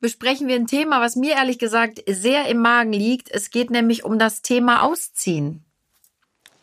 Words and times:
besprechen 0.00 0.48
wir 0.48 0.56
ein 0.56 0.66
Thema, 0.66 1.00
was 1.00 1.16
mir 1.16 1.34
ehrlich 1.36 1.58
gesagt 1.58 2.02
sehr 2.06 2.46
im 2.46 2.58
Magen 2.58 2.92
liegt. 2.92 3.30
Es 3.30 3.50
geht 3.50 3.70
nämlich 3.70 4.04
um 4.04 4.18
das 4.18 4.42
Thema 4.42 4.82
Ausziehen. 4.82 5.64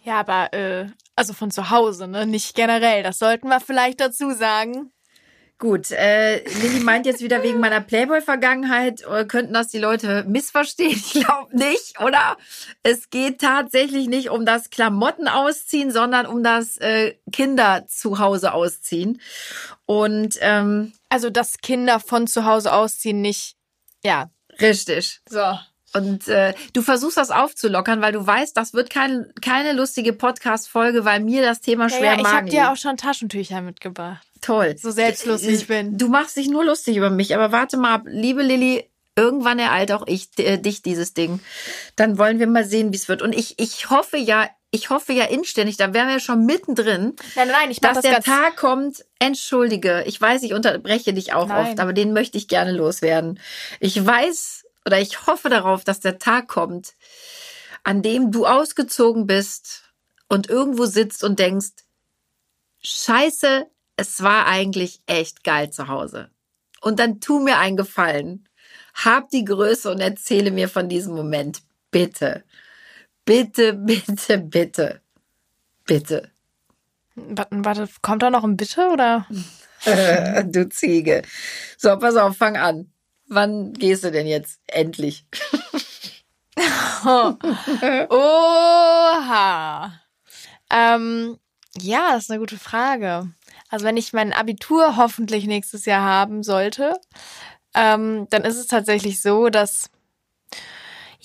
Ja, 0.04 0.20
aber 0.20 0.54
äh, 0.54 0.88
also 1.16 1.34
von 1.34 1.52
zu 1.52 1.70
Hause, 1.70 2.08
ne? 2.08 2.26
Nicht 2.26 2.56
generell. 2.56 3.04
Das 3.04 3.20
sollten 3.20 3.48
wir 3.48 3.60
vielleicht 3.60 4.00
dazu 4.00 4.32
sagen. 4.32 4.92
Gut, 5.58 5.90
äh, 5.92 6.44
Lilly 6.60 6.82
meint 6.82 7.06
jetzt 7.06 7.22
wieder 7.22 7.42
wegen 7.42 7.62
meiner 7.62 7.80
Playboy-Vergangenheit, 7.80 9.04
äh, 9.04 9.24
könnten 9.24 9.54
das 9.54 9.70
die 9.70 9.80
Leute 9.80 10.26
missverstehen? 10.28 10.92
Ich 10.96 11.14
glaube 11.14 11.58
nicht, 11.58 12.02
oder? 12.02 12.36
Es 12.84 13.10
geht 13.10 13.40
tatsächlich 13.40 14.08
nicht 14.08 14.30
um 14.30 14.46
das 14.46 14.70
Klamotten 14.70 15.30
ausziehen, 15.30 15.92
sondern 15.92 16.26
um 16.26 16.44
das 16.44 16.76
äh, 16.78 17.16
Kinder 17.32 17.86
zu 17.88 18.20
Hause 18.20 18.54
ausziehen. 18.54 19.22
Und 19.86 20.38
ähm, 20.42 20.94
also 21.10 21.30
dass 21.30 21.60
Kinder 21.60 22.00
von 22.00 22.28
zu 22.28 22.46
Hause 22.46 22.74
ausziehen, 22.74 23.22
nicht 23.22 23.56
ja 24.04 24.30
richtig. 24.60 25.22
So. 25.30 25.58
Und 25.94 26.28
äh, 26.28 26.54
du 26.74 26.82
versuchst 26.82 27.16
das 27.16 27.32
aufzulockern, 27.32 28.02
weil 28.02 28.12
du 28.12 28.26
weißt, 28.26 28.58
das 28.58 28.74
wird 28.74 28.90
kein, 28.90 29.32
keine 29.42 29.72
lustige 29.72 30.12
Podcast-Folge, 30.12 31.06
weil 31.06 31.22
mir 31.22 31.42
das 31.42 31.62
Thema 31.62 31.88
schwer 31.88 32.02
ja, 32.02 32.16
ja, 32.16 32.20
Ich 32.20 32.28
habe 32.28 32.50
dir 32.50 32.72
auch 32.72 32.76
schon 32.76 32.98
Taschentücher 32.98 33.62
mitgebracht. 33.62 34.28
Toll. 34.42 34.76
So 34.78 34.92
selbstlos 34.92 35.44
ich 35.44 35.68
bin. 35.68 35.98
Du 35.98 36.10
machst 36.10 36.36
dich 36.36 36.50
nur 36.50 36.66
lustig 36.66 36.98
über 36.98 37.10
mich, 37.10 37.34
aber 37.34 37.54
warte 37.54 37.78
mal 37.78 37.94
ab, 37.94 38.02
liebe 38.08 38.44
Lilly, 38.44 38.90
irgendwann 39.16 39.58
ereilt 39.58 39.94
auch 39.94 40.06
ich 40.06 40.28
äh, 40.38 40.58
dich 40.58 40.82
dieses 40.82 41.14
Ding. 41.14 41.40
Dann 41.96 42.18
wollen 42.18 42.40
wir 42.40 42.48
mal 42.48 42.66
sehen, 42.66 42.92
wie 42.92 42.98
es 42.98 43.08
wird. 43.08 43.22
Und 43.22 43.34
ich, 43.34 43.58
ich 43.58 43.90
hoffe 43.90 44.18
ja, 44.18 44.50
ich 44.76 44.90
hoffe 44.90 45.14
ja 45.14 45.26
inständig, 45.26 45.78
da 45.78 45.94
wären 45.94 46.08
wir 46.08 46.16
ja 46.16 46.20
schon 46.20 46.46
mittendrin, 46.46 47.16
nein, 47.36 47.48
nein, 47.48 47.72
ich 47.72 47.80
dass 47.80 47.96
das 47.96 48.04
der 48.04 48.22
Tag 48.22 48.58
kommt. 48.58 49.06
Entschuldige, 49.20 50.04
ich 50.06 50.20
weiß, 50.20 50.44
ich 50.44 50.54
unterbreche 50.54 51.14
dich 51.14 51.34
auch 51.34 51.48
Nein. 51.48 51.66
oft, 51.66 51.80
aber 51.80 51.94
den 51.94 52.14
möchte 52.14 52.38
ich 52.38 52.48
gerne 52.48 52.74
loswerden. 52.74 53.40
Ich 53.80 54.06
weiß 54.06 54.66
oder 54.86 55.00
ich 55.00 55.26
hoffe 55.26 55.50
darauf, 55.50 55.84
dass 55.84 56.02
der 56.02 56.20
Tag 56.20 56.48
kommt, 56.50 56.94
an 57.84 58.02
dem 58.02 58.32
du 58.32 58.46
ausgezogen 58.46 59.26
bist 59.26 59.84
und 60.28 60.50
irgendwo 60.50 60.86
sitzt 60.86 61.24
und 61.24 61.40
denkst, 61.40 61.72
Scheiße, 62.82 63.66
es 63.96 64.22
war 64.22 64.46
eigentlich 64.46 65.00
echt 65.08 65.44
geil 65.44 65.72
zu 65.72 65.88
Hause. 65.88 66.30
Und 66.82 67.00
dann 67.00 67.20
tu 67.22 67.40
mir 67.40 67.58
einen 67.58 67.78
Gefallen. 67.78 68.48
Hab 68.94 69.30
die 69.30 69.46
Größe 69.46 69.90
und 69.90 70.02
erzähle 70.02 70.52
mir 70.52 70.70
von 70.70 70.90
diesem 70.90 71.16
Moment. 71.16 71.62
Bitte. 71.90 72.44
Bitte, 73.26 73.74
bitte, 73.74 74.38
bitte. 74.40 75.02
Bitte. 75.86 76.32
Warte, 77.16 77.90
kommt 78.02 78.22
da 78.22 78.30
noch 78.30 78.44
ein 78.44 78.58
Bitte 78.58 78.90
oder? 78.90 79.26
du 80.46 80.70
Ziege. 80.70 81.24
So, 81.78 81.98
pass 81.98 82.16
auf, 82.16 82.38
fang 82.38 82.58
an. 82.58 82.92
Wann 83.28 83.74
gehst 83.74 84.04
du 84.04 84.12
denn 84.12 84.28
jetzt 84.28 84.60
endlich? 84.68 85.26
Oha. 88.10 89.92
Ähm, 90.70 91.38
ja, 91.80 92.14
das 92.14 92.24
ist 92.24 92.32
eine 92.32 92.40
gute 92.40 92.60
Frage. 92.60 93.32
Also 93.70 93.86
wenn 93.86 93.98
ich 93.98 94.14
mein 94.14 94.34
Abitur 94.34 94.98
hoffentlich 94.98 95.46
nächstes 95.48 95.86
Jahr 95.86 96.04
haben 96.04 96.44
sollte, 96.44 97.00
ähm, 97.74 98.28
dann 98.30 98.44
ist 98.44 98.58
es 98.58 98.68
tatsächlich 98.68 99.22
so, 99.22 99.50
dass 99.50 99.90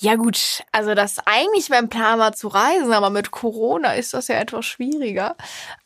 ja 0.00 0.16
gut, 0.16 0.62
also 0.72 0.94
das 0.94 1.18
eigentlich 1.26 1.68
mein 1.68 1.88
Plan 1.88 2.18
war 2.18 2.32
zu 2.32 2.48
reisen, 2.48 2.92
aber 2.92 3.10
mit 3.10 3.30
Corona 3.30 3.92
ist 3.92 4.14
das 4.14 4.28
ja 4.28 4.36
etwas 4.36 4.66
schwieriger. 4.66 5.36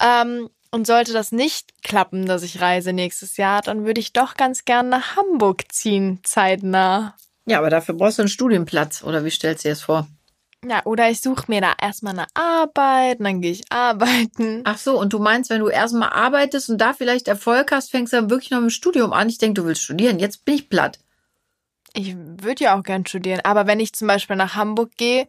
Ähm, 0.01 0.49
und 0.71 0.89
sollte 0.89 1.13
das 1.13 1.31
nicht 1.31 1.85
klappen, 1.85 2.27
dass 2.27 2.43
ich 2.43 2.61
reise 2.61 2.93
nächstes 2.93 3.37
Jahr, 3.37 3.63
dann 3.63 3.85
würde 3.85 4.01
ich 4.01 4.13
doch 4.13 4.35
ganz 4.35 4.65
gern 4.65 4.89
nach 4.89 5.17
Hamburg 5.17 5.71
ziehen, 5.71 6.19
zeitnah. 6.25 7.15
Ja, 7.47 7.59
aber 7.59 7.71
dafür 7.71 7.95
brauchst 7.95 8.19
du 8.19 8.23
einen 8.23 8.29
Studienplatz, 8.29 9.05
oder 9.05 9.25
wie 9.25 9.31
stellst 9.31 9.65
du 9.65 9.69
dir 9.69 9.73
das 9.73 9.83
vor? 9.83 10.09
Ja, 10.69 10.81
oder 10.85 11.11
ich 11.11 11.21
suche 11.21 11.45
mir 11.49 11.61
da 11.61 11.75
erstmal 11.81 12.19
eine 12.19 12.27
Arbeit, 12.35 13.19
und 13.19 13.25
dann 13.25 13.41
gehe 13.41 13.53
ich 13.53 13.71
arbeiten. 13.71 14.63
Ach 14.65 14.79
so, 14.79 14.99
und 14.99 15.13
du 15.13 15.19
meinst, 15.19 15.51
wenn 15.51 15.61
du 15.61 15.69
erstmal 15.69 16.09
arbeitest 16.09 16.71
und 16.71 16.79
da 16.79 16.93
vielleicht 16.93 17.29
Erfolg 17.29 17.71
hast, 17.71 17.91
fängst 17.91 18.13
du 18.13 18.17
dann 18.17 18.31
wirklich 18.31 18.51
noch 18.51 18.59
im 18.59 18.71
Studium 18.71 19.13
an. 19.13 19.29
Ich 19.29 19.39
denke, 19.39 19.61
du 19.61 19.67
willst 19.67 19.83
studieren. 19.83 20.19
Jetzt 20.19 20.45
bin 20.45 20.55
ich 20.55 20.69
platt. 20.69 20.99
Ich 21.95 22.17
würde 22.17 22.65
ja 22.65 22.79
auch 22.79 22.83
gern 22.83 23.07
studieren, 23.07 23.41
aber 23.45 23.67
wenn 23.67 23.81
ich 23.81 23.93
zum 23.93 24.09
Beispiel 24.09 24.37
nach 24.37 24.57
Hamburg 24.57 24.91
gehe 24.97 25.29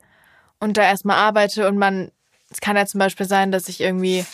und 0.59 0.78
da 0.78 0.81
erstmal 0.81 1.18
arbeite 1.18 1.68
und 1.68 1.78
man, 1.78 2.12
es 2.50 2.59
kann 2.59 2.76
ja 2.76 2.86
zum 2.86 3.00
Beispiel 3.00 3.28
sein, 3.28 3.52
dass 3.52 3.70
ich 3.70 3.81
irgendwie 3.81 4.26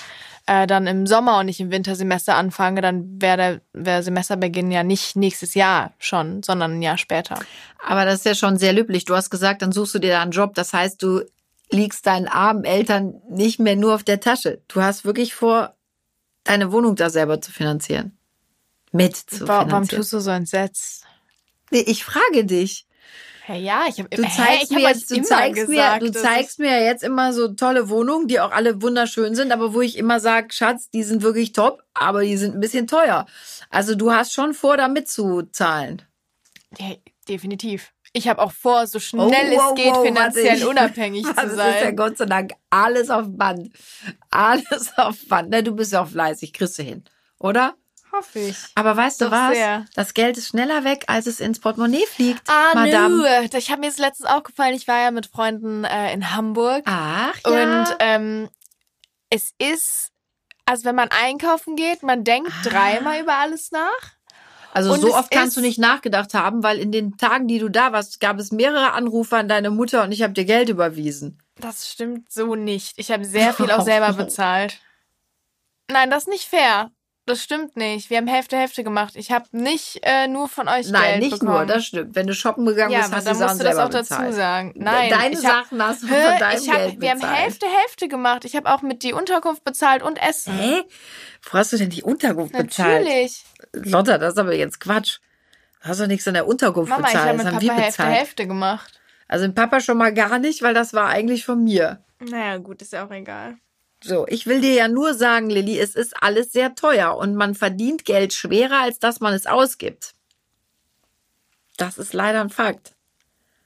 äh, 0.46 0.66
dann 0.66 0.88
im 0.88 1.06
Sommer 1.06 1.40
und 1.40 1.46
nicht 1.46 1.60
im 1.60 1.72
Wintersemester 1.72 2.36
anfange, 2.36 2.82
dann 2.82 3.22
wäre 3.22 3.38
der 3.38 3.62
wär 3.74 4.04
Semesterbeginn 4.04 4.72
ja 4.72 4.84
nicht 4.84 5.16
nächstes 5.16 5.54
Jahr 5.54 5.94
schon, 6.00 6.42
sondern 6.42 6.80
ein 6.80 6.82
Jahr 6.82 6.98
später. 6.98 7.38
Aber 7.86 8.06
das 8.06 8.20
ist 8.20 8.26
ja 8.26 8.36
schon 8.36 8.58
sehr 8.58 8.74
löblich. 8.74 9.06
Du 9.06 9.16
hast 9.16 9.30
gesagt, 9.30 9.62
dann 9.62 9.72
suchst 9.72 9.96
du 9.96 10.00
dir 10.00 10.12
da 10.12 10.22
einen 10.22 10.32
Job. 10.32 10.56
Das 10.56 10.74
heißt, 10.74 11.02
du 11.04 11.22
liegst 11.70 12.06
deinen 12.08 12.28
armen 12.28 12.64
Eltern 12.64 13.22
nicht 13.30 13.60
mehr 13.60 13.76
nur 13.76 13.96
auf 13.96 14.04
der 14.04 14.20
Tasche. 14.20 14.62
Du 14.68 14.82
hast 14.82 15.06
wirklich 15.06 15.34
vor, 15.34 15.76
deine 16.44 16.72
Wohnung 16.72 16.96
da 16.96 17.10
selber 17.10 17.40
zu 17.40 17.52
finanzieren. 17.52 18.18
Mit 18.92 19.16
zu 19.16 19.48
Warum, 19.48 19.70
finanzieren. 19.70 19.72
warum 19.72 19.88
tust 19.88 20.14
du 20.14 20.20
so 20.20 20.32
entsetzt? 20.32 21.06
Nee, 21.72 21.82
ich 21.88 22.04
frage 22.04 22.46
dich. 22.46 22.86
Hey, 23.44 23.62
ja, 23.64 23.86
ich 23.90 23.98
habe 24.00 24.08
Du 24.10 24.22
zeigst, 24.22 24.72
mir, 24.72 24.82
jetzt, 24.82 25.10
du 25.10 25.22
zeigst, 25.24 25.68
mir, 25.68 25.98
du 26.00 26.12
zeigst 26.12 26.60
mir 26.60 26.80
ja 26.80 26.86
jetzt 26.86 27.04
immer 27.04 27.34
so 27.34 27.48
tolle 27.50 27.90
Wohnungen, 27.90 28.28
die 28.28 28.40
auch 28.40 28.52
alle 28.52 28.82
wunderschön 28.84 29.34
sind, 29.36 29.52
aber 29.52 29.74
wo 29.74 29.82
ich 29.82 29.98
immer 29.98 30.20
sage, 30.20 30.54
Schatz, 30.54 30.90
die 30.92 31.02
sind 31.04 31.24
wirklich 31.24 31.52
top, 31.52 31.82
aber 31.96 32.22
die 32.22 32.38
sind 32.38 32.54
ein 32.54 32.60
bisschen 32.62 32.86
teuer. 32.88 33.26
Also 33.72 33.96
du 33.96 34.12
hast 34.12 34.32
schon 34.34 34.54
vor, 34.54 34.78
da 34.78 34.88
mitzuzahlen. 34.88 36.04
Ja, 36.78 36.94
definitiv. 37.28 37.92
Ich 38.14 38.28
habe 38.28 38.42
auch 38.42 38.52
vor, 38.52 38.86
so 38.88 39.00
schnell 39.00 39.26
Oh, 39.26 39.32
wow, 39.32 39.70
es 39.72 39.76
geht, 39.84 39.94
wow, 39.96 40.06
finanziell 40.06 40.58
ich- 40.58 40.66
unabhängig 40.68 41.24
Das 41.24 41.36
zu 41.38 41.52
ist 41.52 41.58
ja 41.58 41.72
sein. 41.82 41.96
Gott 41.96 42.18
sei 42.18 42.26
Dank 42.26 42.52
alles 42.70 43.10
auf 43.10 43.26
Band. 43.30 43.72
Alles 44.30 44.92
auf 44.98 45.18
Band. 45.28 45.50
Ne, 45.50 45.64
du 45.64 45.76
bist 45.76 45.94
ja 45.94 46.04
auch 46.04 46.08
fleißig, 46.10 46.54
kriegst 46.54 46.78
du 46.78 46.84
hin, 46.84 47.04
oder? 47.40 47.76
Hoffe 48.12 48.40
ich. 48.40 48.58
Aber 48.76 48.98
weißt 48.98 49.22
du 49.22 49.26
Doch 49.26 49.32
was? 49.32 49.54
sehr. 49.54 49.86
Das 49.96 50.14
Geld 50.14 50.38
ist 50.38 50.50
schneller 50.50 50.84
weg, 50.84 51.06
als 51.08 51.28
es 51.28 51.40
ins 51.40 51.60
Portemonnaie 51.60 52.06
fliegt, 52.06 52.42
Ah, 52.50 52.72
Madame. 52.76 53.16
nö. 53.18 53.58
Ich 53.58 53.72
habe 53.72 53.82
mir 53.82 53.88
das 53.88 53.98
letztens 53.98 54.30
aufgefallen, 54.30 54.76
ich 54.76 54.88
war 54.88 55.00
ja 55.02 55.12
mit 55.12 55.28
Freunden 55.28 55.84
äh, 55.86 56.14
in 56.14 56.34
Hamburg. 56.36 56.84
Ach 56.86 57.36
ja. 57.46 57.52
Und 57.82 57.96
ähm, 58.00 58.50
es 59.30 59.54
ist, 59.60 60.10
also 60.66 60.84
wenn 60.86 60.96
man 60.96 61.10
einkaufen 61.24 61.76
geht, 61.76 62.04
man 62.04 62.24
denkt 62.24 62.52
dreimal 62.64 63.22
über 63.22 63.36
alles 63.38 63.72
nach. 63.72 64.02
Also 64.74 64.94
Und 64.94 65.02
so 65.02 65.14
oft 65.16 65.32
kannst 65.32 65.58
du 65.58 65.62
nicht 65.62 65.80
nachgedacht 65.80 66.34
haben, 66.34 66.64
weil 66.64 66.80
in 66.80 66.92
den 66.94 67.18
Tagen, 67.18 67.48
die 67.48 67.60
du 67.60 67.70
da 67.70 67.92
warst, 67.92 68.20
gab 68.22 68.40
es 68.40 68.52
mehrere 68.52 68.94
Anrufe 68.94 69.36
an 69.38 69.50
deine 69.50 69.70
Mutter 69.70 70.04
und 70.04 70.12
ich 70.14 70.22
habe 70.22 70.32
dir 70.34 70.46
Geld 70.46 70.70
überwiesen. 70.70 71.42
Das 71.56 71.90
stimmt 71.90 72.32
so 72.32 72.56
nicht. 72.56 72.94
Ich 72.98 73.12
habe 73.12 73.26
sehr 73.26 73.54
viel 73.54 73.70
auch 73.72 73.84
selber 73.84 74.14
bezahlt. 74.24 74.80
Nein, 75.90 76.10
das 76.10 76.24
ist 76.24 76.30
nicht 76.30 76.46
fair. 76.48 76.90
Das 77.28 77.44
stimmt 77.44 77.78
nicht. 77.78 78.10
Wir 78.10 78.18
haben 78.18 78.28
Hälfte 78.28 78.58
Hälfte 78.58 78.84
gemacht. 78.84 79.16
Ich 79.16 79.32
habe 79.32 79.46
nicht 79.52 80.00
äh, 80.02 80.28
nur 80.28 80.48
von 80.50 80.68
euch 80.68 80.90
Nein, 80.90 81.04
Geld 81.04 81.20
nicht 81.20 81.32
bekommen. 81.40 81.52
nur, 81.52 81.66
das 81.68 81.86
stimmt. 81.86 82.16
Wenn 82.16 82.26
du 82.26 82.34
shoppen 82.34 82.66
gegangen 82.66 82.92
ja, 82.92 83.02
bist, 83.02 83.14
hast 83.14 83.28
dann 83.28 83.34
du 83.34 83.40
Sachen 83.40 83.50
musst 83.52 83.62
du 83.62 83.66
das 83.66 83.78
auch 83.78 83.90
dazu 83.90 84.10
bezahlt. 84.16 84.34
sagen. 84.34 84.74
Nein, 84.76 85.10
Deine 85.12 85.34
ich 85.40 85.46
hab, 85.46 85.66
Sachen 85.66 85.84
hast 85.84 86.02
du 86.04 86.08
von 86.08 86.18
deinem 86.40 86.60
ich 86.60 86.70
hab, 86.70 86.78
Geld 86.78 87.02
Wir 87.02 87.10
haben 87.12 87.20
bezahlt. 87.20 87.38
Hälfte 87.38 87.66
Hälfte 87.68 88.08
gemacht. 88.08 88.44
Ich 88.46 88.56
habe 88.56 88.74
auch 88.74 88.82
mit 88.82 89.04
die 89.04 89.14
Unterkunft 89.14 89.64
bezahlt 89.64 90.02
und 90.02 90.18
Essen. 90.22 90.58
Hä? 90.58 90.82
Wo 91.44 91.58
hast 91.60 91.72
du 91.74 91.78
denn 91.78 91.92
die 91.92 92.02
Unterkunft 92.04 92.54
bezahlt? 92.58 93.04
Natürlich. 93.06 93.44
Lotta, 93.74 94.18
das 94.18 94.34
ist 94.34 94.40
aber 94.40 94.56
jetzt 94.56 94.80
Quatsch. 94.80 95.20
Du 95.84 95.90
hast 95.90 96.02
doch 96.02 96.08
nichts 96.08 96.28
an 96.28 96.34
der 96.34 96.48
Unterkunft 96.48 96.90
Mama, 96.90 97.08
ich 97.08 97.14
bezahlt. 97.14 97.28
habe 97.30 97.38
Das 97.38 97.46
mit 97.46 97.54
haben 97.54 97.62
wir 97.62 97.70
Papa 97.70 97.82
Hälfte 97.82 98.02
bezahlt. 98.02 98.18
Hälfte 98.18 98.48
gemacht. 98.48 99.02
Also 99.28 99.46
mit 99.46 99.56
Papa 99.56 99.80
schon 99.80 99.98
mal 99.98 100.14
gar 100.14 100.40
nicht, 100.40 100.64
weil 100.64 100.74
das 100.74 100.94
war 100.94 101.08
eigentlich 101.08 101.46
von 101.46 101.64
mir. 101.64 102.04
Naja, 102.20 102.58
gut, 102.58 102.82
ist 102.82 102.94
ja 102.94 103.06
auch 103.06 103.12
egal. 103.12 103.58
So, 104.04 104.26
ich 104.28 104.48
will 104.48 104.62
dir 104.62 104.74
ja 104.74 104.88
nur 104.88 105.14
sagen, 105.14 105.50
Lilly, 105.50 105.80
es 105.80 105.96
ist 105.96 106.22
alles 106.24 106.52
sehr 106.52 106.74
teuer 106.74 107.16
und 107.18 107.36
man 107.36 107.54
verdient 107.54 108.04
Geld 108.04 108.34
schwerer, 108.34 108.82
als 108.82 109.00
dass 109.00 109.20
man 109.20 109.34
es 109.34 109.46
ausgibt. 109.46 110.16
Das 111.78 111.98
ist 111.98 112.14
leider 112.14 112.42
ein 112.42 112.50
Fakt. 112.50 112.96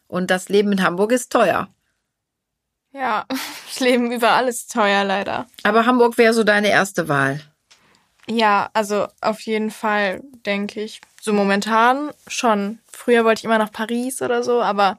Und 0.07 0.29
das 0.31 0.49
Leben 0.49 0.73
in 0.73 0.83
Hamburg 0.83 1.11
ist 1.13 1.31
teuer. 1.31 1.69
Ja, 2.91 3.25
das 3.67 3.79
Leben 3.79 4.11
überall 4.11 4.47
ist 4.47 4.71
teuer, 4.71 5.03
leider. 5.03 5.47
Aber 5.63 5.85
Hamburg 5.85 6.17
wäre 6.17 6.33
so 6.33 6.43
deine 6.43 6.69
erste 6.69 7.07
Wahl. 7.07 7.41
Ja, 8.27 8.69
also 8.73 9.07
auf 9.21 9.41
jeden 9.41 9.71
Fall, 9.71 10.21
denke 10.45 10.81
ich. 10.81 10.99
So 11.21 11.31
momentan 11.31 12.11
schon. 12.27 12.79
Früher 12.91 13.23
wollte 13.23 13.39
ich 13.39 13.45
immer 13.45 13.57
nach 13.57 13.71
Paris 13.71 14.21
oder 14.21 14.43
so, 14.43 14.61
aber 14.61 14.97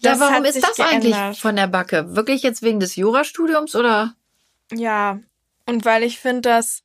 ja, 0.00 0.20
warum 0.20 0.44
ist 0.44 0.62
das 0.62 0.76
geändert. 0.76 1.14
eigentlich 1.14 1.40
von 1.40 1.56
der 1.56 1.66
Backe? 1.66 2.14
Wirklich 2.14 2.42
jetzt 2.42 2.62
wegen 2.62 2.80
des 2.80 2.96
Jurastudiums 2.96 3.74
oder? 3.74 4.14
Ja, 4.72 5.18
und 5.66 5.84
weil 5.84 6.02
ich 6.02 6.18
finde, 6.18 6.42
dass 6.42 6.82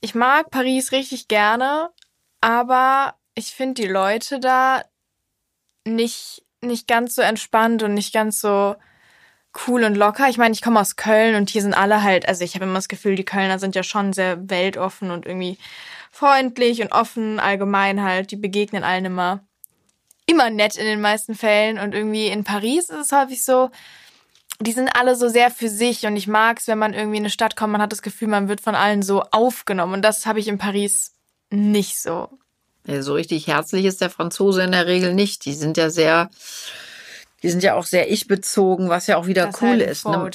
ich 0.00 0.14
mag 0.14 0.50
Paris 0.50 0.92
richtig 0.92 1.28
gerne, 1.28 1.90
aber 2.40 3.14
ich 3.34 3.54
finde 3.54 3.82
die 3.82 3.88
Leute 3.88 4.40
da 4.40 4.82
nicht, 5.86 6.44
nicht 6.60 6.88
ganz 6.88 7.14
so 7.14 7.22
entspannt 7.22 7.82
und 7.82 7.94
nicht 7.94 8.12
ganz 8.12 8.40
so 8.40 8.76
cool 9.66 9.84
und 9.84 9.94
locker. 9.94 10.28
Ich 10.28 10.38
meine, 10.38 10.52
ich 10.52 10.62
komme 10.62 10.80
aus 10.80 10.96
Köln 10.96 11.34
und 11.34 11.50
hier 11.50 11.62
sind 11.62 11.74
alle 11.74 12.02
halt, 12.02 12.28
also 12.28 12.44
ich 12.44 12.54
habe 12.54 12.64
immer 12.64 12.74
das 12.74 12.88
Gefühl, 12.88 13.14
die 13.14 13.24
Kölner 13.24 13.58
sind 13.58 13.74
ja 13.74 13.82
schon 13.82 14.12
sehr 14.12 14.50
weltoffen 14.50 15.10
und 15.10 15.26
irgendwie 15.26 15.58
freundlich 16.10 16.82
und 16.82 16.92
offen 16.92 17.40
allgemein 17.40 18.02
halt. 18.02 18.30
Die 18.30 18.36
begegnen 18.36 18.84
allen 18.84 19.06
immer 19.06 19.45
immer 20.26 20.50
nett 20.50 20.76
in 20.76 20.84
den 20.84 21.00
meisten 21.00 21.34
Fällen 21.34 21.78
und 21.78 21.94
irgendwie 21.94 22.26
in 22.26 22.44
Paris 22.44 22.90
ist 22.90 22.98
es 23.06 23.12
häufig 23.12 23.44
so, 23.44 23.70
die 24.60 24.72
sind 24.72 24.88
alle 24.88 25.16
so 25.16 25.28
sehr 25.28 25.50
für 25.50 25.68
sich 25.68 26.06
und 26.06 26.16
ich 26.16 26.26
mag 26.26 26.58
es, 26.58 26.66
wenn 26.66 26.78
man 26.78 26.94
irgendwie 26.94 27.18
in 27.18 27.22
eine 27.22 27.30
Stadt 27.30 27.56
kommt, 27.56 27.72
man 27.72 27.82
hat 27.82 27.92
das 27.92 28.02
Gefühl, 28.02 28.28
man 28.28 28.48
wird 28.48 28.60
von 28.60 28.74
allen 28.74 29.02
so 29.02 29.22
aufgenommen 29.30 29.94
und 29.94 30.02
das 30.02 30.26
habe 30.26 30.40
ich 30.40 30.48
in 30.48 30.58
Paris 30.58 31.12
nicht 31.50 32.00
so. 32.00 32.28
Ja, 32.86 33.02
so 33.02 33.14
richtig 33.14 33.46
herzlich 33.48 33.84
ist 33.84 34.00
der 34.00 34.10
Franzose 34.10 34.62
in 34.62 34.72
der 34.72 34.86
Regel 34.86 35.12
nicht. 35.14 35.44
Die 35.44 35.54
sind 35.54 35.76
ja 35.76 35.90
sehr, 35.90 36.30
die 37.42 37.50
sind 37.50 37.62
ja 37.62 37.74
auch 37.74 37.84
sehr 37.84 38.10
ich-bezogen, 38.10 38.88
was 38.88 39.08
ja 39.08 39.16
auch 39.16 39.26
wieder 39.26 39.46
das 39.46 39.60
cool 39.60 39.80
ist. 39.80 40.06
Ne? 40.06 40.30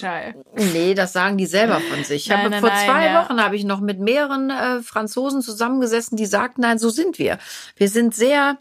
Nee, 0.74 0.94
das 0.94 1.14
sagen 1.14 1.38
die 1.38 1.46
selber 1.46 1.80
von 1.80 2.04
sich. 2.04 2.28
nein, 2.28 2.40
habe, 2.40 2.50
nein, 2.50 2.60
vor 2.60 2.70
nein, 2.70 2.86
zwei 2.86 3.06
ja. 3.06 3.24
Wochen 3.24 3.42
habe 3.42 3.56
ich 3.56 3.64
noch 3.64 3.80
mit 3.80 4.00
mehreren 4.00 4.50
äh, 4.50 4.82
Franzosen 4.82 5.42
zusammengesessen, 5.42 6.18
die 6.18 6.26
sagten, 6.26 6.62
nein, 6.62 6.78
so 6.78 6.90
sind 6.90 7.20
wir. 7.20 7.40
Wir 7.78 7.88
sind 7.88 8.14
sehr, 8.14 8.58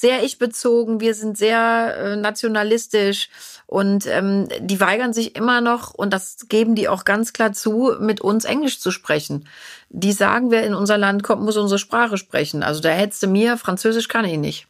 sehr 0.00 0.22
ich-bezogen, 0.22 1.00
wir 1.00 1.14
sind 1.14 1.36
sehr 1.36 1.96
äh, 1.96 2.16
nationalistisch 2.16 3.28
und 3.66 4.06
ähm, 4.06 4.48
die 4.60 4.80
weigern 4.80 5.12
sich 5.12 5.34
immer 5.34 5.60
noch, 5.60 5.92
und 5.92 6.12
das 6.12 6.46
geben 6.48 6.76
die 6.76 6.88
auch 6.88 7.04
ganz 7.04 7.32
klar 7.32 7.52
zu, 7.52 7.96
mit 7.98 8.20
uns 8.20 8.44
Englisch 8.44 8.80
zu 8.80 8.92
sprechen. 8.92 9.48
Die 9.88 10.12
sagen, 10.12 10.50
wer 10.52 10.64
in 10.64 10.74
unser 10.74 10.98
Land 10.98 11.24
kommt, 11.24 11.42
muss 11.42 11.56
unsere 11.56 11.80
Sprache 11.80 12.16
sprechen. 12.16 12.62
Also 12.62 12.80
da 12.80 12.90
hättest 12.90 13.24
du 13.24 13.26
mir, 13.26 13.56
Französisch 13.58 14.06
kann 14.06 14.24
ich 14.24 14.38
nicht. 14.38 14.68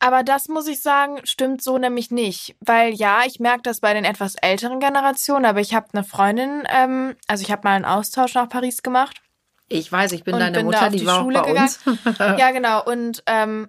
Aber 0.00 0.24
das 0.24 0.48
muss 0.48 0.66
ich 0.66 0.82
sagen, 0.82 1.20
stimmt 1.24 1.62
so 1.62 1.78
nämlich 1.78 2.10
nicht. 2.10 2.56
Weil 2.60 2.92
ja, 2.94 3.20
ich 3.26 3.38
merke 3.38 3.62
das 3.62 3.80
bei 3.80 3.94
den 3.94 4.04
etwas 4.04 4.34
älteren 4.34 4.80
Generationen, 4.80 5.44
aber 5.44 5.60
ich 5.60 5.74
habe 5.74 5.86
eine 5.92 6.02
Freundin, 6.02 6.64
ähm, 6.74 7.14
also 7.28 7.42
ich 7.42 7.52
habe 7.52 7.62
mal 7.64 7.76
einen 7.76 7.84
Austausch 7.84 8.34
nach 8.34 8.48
Paris 8.48 8.82
gemacht. 8.82 9.20
Ich 9.68 9.92
weiß, 9.92 10.10
ich 10.12 10.24
bin 10.24 10.36
deine 10.36 10.56
bin 10.56 10.66
Mutter, 10.66 10.90
die, 10.90 10.98
die, 10.98 11.06
war 11.06 11.20
Schule 11.20 11.40
auch 11.40 11.44
bei 11.44 11.52
gegangen. 11.52 11.68
uns. 11.86 12.18
ja, 12.18 12.50
genau. 12.50 12.82
Und 12.82 13.22
ähm, 13.26 13.68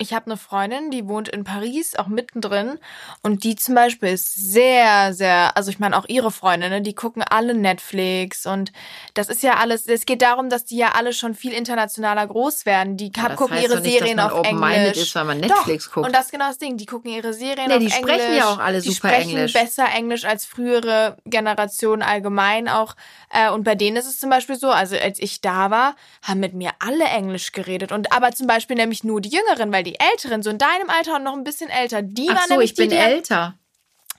ich 0.00 0.14
habe 0.14 0.26
eine 0.26 0.38
Freundin, 0.38 0.90
die 0.90 1.06
wohnt 1.06 1.28
in 1.28 1.44
Paris, 1.44 1.94
auch 1.94 2.06
mittendrin. 2.06 2.78
Und 3.22 3.44
die 3.44 3.54
zum 3.54 3.74
Beispiel 3.74 4.08
ist 4.08 4.34
sehr, 4.34 5.12
sehr, 5.12 5.54
also 5.58 5.70
ich 5.70 5.78
meine 5.78 5.96
auch 5.96 6.06
ihre 6.08 6.30
Freundinnen, 6.30 6.72
ne, 6.72 6.82
die 6.82 6.94
gucken 6.94 7.22
alle 7.22 7.54
Netflix 7.54 8.46
und 8.46 8.72
das 9.12 9.28
ist 9.28 9.42
ja 9.42 9.56
alles, 9.58 9.86
es 9.86 10.06
geht 10.06 10.22
darum, 10.22 10.48
dass 10.48 10.64
die 10.64 10.78
ja 10.78 10.92
alle 10.92 11.12
schon 11.12 11.34
viel 11.34 11.52
internationaler 11.52 12.26
groß 12.26 12.64
werden. 12.64 12.96
Die 12.96 13.12
ja, 13.14 13.34
gucken 13.34 13.58
ihre 13.58 13.78
nicht, 13.80 13.98
Serien 13.98 14.18
auf 14.20 14.46
Englisch. 14.46 14.96
ist, 14.96 15.14
weil 15.14 15.24
man 15.24 15.38
Netflix 15.38 15.84
Doch. 15.86 15.92
guckt. 15.92 16.06
Und 16.06 16.14
das 16.14 16.26
ist 16.26 16.32
genau 16.32 16.48
das 16.48 16.56
Ding, 16.58 16.78
die 16.78 16.86
gucken 16.86 17.10
ihre 17.10 17.34
Serien 17.34 17.68
nee, 17.68 17.74
auf 17.74 17.80
Englisch. 17.80 17.94
Die 17.94 18.02
sprechen 18.02 18.36
ja 18.36 18.52
auch 18.52 18.58
alle 18.58 18.80
super 18.80 18.90
die 18.90 18.96
sprechen 18.96 19.36
Englisch. 19.36 19.52
besser 19.52 19.86
Englisch 19.94 20.24
als 20.24 20.46
frühere 20.46 21.18
Generationen 21.26 22.02
allgemein 22.02 22.68
auch. 22.68 22.96
Äh, 23.28 23.50
und 23.50 23.64
bei 23.64 23.74
denen 23.74 23.98
ist 23.98 24.06
es 24.06 24.18
zum 24.18 24.30
Beispiel 24.30 24.56
so, 24.56 24.70
also 24.70 24.96
als 24.96 25.18
ich 25.18 25.42
da 25.42 25.70
war, 25.70 25.94
haben 26.22 26.40
mit 26.40 26.54
mir 26.54 26.70
alle 26.78 27.04
Englisch 27.04 27.52
geredet. 27.52 27.92
Und 27.92 28.12
aber 28.12 28.32
zum 28.32 28.46
Beispiel 28.46 28.76
nämlich 28.76 29.04
nur 29.04 29.20
die 29.20 29.28
Jüngeren, 29.28 29.72
weil 29.72 29.82
die 29.82 29.89
Älteren, 29.98 30.42
so 30.42 30.50
in 30.50 30.58
deinem 30.58 30.90
Alter 30.90 31.16
und 31.16 31.22
noch 31.22 31.34
ein 31.34 31.44
bisschen 31.44 31.70
älter, 31.70 32.02
die 32.02 32.28
Ach 32.30 32.34
waren 32.34 32.48
so, 32.48 32.54
nämlich 32.54 32.70
ich 32.70 32.76
bin 32.76 32.90
die, 32.90 32.96
älter. 32.96 33.54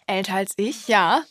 Älter 0.07 0.35
als 0.35 0.53
ich, 0.57 0.88
ja. 0.88 1.23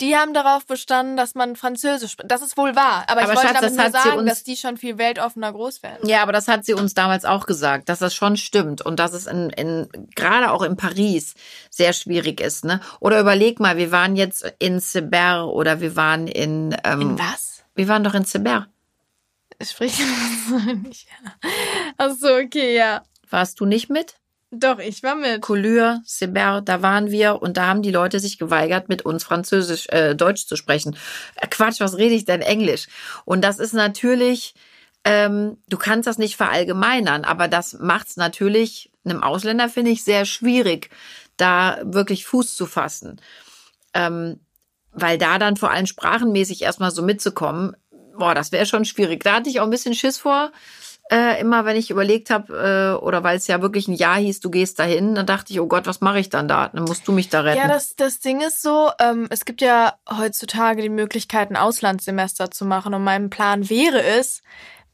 Die 0.00 0.16
haben 0.16 0.32
darauf 0.32 0.64
bestanden, 0.64 1.16
dass 1.16 1.34
man 1.34 1.56
Französisch 1.56 2.12
spricht. 2.12 2.30
Das 2.30 2.40
ist 2.40 2.56
wohl 2.56 2.74
wahr. 2.74 3.04
Aber, 3.06 3.22
aber 3.22 3.32
ich 3.32 3.36
wollte 3.36 3.48
Schatz, 3.48 3.60
damit 3.60 3.76
nur 3.76 3.90
sagen, 3.90 4.26
dass 4.26 4.42
die 4.42 4.56
schon 4.56 4.78
viel 4.78 4.96
weltoffener 4.96 5.52
groß 5.52 5.82
werden. 5.82 6.08
Ja, 6.08 6.22
aber 6.22 6.32
das 6.32 6.48
hat 6.48 6.64
sie 6.64 6.72
uns 6.72 6.94
damals 6.94 7.26
auch 7.26 7.44
gesagt, 7.44 7.90
dass 7.90 7.98
das 7.98 8.14
schon 8.14 8.38
stimmt 8.38 8.80
und 8.80 8.98
dass 8.98 9.12
es 9.12 9.26
in, 9.26 9.50
in 9.50 9.88
gerade 10.16 10.52
auch 10.52 10.62
in 10.62 10.78
Paris 10.78 11.34
sehr 11.68 11.92
schwierig 11.92 12.40
ist. 12.40 12.64
Ne? 12.64 12.80
Oder 12.98 13.20
überleg 13.20 13.60
mal, 13.60 13.76
wir 13.76 13.92
waren 13.92 14.16
jetzt 14.16 14.50
in 14.58 14.80
Ceber 14.80 15.48
oder 15.48 15.82
wir 15.82 15.96
waren 15.96 16.26
in... 16.28 16.74
Ähm, 16.82 17.02
in 17.02 17.18
was? 17.18 17.62
Wir 17.74 17.86
waren 17.88 18.02
doch 18.02 18.14
in 18.14 18.24
Ceber. 18.24 18.68
Sprich 19.62 19.98
das 20.50 20.76
nicht. 20.76 21.08
Ach 21.98 22.12
so, 22.18 22.36
okay, 22.36 22.74
ja. 22.74 23.02
Warst 23.30 23.60
du 23.60 23.66
nicht 23.66 23.88
mit? 23.88 24.16
Doch, 24.52 24.80
ich 24.80 25.04
war 25.04 25.14
mit. 25.14 25.42
Collure, 25.42 26.00
Seber, 26.04 26.60
da 26.64 26.82
waren 26.82 27.12
wir 27.12 27.40
und 27.40 27.56
da 27.56 27.66
haben 27.66 27.82
die 27.82 27.92
Leute 27.92 28.18
sich 28.18 28.36
geweigert, 28.36 28.88
mit 28.88 29.02
uns 29.02 29.22
Französisch, 29.22 29.86
äh, 29.90 30.16
Deutsch 30.16 30.46
zu 30.46 30.56
sprechen. 30.56 30.96
Äh, 31.36 31.46
Quatsch, 31.46 31.78
was 31.78 31.96
rede 31.96 32.16
ich 32.16 32.24
denn 32.24 32.42
Englisch? 32.42 32.88
Und 33.24 33.42
das 33.42 33.60
ist 33.60 33.74
natürlich, 33.74 34.54
ähm, 35.04 35.58
du 35.68 35.76
kannst 35.76 36.08
das 36.08 36.18
nicht 36.18 36.36
verallgemeinern, 36.36 37.24
aber 37.24 37.46
das 37.46 37.74
macht 37.74 38.08
es 38.08 38.16
natürlich 38.16 38.90
einem 39.04 39.22
Ausländer, 39.22 39.68
finde 39.68 39.92
ich, 39.92 40.02
sehr 40.02 40.24
schwierig, 40.24 40.90
da 41.36 41.78
wirklich 41.84 42.26
Fuß 42.26 42.56
zu 42.56 42.66
fassen. 42.66 43.20
Ähm, 43.94 44.40
weil 44.92 45.16
da 45.18 45.38
dann 45.38 45.56
vor 45.56 45.70
allem 45.70 45.86
sprachenmäßig 45.86 46.62
erstmal 46.62 46.90
so 46.90 47.02
mitzukommen, 47.02 47.76
boah, 48.18 48.34
das 48.34 48.50
wäre 48.50 48.66
schon 48.66 48.84
schwierig. 48.84 49.22
Da 49.22 49.34
hatte 49.34 49.48
ich 49.48 49.60
auch 49.60 49.64
ein 49.64 49.70
bisschen 49.70 49.94
Schiss 49.94 50.18
vor 50.18 50.50
äh, 51.10 51.40
immer, 51.40 51.64
wenn 51.64 51.76
ich 51.76 51.90
überlegt 51.90 52.30
habe, 52.30 52.96
äh, 53.00 53.04
oder 53.04 53.24
weil 53.24 53.36
es 53.36 53.48
ja 53.48 53.60
wirklich 53.60 53.88
ein 53.88 53.94
Jahr 53.94 54.18
hieß, 54.18 54.40
du 54.40 54.50
gehst 54.50 54.78
dahin, 54.78 55.16
dann 55.16 55.26
dachte 55.26 55.52
ich, 55.52 55.60
oh 55.60 55.66
Gott, 55.66 55.86
was 55.86 56.00
mache 56.00 56.20
ich 56.20 56.28
dann 56.28 56.46
da? 56.46 56.68
Dann 56.68 56.84
musst 56.84 57.08
du 57.08 57.12
mich 57.12 57.28
da 57.28 57.40
retten. 57.40 57.58
Ja, 57.58 57.68
das, 57.68 57.96
das 57.96 58.20
Ding 58.20 58.40
ist 58.40 58.62
so, 58.62 58.90
ähm, 59.00 59.26
es 59.30 59.44
gibt 59.44 59.60
ja 59.60 59.94
heutzutage 60.08 60.82
die 60.82 60.88
Möglichkeit, 60.88 61.50
ein 61.50 61.56
Auslandssemester 61.56 62.52
zu 62.52 62.64
machen. 62.64 62.94
Und 62.94 63.02
mein 63.02 63.28
Plan 63.28 63.68
wäre 63.68 64.02
es, 64.02 64.42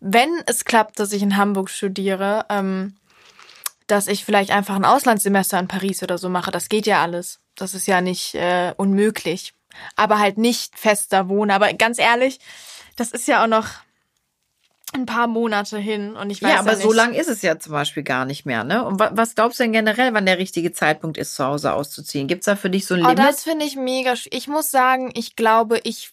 wenn 0.00 0.30
es 0.46 0.64
klappt, 0.64 0.98
dass 0.98 1.12
ich 1.12 1.22
in 1.22 1.36
Hamburg 1.36 1.68
studiere, 1.68 2.46
ähm, 2.48 2.96
dass 3.86 4.06
ich 4.06 4.24
vielleicht 4.24 4.50
einfach 4.50 4.74
ein 4.74 4.84
Auslandssemester 4.86 5.58
in 5.58 5.68
Paris 5.68 6.02
oder 6.02 6.16
so 6.16 6.30
mache. 6.30 6.50
Das 6.50 6.70
geht 6.70 6.86
ja 6.86 7.02
alles. 7.02 7.40
Das 7.56 7.74
ist 7.74 7.86
ja 7.86 8.00
nicht 8.00 8.34
äh, 8.34 8.72
unmöglich. 8.78 9.52
Aber 9.96 10.18
halt 10.18 10.38
nicht 10.38 10.78
fester 10.78 11.28
wohnen. 11.28 11.50
Aber 11.50 11.72
ganz 11.74 11.98
ehrlich, 11.98 12.40
das 12.96 13.12
ist 13.12 13.28
ja 13.28 13.42
auch 13.42 13.48
noch 13.48 13.66
ein 14.92 15.06
paar 15.06 15.26
Monate 15.26 15.78
hin 15.78 16.14
und 16.16 16.30
ich 16.30 16.42
weiß 16.42 16.52
ja, 16.52 16.58
aber 16.60 16.72
ja 16.72 16.78
so 16.78 16.92
lang 16.92 17.12
ist 17.12 17.28
es 17.28 17.42
ja 17.42 17.58
zum 17.58 17.72
Beispiel 17.72 18.02
gar 18.02 18.24
nicht 18.24 18.46
mehr, 18.46 18.64
ne? 18.64 18.84
Und 18.84 19.00
was 19.00 19.34
glaubst 19.34 19.58
du 19.58 19.64
denn 19.64 19.72
generell, 19.72 20.14
wann 20.14 20.26
der 20.26 20.38
richtige 20.38 20.72
Zeitpunkt 20.72 21.18
ist, 21.18 21.34
zu 21.34 21.44
Hause 21.44 21.72
auszuziehen? 21.72 22.28
Gibt's 22.28 22.46
da 22.46 22.56
für 22.56 22.70
dich 22.70 22.86
so 22.86 22.94
ein 22.94 23.00
oh, 23.00 23.08
Limit? 23.08 23.18
Das 23.18 23.42
finde 23.42 23.64
ich 23.64 23.76
mega. 23.76 24.14
Ich 24.30 24.48
muss 24.48 24.70
sagen, 24.70 25.10
ich 25.14 25.34
glaube, 25.34 25.80
ich 25.82 26.12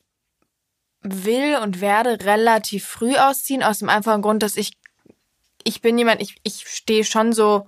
will 1.01 1.57
und 1.61 1.81
werde 1.81 2.25
relativ 2.25 2.85
früh 2.85 3.15
ausziehen 3.15 3.61
aus 3.61 3.79
dem 3.79 3.89
einfachen 3.89 4.21
Grund, 4.21 4.41
dass 4.41 4.55
ich 4.55 4.73
ich 5.63 5.81
bin 5.81 5.97
jemand, 5.97 6.21
ich 6.21 6.35
ich 6.43 6.65
stehe 6.67 7.03
schon 7.03 7.33
so. 7.33 7.67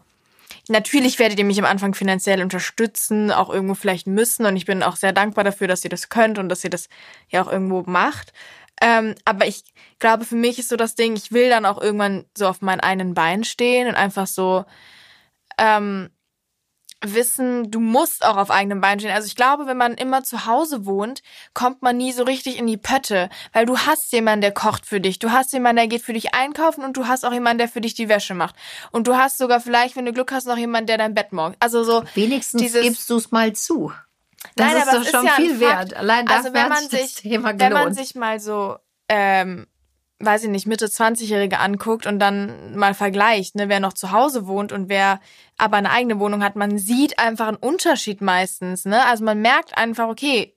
Natürlich 0.68 1.20
werdet 1.20 1.38
ihr 1.38 1.46
mich 1.46 1.60
am 1.60 1.66
Anfang 1.66 1.94
finanziell 1.94 2.42
unterstützen, 2.42 3.32
auch 3.32 3.52
irgendwo 3.52 3.76
vielleicht 3.76 4.08
müssen 4.08 4.48
und 4.48 4.56
ich 4.56 4.66
bin 4.66 4.82
auch 4.82 4.96
sehr 4.96 5.14
dankbar 5.14 5.44
dafür, 5.44 5.68
dass 5.68 5.84
ihr 5.84 5.92
das 5.92 6.10
könnt 6.10 6.40
und 6.40 6.50
dass 6.50 6.64
ihr 6.64 6.72
das 6.72 6.90
ja 7.30 7.44
auch 7.44 7.52
irgendwo 7.52 7.84
macht. 7.86 8.34
Ähm, 8.82 9.16
aber 9.26 9.48
ich 9.48 9.64
glaube, 10.00 10.26
für 10.26 10.36
mich 10.36 10.60
ist 10.60 10.70
so 10.70 10.76
das 10.76 10.96
Ding, 10.96 11.16
ich 11.16 11.32
will 11.32 11.50
dann 11.50 11.66
auch 11.66 11.82
irgendwann 11.82 12.26
so 12.38 12.48
auf 12.48 12.62
meinen 12.62 12.82
eigenen 12.82 13.14
Beinen 13.14 13.44
stehen 13.44 13.88
und 13.88 13.96
einfach 13.96 14.28
so 14.28 14.66
ähm, 15.58 16.10
wissen, 17.02 17.70
du 17.72 17.80
musst 17.80 18.26
auch 18.26 18.38
auf 18.38 18.52
eigenem 18.52 18.82
Bein 18.82 19.00
stehen. 19.00 19.12
Also 19.12 19.28
ich 19.28 19.36
glaube, 19.36 19.68
wenn 19.68 19.78
man 19.78 19.94
immer 19.96 20.24
zu 20.24 20.46
Hause 20.46 20.86
wohnt, 20.86 21.22
kommt 21.54 21.82
man 21.82 21.98
nie 21.98 22.12
so 22.12 22.24
richtig 22.24 22.58
in 22.58 22.68
die 22.68 22.78
Pötte, 22.78 23.30
weil 23.54 23.66
du 23.66 23.78
hast 23.78 24.12
jemanden, 24.12 24.42
der 24.42 24.54
kocht 24.54 24.86
für 24.86 25.00
dich, 25.00 25.20
du 25.20 25.32
hast 25.32 25.54
jemanden, 25.54 25.78
der 25.78 25.88
geht 25.88 26.02
für 26.02 26.14
dich 26.14 26.34
einkaufen 26.34 26.84
und 26.84 26.98
du 26.98 27.08
hast 27.08 27.26
auch 27.26 27.34
jemanden, 27.34 27.60
der 27.60 27.68
für 27.68 27.82
dich 27.82 27.94
die 27.94 28.10
Wäsche 28.10 28.34
macht. 28.34 28.56
Und 28.92 29.08
du 29.08 29.16
hast 29.16 29.38
sogar 29.38 29.60
vielleicht, 29.60 29.96
wenn 29.96 30.06
du 30.06 30.14
Glück 30.14 30.32
hast, 30.32 30.48
noch 30.48 30.58
jemanden, 30.58 30.88
der 30.88 30.98
dein 30.98 31.14
Bett 31.14 31.32
morgt. 31.32 31.58
Also 31.60 31.84
so 31.84 32.04
wenigstens 32.16 32.62
dieses, 32.62 32.82
gibst 32.82 33.10
du 33.10 33.18
es 33.18 33.32
mal 33.32 33.54
zu. 33.54 33.92
Das 34.56 34.74
Nein, 34.74 34.78
ist 34.78 34.88
doch 34.88 35.20
schon 35.20 35.26
ist 35.26 35.32
ja 35.32 35.36
viel 35.36 35.60
wert. 35.60 35.94
Allein 35.96 36.28
also 36.28 36.54
wenn 36.54 36.70
man 36.70 36.90
sich, 36.90 37.24
wenn 37.24 37.74
man 37.74 37.94
sich 37.94 38.16
mal 38.16 38.40
so, 38.40 38.78
ähm, 39.10 39.68
weiß 40.20 40.44
ich 40.44 40.50
nicht, 40.50 40.66
Mitte 40.66 40.86
20-Jährige 40.86 41.60
anguckt 41.60 42.06
und 42.06 42.20
dann 42.20 42.76
mal 42.76 42.94
vergleicht, 42.94 43.56
ne, 43.56 43.70
wer 43.70 43.80
noch 43.80 43.94
zu 43.94 44.12
Hause 44.12 44.48
wohnt 44.48 44.72
und 44.72 44.90
wer 44.90 45.20
aber 45.58 45.78
eine 45.78 45.92
eigene 45.92 46.20
Wohnung 46.20 46.44
hat, 46.44 46.56
man 46.56 46.78
sieht 46.78 47.20
einfach 47.20 47.48
einen 47.48 47.58
Unterschied 47.58 48.22
meistens, 48.22 48.86
ne? 48.86 49.06
Also 49.06 49.24
man 49.24 49.42
merkt 49.42 49.78
einfach, 49.78 50.08
okay, 50.08 50.56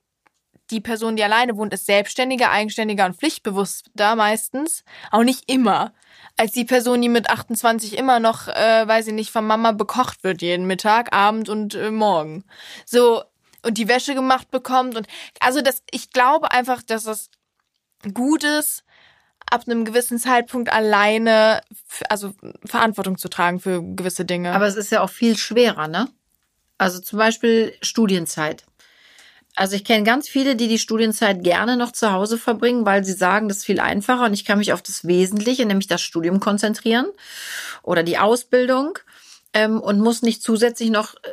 die 0.71 0.81
Person, 0.81 1.17
die 1.17 1.25
alleine 1.25 1.57
wohnt, 1.57 1.73
ist 1.73 1.87
selbstständiger, 1.87 2.51
eigenständiger 2.51 3.07
und 3.07 3.17
pflichtbewusster 3.17 4.17
meistens. 4.17 4.85
Auch 5.11 5.23
nicht 5.23 5.51
immer. 5.51 5.93
Als 6.37 6.53
die 6.53 6.65
Person, 6.65 7.01
die 7.01 7.09
mit 7.09 7.31
28 7.31 7.97
immer 7.97 8.21
noch, 8.21 8.49
äh, 8.49 8.87
weiß 8.87 9.09
ich 9.09 9.15
nicht, 9.15 9.31
von 9.31 9.47
Mama 9.47 9.73
bekocht 9.73 10.23
wird 10.25 10.43
jeden 10.43 10.67
Mittag, 10.67 11.13
Abend 11.15 11.49
und 11.49 11.75
äh, 11.75 11.91
Morgen. 11.91 12.45
So, 12.85 13.23
und 13.63 13.79
die 13.79 13.89
Wäsche 13.89 14.15
gemacht 14.15 14.51
bekommt 14.51 14.97
und 14.97 15.07
also 15.41 15.61
das 15.61 15.83
ich 15.91 16.11
glaube 16.11 16.51
einfach, 16.53 16.83
dass 16.83 17.07
es 17.07 17.31
gut 18.15 18.45
ist 18.45 18.85
ab 19.51 19.63
einem 19.67 19.85
gewissen 19.85 20.19
Zeitpunkt 20.19 20.73
alleine 20.73 21.61
also 22.09 22.35
Verantwortung 22.65 23.19
zu 23.19 23.29
tragen 23.29 23.61
für 23.61 23.83
gewisse 23.83 24.25
Dinge. 24.25 24.53
Aber 24.53 24.67
es 24.67 24.77
ist 24.77 24.93
ja 24.93 25.01
auch 25.01 25.11
viel 25.11 25.37
schwerer, 25.37 25.89
ne? 25.89 26.09
Also 26.77 27.01
zum 27.01 27.19
Beispiel 27.19 27.75
Studienzeit. 27.83 28.65
Also 29.57 29.75
ich 29.75 29.85
kenne 29.85 30.05
ganz 30.05 30.29
viele, 30.29 30.55
die 30.55 30.69
die 30.69 30.79
Studienzeit 30.79 31.43
gerne 31.43 31.77
noch 31.77 31.91
zu 31.91 32.13
Hause 32.13 32.39
verbringen, 32.39 32.87
weil 32.87 33.05
sie 33.05 33.13
sagen, 33.13 33.49
das 33.49 33.59
ist 33.59 33.65
viel 33.65 33.81
einfacher 33.81 34.27
und 34.27 34.35
ich 34.35 34.45
kann 34.45 34.59
mich 34.59 34.73
auf 34.73 34.83
das 34.83 35.07
Wesentliche, 35.07 35.67
nämlich 35.67 35.89
das 35.89 36.01
Studium 36.01 36.39
konzentrieren 36.39 37.07
oder 37.83 38.05
die 38.05 38.19
Ausbildung 38.19 39.01
ähm, 39.53 39.81
und 39.81 39.99
muss 39.99 40.23
nicht 40.23 40.43
zusätzlich 40.43 40.91
noch 40.91 41.17
äh, 41.17 41.33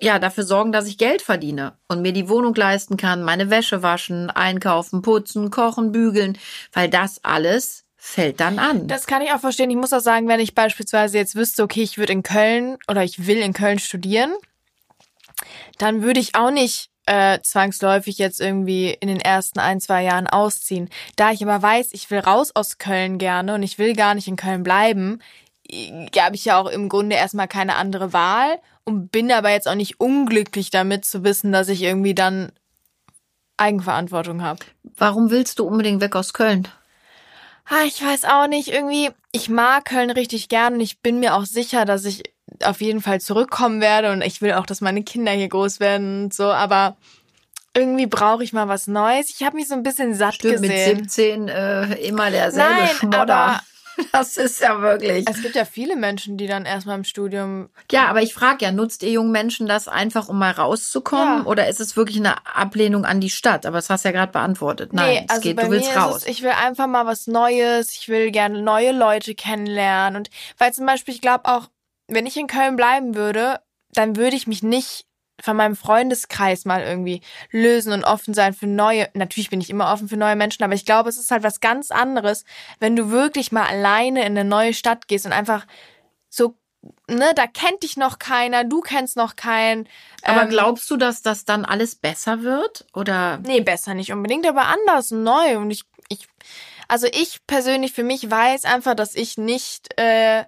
ja 0.00 0.18
dafür 0.18 0.44
sorgen, 0.44 0.72
dass 0.72 0.86
ich 0.86 0.98
Geld 0.98 1.22
verdiene 1.22 1.76
und 1.88 2.02
mir 2.02 2.12
die 2.12 2.28
Wohnung 2.28 2.54
leisten 2.54 2.96
kann, 2.96 3.22
meine 3.22 3.50
Wäsche 3.50 3.82
waschen, 3.82 4.30
einkaufen, 4.30 5.02
putzen, 5.02 5.50
kochen, 5.50 5.92
bügeln, 5.92 6.38
weil 6.72 6.88
das 6.88 7.24
alles 7.24 7.84
fällt 7.96 8.40
dann 8.40 8.58
an. 8.58 8.86
Das 8.86 9.06
kann 9.06 9.22
ich 9.22 9.32
auch 9.32 9.40
verstehen. 9.40 9.70
Ich 9.70 9.76
muss 9.76 9.92
auch 9.92 10.00
sagen, 10.00 10.28
wenn 10.28 10.40
ich 10.40 10.54
beispielsweise 10.54 11.18
jetzt 11.18 11.34
wüsste, 11.34 11.62
okay, 11.62 11.82
ich 11.82 11.98
würde 11.98 12.12
in 12.12 12.22
Köln 12.22 12.78
oder 12.88 13.02
ich 13.02 13.26
will 13.26 13.38
in 13.38 13.52
Köln 13.52 13.78
studieren, 13.78 14.32
dann 15.78 16.02
würde 16.02 16.20
ich 16.20 16.36
auch 16.36 16.50
nicht 16.50 16.90
äh, 17.06 17.40
zwangsläufig 17.40 18.18
jetzt 18.18 18.40
irgendwie 18.40 18.90
in 19.00 19.08
den 19.08 19.20
ersten 19.20 19.58
ein, 19.58 19.80
zwei 19.80 20.04
Jahren 20.04 20.26
ausziehen. 20.26 20.90
Da 21.16 21.32
ich 21.32 21.42
aber 21.42 21.60
weiß, 21.60 21.88
ich 21.92 22.10
will 22.10 22.20
raus 22.20 22.52
aus 22.54 22.78
Köln 22.78 23.18
gerne 23.18 23.54
und 23.54 23.62
ich 23.62 23.78
will 23.78 23.94
gar 23.96 24.14
nicht 24.14 24.28
in 24.28 24.36
Köln 24.36 24.62
bleiben, 24.62 25.20
habe 26.16 26.36
ich 26.36 26.44
ja 26.44 26.58
auch 26.58 26.68
im 26.68 26.88
Grunde 26.88 27.16
erstmal 27.16 27.48
keine 27.48 27.76
andere 27.76 28.12
Wahl 28.12 28.58
und 28.88 29.10
bin 29.10 29.30
aber 29.30 29.50
jetzt 29.50 29.68
auch 29.68 29.74
nicht 29.74 30.00
unglücklich 30.00 30.70
damit 30.70 31.04
zu 31.04 31.22
wissen, 31.24 31.52
dass 31.52 31.68
ich 31.68 31.82
irgendwie 31.82 32.14
dann 32.14 32.50
Eigenverantwortung 33.56 34.42
habe. 34.42 34.60
Warum 34.96 35.30
willst 35.30 35.58
du 35.58 35.66
unbedingt 35.66 36.00
weg 36.00 36.16
aus 36.16 36.32
Köln? 36.32 36.68
Ah, 37.66 37.84
ich 37.86 38.02
weiß 38.02 38.24
auch 38.24 38.46
nicht, 38.46 38.68
irgendwie, 38.68 39.10
ich 39.32 39.48
mag 39.50 39.84
Köln 39.84 40.10
richtig 40.10 40.48
gern 40.48 40.74
und 40.74 40.80
ich 40.80 41.00
bin 41.00 41.20
mir 41.20 41.34
auch 41.34 41.44
sicher, 41.44 41.84
dass 41.84 42.04
ich 42.04 42.22
auf 42.64 42.80
jeden 42.80 43.02
Fall 43.02 43.20
zurückkommen 43.20 43.80
werde 43.80 44.10
und 44.12 44.22
ich 44.22 44.40
will 44.40 44.54
auch, 44.54 44.64
dass 44.64 44.80
meine 44.80 45.02
Kinder 45.02 45.32
hier 45.32 45.48
groß 45.48 45.78
werden 45.80 46.24
und 46.24 46.34
so, 46.34 46.44
aber 46.44 46.96
irgendwie 47.76 48.06
brauche 48.06 48.42
ich 48.42 48.52
mal 48.54 48.68
was 48.68 48.86
Neues. 48.86 49.28
Ich 49.28 49.44
habe 49.44 49.56
mich 49.56 49.68
so 49.68 49.74
ein 49.74 49.82
bisschen 49.82 50.14
satt 50.14 50.36
Stimmt, 50.36 50.62
gesehen. 50.62 50.96
mit 50.96 51.10
17 51.10 51.48
äh, 51.48 51.94
immer 52.06 52.30
derselbe 52.30 52.70
Nein, 52.72 52.88
Schmodder. 52.88 53.34
aber 53.36 53.60
Das 54.12 54.36
ist 54.36 54.60
ja 54.60 54.80
wirklich. 54.80 55.28
es 55.28 55.42
gibt 55.42 55.54
ja 55.54 55.64
viele 55.64 55.96
Menschen, 55.96 56.36
die 56.36 56.46
dann 56.46 56.64
erstmal 56.64 56.96
im 56.96 57.04
Studium 57.04 57.68
Ja, 57.90 58.06
aber 58.06 58.22
ich 58.22 58.34
frage 58.34 58.64
ja, 58.64 58.72
nutzt 58.72 59.02
ihr 59.02 59.10
jungen 59.10 59.32
Menschen 59.32 59.66
das 59.66 59.88
einfach, 59.88 60.28
um 60.28 60.38
mal 60.38 60.50
rauszukommen? 60.50 61.40
Ja. 61.40 61.44
Oder 61.44 61.68
ist 61.68 61.80
es 61.80 61.96
wirklich 61.96 62.18
eine 62.18 62.46
Ablehnung 62.46 63.04
an 63.04 63.20
die 63.20 63.30
Stadt? 63.30 63.66
Aber 63.66 63.78
das 63.78 63.90
hast 63.90 64.04
du 64.04 64.08
ja 64.08 64.12
gerade 64.12 64.32
beantwortet. 64.32 64.92
Nein, 64.92 65.08
nee, 65.08 65.24
es 65.24 65.30
also 65.30 65.42
geht, 65.42 65.56
bei 65.56 65.64
du 65.64 65.70
willst 65.70 65.90
mir 65.90 66.00
raus. 66.00 66.16
Ist 66.16 66.22
es, 66.22 66.28
ich 66.28 66.42
will 66.42 66.50
einfach 66.50 66.86
mal 66.86 67.06
was 67.06 67.26
Neues. 67.26 67.92
Ich 67.92 68.08
will 68.08 68.30
gerne 68.30 68.62
neue 68.62 68.92
Leute 68.92 69.34
kennenlernen. 69.34 70.16
Und 70.16 70.30
weil 70.58 70.72
zum 70.72 70.86
Beispiel, 70.86 71.14
ich 71.14 71.20
glaube 71.20 71.46
auch, 71.46 71.68
wenn 72.06 72.26
ich 72.26 72.36
in 72.36 72.46
Köln 72.46 72.76
bleiben 72.76 73.14
würde, 73.14 73.60
dann 73.92 74.16
würde 74.16 74.36
ich 74.36 74.46
mich 74.46 74.62
nicht 74.62 75.07
von 75.40 75.56
meinem 75.56 75.76
Freundeskreis 75.76 76.64
mal 76.64 76.82
irgendwie 76.82 77.20
lösen 77.50 77.92
und 77.92 78.04
offen 78.04 78.34
sein 78.34 78.54
für 78.54 78.66
neue. 78.66 79.08
Natürlich 79.14 79.50
bin 79.50 79.60
ich 79.60 79.70
immer 79.70 79.92
offen 79.92 80.08
für 80.08 80.16
neue 80.16 80.36
Menschen, 80.36 80.64
aber 80.64 80.74
ich 80.74 80.84
glaube, 80.84 81.08
es 81.08 81.18
ist 81.18 81.30
halt 81.30 81.42
was 81.42 81.60
ganz 81.60 81.90
anderes, 81.90 82.44
wenn 82.80 82.96
du 82.96 83.10
wirklich 83.10 83.52
mal 83.52 83.66
alleine 83.66 84.20
in 84.20 84.36
eine 84.38 84.44
neue 84.44 84.74
Stadt 84.74 85.08
gehst 85.08 85.26
und 85.26 85.32
einfach 85.32 85.66
so, 86.28 86.56
ne, 87.08 87.32
da 87.34 87.46
kennt 87.46 87.82
dich 87.82 87.96
noch 87.96 88.18
keiner, 88.18 88.64
du 88.64 88.80
kennst 88.80 89.16
noch 89.16 89.36
keinen. 89.36 89.88
aber 90.22 90.42
ähm, 90.42 90.50
glaubst 90.50 90.90
du, 90.90 90.96
dass 90.96 91.22
das 91.22 91.44
dann 91.44 91.64
alles 91.64 91.94
besser 91.94 92.42
wird? 92.42 92.86
Oder? 92.94 93.38
Nee, 93.38 93.60
besser 93.60 93.94
nicht 93.94 94.12
unbedingt, 94.12 94.46
aber 94.46 94.66
anders, 94.66 95.10
neu. 95.10 95.58
Und 95.58 95.70
ich, 95.70 95.84
ich, 96.08 96.26
also 96.88 97.06
ich 97.06 97.46
persönlich 97.46 97.92
für 97.92 98.04
mich 98.04 98.28
weiß 98.30 98.64
einfach, 98.64 98.94
dass 98.94 99.14
ich 99.14 99.38
nicht 99.38 99.98
äh, 99.98 100.44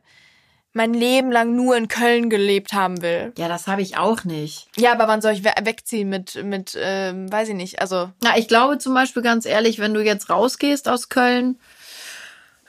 mein 0.80 0.94
Leben 0.94 1.30
lang 1.30 1.54
nur 1.54 1.76
in 1.76 1.88
Köln 1.88 2.30
gelebt 2.30 2.72
haben 2.72 3.02
will. 3.02 3.34
Ja, 3.36 3.48
das 3.48 3.66
habe 3.66 3.82
ich 3.82 3.98
auch 3.98 4.24
nicht. 4.24 4.66
Ja, 4.78 4.92
aber 4.92 5.08
wann 5.08 5.20
soll 5.20 5.32
ich 5.32 5.44
we 5.44 5.52
wegziehen 5.62 6.08
mit, 6.08 6.42
mit, 6.42 6.74
ähm, 6.80 7.30
weiß 7.30 7.50
ich 7.50 7.54
nicht. 7.54 7.82
Also, 7.82 8.08
Na, 8.22 8.38
ich 8.38 8.48
glaube 8.48 8.78
zum 8.78 8.94
Beispiel 8.94 9.22
ganz 9.22 9.44
ehrlich, 9.44 9.78
wenn 9.78 9.92
du 9.92 10.02
jetzt 10.02 10.30
rausgehst 10.30 10.88
aus 10.88 11.10
Köln 11.10 11.58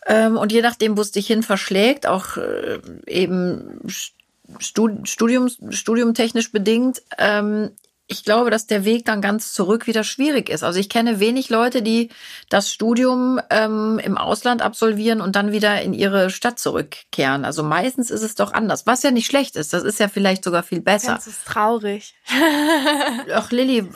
ähm, 0.08 0.36
und 0.36 0.52
je 0.52 0.62
nachdem, 0.62 0.98
wo 0.98 1.02
es 1.02 1.14
dich 1.14 1.26
hin 1.26 1.42
verschlägt, 1.42 2.06
auch 2.06 2.36
äh, 2.36 2.80
eben 3.08 3.80
Stud 4.60 5.08
Studiums, 5.08 5.60
studiumtechnisch 5.70 6.52
bedingt, 6.52 7.02
ähm, 7.18 7.72
ich 8.12 8.24
glaube, 8.24 8.52
dass 8.52 8.68
der 8.68 8.84
Weg 8.86 9.06
dann 9.06 9.22
ganz 9.22 9.54
zurück 9.54 9.88
wieder 9.88 10.04
schwierig 10.04 10.50
ist. 10.50 10.64
Also 10.64 10.80
ich 10.80 10.90
kenne 10.90 11.20
wenig 11.20 11.50
Leute, 11.50 11.82
die 11.82 12.10
das 12.50 12.72
Studium 12.72 13.40
ähm, 13.50 14.00
im 14.04 14.18
Ausland 14.18 14.62
absolvieren 14.62 15.22
und 15.22 15.36
dann 15.36 15.52
wieder 15.52 15.82
in 15.82 15.94
ihre 15.94 16.30
Stadt 16.30 16.60
zurückkehren. 16.60 17.46
Also 17.46 17.64
meistens 17.64 18.12
ist 18.12 18.24
es 18.24 18.36
doch 18.36 18.54
anders, 18.54 18.86
was 18.86 19.04
ja 19.04 19.12
nicht 19.12 19.28
schlecht 19.28 19.56
ist. 19.56 19.74
Das 19.74 19.84
ist 19.84 20.00
ja 20.00 20.10
vielleicht 20.10 20.44
sogar 20.44 20.64
viel 20.64 20.82
besser. 20.82 21.16
das 21.16 21.28
ist 21.28 21.46
traurig. 21.46 22.16
Ach, 23.34 23.50
Lilly, 23.52 23.90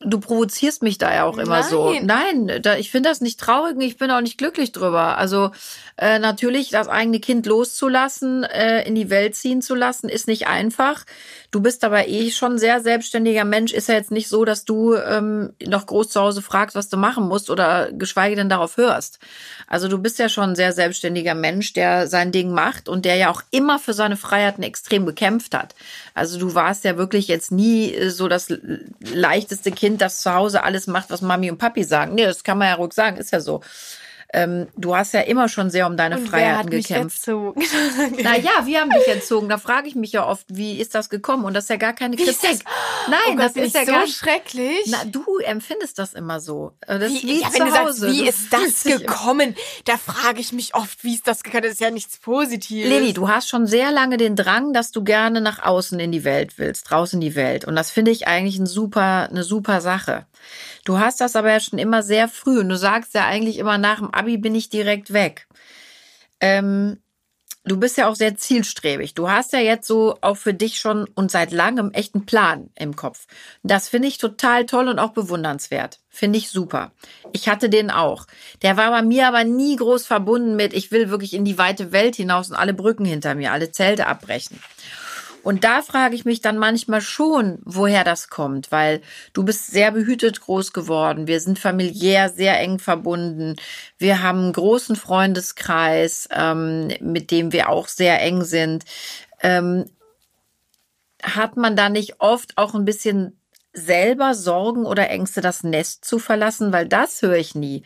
du 0.00 0.20
provozierst 0.20 0.82
mich 0.82 0.98
da 0.98 1.14
ja 1.14 1.24
auch 1.24 1.38
immer 1.38 1.62
so. 1.62 1.92
Nein. 1.92 2.44
Nein, 2.46 2.62
da, 2.62 2.76
ich 2.76 2.90
finde 2.90 3.08
das 3.08 3.22
nicht 3.22 3.40
traurig 3.40 3.76
und 3.76 3.80
ich 3.80 3.96
bin 3.96 4.10
auch 4.10 4.20
nicht 4.20 4.36
glücklich 4.36 4.72
drüber. 4.72 5.16
Also 5.16 5.52
äh, 5.96 6.18
natürlich, 6.18 6.68
das 6.68 6.88
eigene 6.88 7.18
Kind 7.18 7.46
loszulassen, 7.46 8.44
äh, 8.44 8.86
in 8.86 8.94
die 8.94 9.08
Welt 9.08 9.34
ziehen 9.34 9.62
zu 9.62 9.74
lassen, 9.74 10.10
ist 10.10 10.26
nicht 10.26 10.46
einfach. 10.46 11.04
Du 11.50 11.60
bist 11.60 11.84
aber 11.84 12.08
eh 12.08 12.30
schon 12.30 12.52
ein 12.52 12.58
sehr 12.58 12.80
selbstständiger 12.80 13.44
Mensch. 13.44 13.72
Ist 13.72 13.88
ja 13.88 13.94
jetzt 13.94 14.10
nicht 14.10 14.28
so, 14.28 14.44
dass 14.44 14.66
du 14.66 14.94
ähm, 14.94 15.54
noch 15.66 15.86
groß 15.86 16.10
zu 16.10 16.20
Hause 16.20 16.42
fragst, 16.42 16.76
was 16.76 16.90
du 16.90 16.98
machen 16.98 17.26
musst 17.26 17.48
oder 17.48 17.90
geschweige 17.92 18.36
denn 18.36 18.50
darauf 18.50 18.76
hörst. 18.76 19.18
Also 19.66 19.88
du 19.88 19.96
bist 19.96 20.18
ja 20.18 20.28
schon 20.28 20.50
ein 20.50 20.56
sehr 20.56 20.72
selbstständiger 20.72 21.34
Mensch, 21.34 21.72
der 21.72 22.08
sein 22.08 22.30
Ding 22.30 22.50
macht 22.50 22.90
und 22.90 23.06
der 23.06 23.16
ja 23.16 23.30
auch 23.30 23.42
immer 23.50 23.78
für 23.78 23.94
seine 23.94 24.18
Freiheiten 24.18 24.62
extrem 24.62 25.06
gekämpft 25.06 25.54
hat. 25.54 25.74
Also 26.12 26.38
du 26.38 26.54
warst 26.54 26.84
ja 26.84 26.98
wirklich 26.98 27.28
jetzt 27.28 27.52
nie 27.52 27.94
äh, 27.94 28.10
so 28.10 28.28
das 28.28 28.52
leichteste 29.00 29.70
Kind, 29.70 29.95
das 29.96 30.20
zu 30.20 30.34
Hause 30.34 30.62
alles 30.62 30.86
macht, 30.86 31.10
was 31.10 31.22
Mami 31.22 31.50
und 31.50 31.58
Papi 31.58 31.84
sagen. 31.84 32.14
Nee, 32.14 32.24
das 32.24 32.44
kann 32.44 32.58
man 32.58 32.68
ja 32.68 32.74
ruhig 32.74 32.92
sagen, 32.92 33.16
ist 33.16 33.32
ja 33.32 33.40
so. 33.40 33.60
Ähm, 34.36 34.66
du 34.76 34.94
hast 34.94 35.14
ja 35.14 35.20
immer 35.22 35.48
schon 35.48 35.70
sehr 35.70 35.86
um 35.86 35.96
deine 35.96 36.16
Und 36.16 36.24
wer 36.24 36.28
Freiheiten 36.30 36.58
hat 36.58 36.70
mich 36.70 36.88
gekämpft. 36.88 37.26
erzogen? 37.26 37.62
Naja, 38.22 38.50
wir 38.66 38.80
haben 38.82 38.90
dich 38.90 39.08
erzogen. 39.08 39.48
Da 39.48 39.56
frage 39.56 39.88
ich 39.88 39.94
mich 39.94 40.12
ja 40.12 40.26
oft, 40.26 40.44
wie 40.48 40.78
ist 40.78 40.94
das 40.94 41.08
gekommen? 41.08 41.46
Und 41.46 41.54
das 41.54 41.64
ist 41.64 41.70
ja 41.70 41.76
gar 41.76 41.94
keine 41.94 42.16
ist 42.16 42.40
Kritik. 42.40 42.62
das? 42.64 42.72
Nein, 43.08 43.18
oh 43.28 43.36
Gott, 43.36 43.56
das 43.56 43.56
ist 43.56 43.74
ja 43.74 43.86
so 43.86 43.92
gar 43.92 44.06
schrecklich. 44.06 44.84
Na, 44.88 44.98
du 45.06 45.24
empfindest 45.38 45.98
das 45.98 46.12
immer 46.12 46.40
so. 46.40 46.72
Das 46.86 47.10
ist 47.10 47.22
Wie, 47.22 47.28
wie 47.28 47.40
ja, 47.40 47.48
zu 47.50 47.58
wenn 47.58 47.66
du 47.66 47.72
sagst, 47.72 48.02
wie 48.02 48.18
Du 48.18 48.24
ist 48.24 48.52
das 48.52 48.84
gekommen? 48.84 49.56
Da 49.86 49.96
frage 49.96 50.40
ich 50.40 50.52
mich 50.52 50.74
oft, 50.74 51.02
wie 51.02 51.14
ist 51.14 51.26
das 51.26 51.42
gekommen? 51.42 51.62
Das 51.62 51.72
ist 51.72 51.80
ja 51.80 51.90
nichts 51.90 52.18
Positives. 52.18 52.90
Lilly, 52.90 53.14
du 53.14 53.28
hast 53.28 53.48
schon 53.48 53.66
sehr 53.66 53.90
lange 53.90 54.18
den 54.18 54.36
Drang, 54.36 54.74
dass 54.74 54.90
du 54.92 55.02
gerne 55.02 55.40
nach 55.40 55.64
außen 55.64 55.98
in 55.98 56.12
die 56.12 56.24
Welt 56.24 56.58
willst, 56.58 56.92
raus 56.92 57.14
in 57.14 57.20
die 57.22 57.34
Welt. 57.36 57.64
Und 57.64 57.74
das 57.74 57.90
finde 57.90 58.10
ich 58.10 58.26
eigentlich 58.28 58.58
ein 58.58 58.66
super, 58.66 59.28
eine 59.30 59.44
super 59.44 59.80
Sache. 59.80 60.26
Du 60.86 61.00
hast 61.00 61.20
das 61.20 61.34
aber 61.34 61.50
ja 61.50 61.58
schon 61.58 61.80
immer 61.80 62.04
sehr 62.04 62.28
früh 62.28 62.60
und 62.60 62.68
du 62.68 62.76
sagst 62.76 63.12
ja 63.14 63.26
eigentlich 63.26 63.58
immer 63.58 63.76
nach 63.76 63.98
dem 63.98 64.14
Abi 64.14 64.38
bin 64.38 64.54
ich 64.54 64.70
direkt 64.70 65.12
weg. 65.12 65.48
Ähm, 66.38 67.00
du 67.64 67.76
bist 67.76 67.98
ja 67.98 68.08
auch 68.08 68.14
sehr 68.14 68.36
zielstrebig. 68.36 69.14
Du 69.14 69.28
hast 69.28 69.52
ja 69.52 69.58
jetzt 69.58 69.88
so 69.88 70.16
auch 70.20 70.36
für 70.36 70.54
dich 70.54 70.78
schon 70.78 71.08
und 71.16 71.32
seit 71.32 71.50
langem 71.50 71.90
echt 71.90 72.14
einen 72.14 72.24
Plan 72.24 72.70
im 72.76 72.94
Kopf. 72.94 73.26
Das 73.64 73.88
finde 73.88 74.06
ich 74.06 74.18
total 74.18 74.64
toll 74.64 74.86
und 74.86 75.00
auch 75.00 75.10
bewundernswert. 75.10 75.98
Finde 76.08 76.38
ich 76.38 76.50
super. 76.50 76.92
Ich 77.32 77.48
hatte 77.48 77.68
den 77.68 77.90
auch. 77.90 78.28
Der 78.62 78.76
war 78.76 78.92
bei 78.92 79.02
mir 79.02 79.26
aber 79.26 79.42
nie 79.42 79.74
groß 79.74 80.06
verbunden 80.06 80.54
mit, 80.54 80.72
ich 80.72 80.92
will 80.92 81.10
wirklich 81.10 81.34
in 81.34 81.44
die 81.44 81.58
weite 81.58 81.90
Welt 81.90 82.14
hinaus 82.14 82.48
und 82.48 82.54
alle 82.54 82.74
Brücken 82.74 83.04
hinter 83.04 83.34
mir, 83.34 83.50
alle 83.50 83.72
Zelte 83.72 84.06
abbrechen. 84.06 84.60
Und 85.46 85.62
da 85.62 85.80
frage 85.80 86.16
ich 86.16 86.24
mich 86.24 86.40
dann 86.40 86.58
manchmal 86.58 87.00
schon, 87.00 87.60
woher 87.64 88.02
das 88.02 88.30
kommt, 88.30 88.72
weil 88.72 89.00
du 89.32 89.44
bist 89.44 89.68
sehr 89.68 89.92
behütet 89.92 90.40
groß 90.40 90.72
geworden. 90.72 91.28
Wir 91.28 91.38
sind 91.38 91.60
familiär 91.60 92.30
sehr 92.30 92.58
eng 92.58 92.80
verbunden. 92.80 93.54
Wir 93.96 94.24
haben 94.24 94.40
einen 94.40 94.52
großen 94.52 94.96
Freundeskreis, 94.96 96.28
ähm, 96.32 96.88
mit 96.98 97.30
dem 97.30 97.52
wir 97.52 97.68
auch 97.68 97.86
sehr 97.86 98.20
eng 98.22 98.42
sind. 98.42 98.86
Ähm, 99.40 99.84
hat 101.22 101.56
man 101.56 101.76
da 101.76 101.90
nicht 101.90 102.16
oft 102.18 102.58
auch 102.58 102.74
ein 102.74 102.84
bisschen 102.84 103.40
selber 103.72 104.34
Sorgen 104.34 104.84
oder 104.84 105.10
Ängste, 105.10 105.42
das 105.42 105.62
Nest 105.62 106.04
zu 106.04 106.18
verlassen? 106.18 106.72
Weil 106.72 106.88
das 106.88 107.22
höre 107.22 107.36
ich 107.36 107.54
nie. 107.54 107.84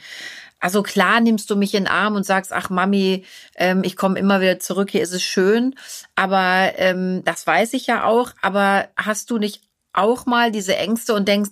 Also 0.61 0.83
klar 0.83 1.21
nimmst 1.21 1.51
du 1.51 1.57
mich 1.57 1.75
in 1.75 1.85
den 1.85 1.93
Arm 1.93 2.15
und 2.15 2.25
sagst, 2.25 2.53
ach 2.53 2.71
Mami, 2.71 3.25
ähm, 3.57 3.83
ich 3.83 3.97
komme 3.97 4.19
immer 4.19 4.41
wieder 4.41 4.61
zurück, 4.61 4.91
hier 4.91 5.03
ist 5.03 5.13
es 5.13 5.23
schön. 5.23 5.75
Aber 6.15 6.73
ähm, 6.77 7.23
das 7.25 7.47
weiß 7.47 7.73
ich 7.73 7.87
ja 7.87 8.05
auch. 8.05 8.33
Aber 8.43 8.89
hast 8.97 9.31
du 9.31 9.39
nicht 9.39 9.63
auch 9.93 10.27
mal 10.27 10.53
diese 10.53 10.77
Ängste 10.77 11.15
und 11.15 11.27
denkst, 11.27 11.51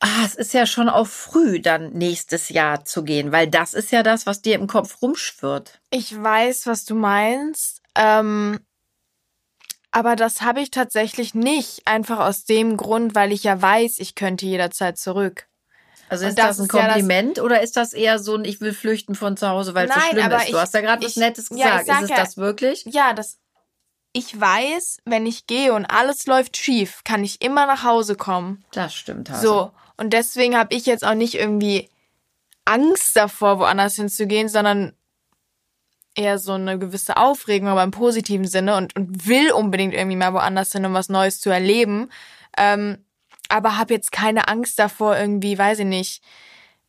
ah, 0.00 0.24
es 0.24 0.34
ist 0.34 0.54
ja 0.54 0.66
schon 0.66 0.88
auch 0.88 1.06
früh, 1.06 1.60
dann 1.60 1.92
nächstes 1.92 2.48
Jahr 2.50 2.84
zu 2.84 3.02
gehen, 3.02 3.32
weil 3.32 3.48
das 3.48 3.74
ist 3.74 3.90
ja 3.92 4.02
das, 4.02 4.26
was 4.26 4.42
dir 4.42 4.54
im 4.54 4.66
Kopf 4.66 5.02
rumschwirrt. 5.02 5.80
Ich 5.90 6.14
weiß, 6.22 6.66
was 6.66 6.84
du 6.84 6.94
meinst. 6.94 7.82
Ähm, 7.94 8.60
aber 9.90 10.14
das 10.14 10.42
habe 10.42 10.60
ich 10.60 10.70
tatsächlich 10.70 11.34
nicht. 11.34 11.86
Einfach 11.86 12.18
aus 12.18 12.44
dem 12.44 12.76
Grund, 12.76 13.14
weil 13.14 13.32
ich 13.32 13.44
ja 13.44 13.60
weiß, 13.60 13.98
ich 13.98 14.14
könnte 14.14 14.44
jederzeit 14.44 14.98
zurück. 14.98 15.48
Also 16.08 16.26
ist 16.26 16.38
das 16.38 16.48
das, 16.48 16.58
ein 16.60 16.66
ist 16.66 16.72
ja 16.74 16.82
das- 16.82 16.92
Kompliment 16.94 17.38
oder 17.40 17.62
ist 17.62 17.76
das 17.76 17.92
eher 17.92 18.18
so 18.18 18.34
ein 18.36 18.44
Ich 18.44 18.60
will 18.60 18.72
flüchten 18.72 19.14
von 19.14 19.36
zu 19.36 19.48
Hause, 19.48 19.74
weil 19.74 19.88
es 19.88 19.94
so 19.94 20.00
schlimm 20.00 20.24
aber 20.24 20.36
ist? 20.36 20.44
Du 20.48 20.50
ich- 20.52 20.56
hast 20.56 20.74
ja 20.74 20.80
gerade 20.80 21.04
was 21.04 21.16
Nettes 21.16 21.48
ja, 21.50 21.78
gesagt. 21.78 21.86
sag 21.86 21.96
ist 21.98 22.04
es 22.04 22.10
ja- 22.10 22.16
das 22.16 22.36
wirklich? 22.36 22.84
Ja, 22.86 23.12
das. 23.12 23.38
ich 24.12 24.38
weiß, 24.40 24.98
wenn 25.04 25.26
ich 25.26 25.46
gehe 25.46 25.72
und 25.74 25.84
alles 25.86 26.26
läuft 26.26 26.56
schief, 26.56 27.02
kann 27.04 27.24
ich 27.24 27.42
immer 27.42 27.66
nach 27.66 27.82
Hause 27.84 28.14
kommen. 28.14 28.64
Das 28.72 28.94
stimmt. 28.94 29.30
Hase. 29.30 29.46
So. 29.46 29.70
Und 29.96 30.12
deswegen 30.12 30.56
habe 30.56 30.74
ich 30.74 30.86
jetzt 30.86 31.04
auch 31.06 31.14
nicht 31.14 31.34
irgendwie 31.34 31.88
Angst 32.64 33.16
davor, 33.16 33.58
woanders 33.58 33.96
hinzugehen, 33.96 34.48
sondern 34.48 34.92
eher 36.14 36.38
so 36.38 36.52
eine 36.52 36.78
gewisse 36.78 37.16
Aufregung, 37.16 37.68
aber 37.68 37.82
im 37.82 37.90
positiven 37.90 38.46
Sinne 38.46 38.76
und, 38.76 38.96
und 38.96 39.26
will 39.26 39.52
unbedingt 39.52 39.92
irgendwie 39.94 40.16
mal 40.16 40.32
woanders 40.32 40.72
hin, 40.72 40.84
um 40.86 40.94
was 40.94 41.08
Neues 41.08 41.40
zu 41.40 41.50
erleben. 41.50 42.10
Ähm, 42.56 43.04
aber 43.48 43.78
habe 43.78 43.94
jetzt 43.94 44.12
keine 44.12 44.48
Angst 44.48 44.78
davor, 44.78 45.16
irgendwie, 45.16 45.58
weiß 45.58 45.80
ich 45.80 45.86
nicht, 45.86 46.22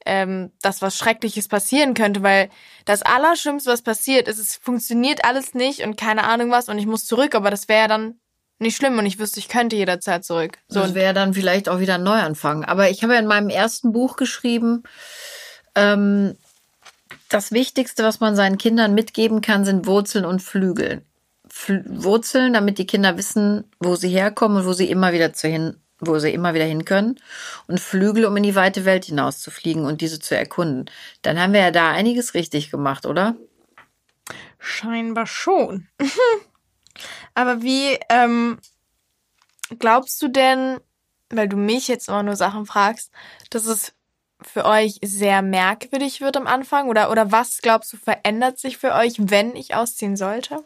ähm, 0.06 0.52
dass 0.62 0.82
was 0.82 0.98
Schreckliches 0.98 1.48
passieren 1.48 1.94
könnte, 1.94 2.24
weil 2.24 2.50
das 2.86 3.02
Allerschlimmste, 3.02 3.70
was 3.70 3.82
passiert, 3.82 4.28
ist, 4.28 4.40
es 4.40 4.56
funktioniert 4.56 5.26
alles 5.26 5.54
nicht 5.54 5.82
und 5.82 5.98
keine 5.98 6.24
Ahnung 6.24 6.50
was 6.50 6.70
und 6.70 6.78
ich 6.78 6.86
muss 6.86 7.06
zurück, 7.06 7.36
aber 7.36 7.52
das 7.52 7.68
wäre 7.68 7.82
ja 7.82 7.88
dann 7.88 8.20
nicht 8.60 8.78
schlimm 8.78 8.98
und 8.98 9.06
ich 9.06 9.20
wüsste, 9.20 9.40
ich 9.40 9.50
könnte 9.50 9.76
jederzeit 9.76 10.26
zurück. 10.26 10.58
So, 10.68 10.80
das 10.80 10.96
wäre 10.96 11.14
dann 11.14 11.34
vielleicht 11.34 11.70
auch 11.70 11.80
wieder 11.80 11.96
ein 11.96 12.04
Neuanfang. 12.04 12.66
Aber 12.66 12.90
ich 12.90 13.04
habe 13.04 13.14
ja 13.14 13.20
in 13.20 13.28
meinem 13.28 13.50
ersten 13.50 13.92
Buch 13.92 14.16
geschrieben, 14.16 14.84
ähm, 15.76 16.36
das 17.30 17.52
Wichtigste, 17.52 18.04
was 18.04 18.20
man 18.20 18.36
seinen 18.36 18.58
Kindern 18.58 18.94
mitgeben 18.94 19.42
kann, 19.42 19.66
sind 19.66 19.86
Wurzeln 19.86 20.26
und 20.26 20.42
Flügel. 20.42 21.04
Fl 21.50 21.84
Wurzeln, 21.88 22.54
damit 22.54 22.78
die 22.78 22.88
Kinder 22.88 23.18
wissen, 23.18 23.66
wo 23.80 23.96
sie 23.96 24.10
herkommen 24.10 24.58
und 24.58 24.66
wo 24.66 24.74
sie 24.74 24.90
immer 24.90 25.14
wieder 25.14 25.34
zu 25.34 25.48
hin, 25.48 25.78
wo 26.00 26.20
sie 26.20 26.32
immer 26.32 26.54
wieder 26.54 26.66
hin 26.66 26.86
können. 26.86 27.20
Und 27.68 27.80
Flügel, 27.80 28.26
um 28.26 28.38
in 28.38 28.44
die 28.44 28.56
weite 28.56 28.86
Welt 28.86 29.06
hinauszufliegen 29.06 29.86
und 29.86 30.02
diese 30.02 30.20
zu 30.20 30.36
erkunden. 30.36 30.90
Dann 31.22 31.40
haben 31.40 31.54
wir 31.54 31.62
ja 31.62 31.72
da 31.72 31.92
einiges 31.92 32.34
richtig 32.34 32.72
gemacht, 32.72 33.06
oder? 33.06 33.36
Scheinbar 34.60 35.28
schon. 35.28 35.88
Aber 37.34 37.62
wie 37.62 37.98
ähm, 38.10 38.60
glaubst 39.80 40.22
du 40.22 40.28
denn, 40.28 40.80
weil 41.30 41.48
du 41.48 41.58
mich 41.58 41.88
jetzt 41.88 42.08
immer 42.08 42.24
nur 42.24 42.36
Sachen 42.36 42.66
fragst, 42.66 43.12
dass 43.50 43.66
es 43.66 43.94
für 44.42 44.66
euch 44.66 45.00
sehr 45.04 45.42
merkwürdig 45.42 46.22
wird 46.22 46.38
am 46.38 46.48
Anfang? 46.48 46.90
Oder, 46.90 47.12
oder 47.12 47.32
was 47.32 47.60
glaubst 47.62 47.94
du 47.94 47.98
verändert 47.98 48.60
sich 48.60 48.78
für 48.78 48.94
euch, 48.94 49.16
wenn 49.18 49.56
ich 49.56 49.76
ausziehen 49.76 50.16
sollte? 50.16 50.64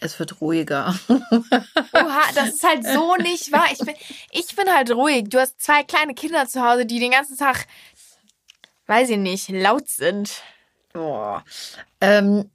Es 0.00 0.18
wird 0.18 0.40
ruhiger. 0.40 0.94
Oha, 1.08 2.22
das 2.34 2.50
ist 2.50 2.64
halt 2.64 2.84
so 2.84 3.16
nicht 3.18 3.50
wahr. 3.50 3.66
Ich 3.72 3.78
bin, 3.78 3.94
ich 4.30 4.54
bin 4.54 4.68
halt 4.72 4.90
ruhig. 4.90 5.28
Du 5.28 5.38
hast 5.38 5.60
zwei 5.60 5.82
kleine 5.84 6.14
Kinder 6.14 6.46
zu 6.46 6.62
Hause, 6.62 6.84
die 6.84 7.00
den 7.00 7.12
ganzen 7.12 7.36
Tag, 7.36 7.66
weiß 8.86 9.10
ich 9.10 9.16
nicht, 9.16 9.48
laut 9.48 9.88
sind. 9.88 10.42
Boah. 10.92 11.44
Ähm, 12.00 12.50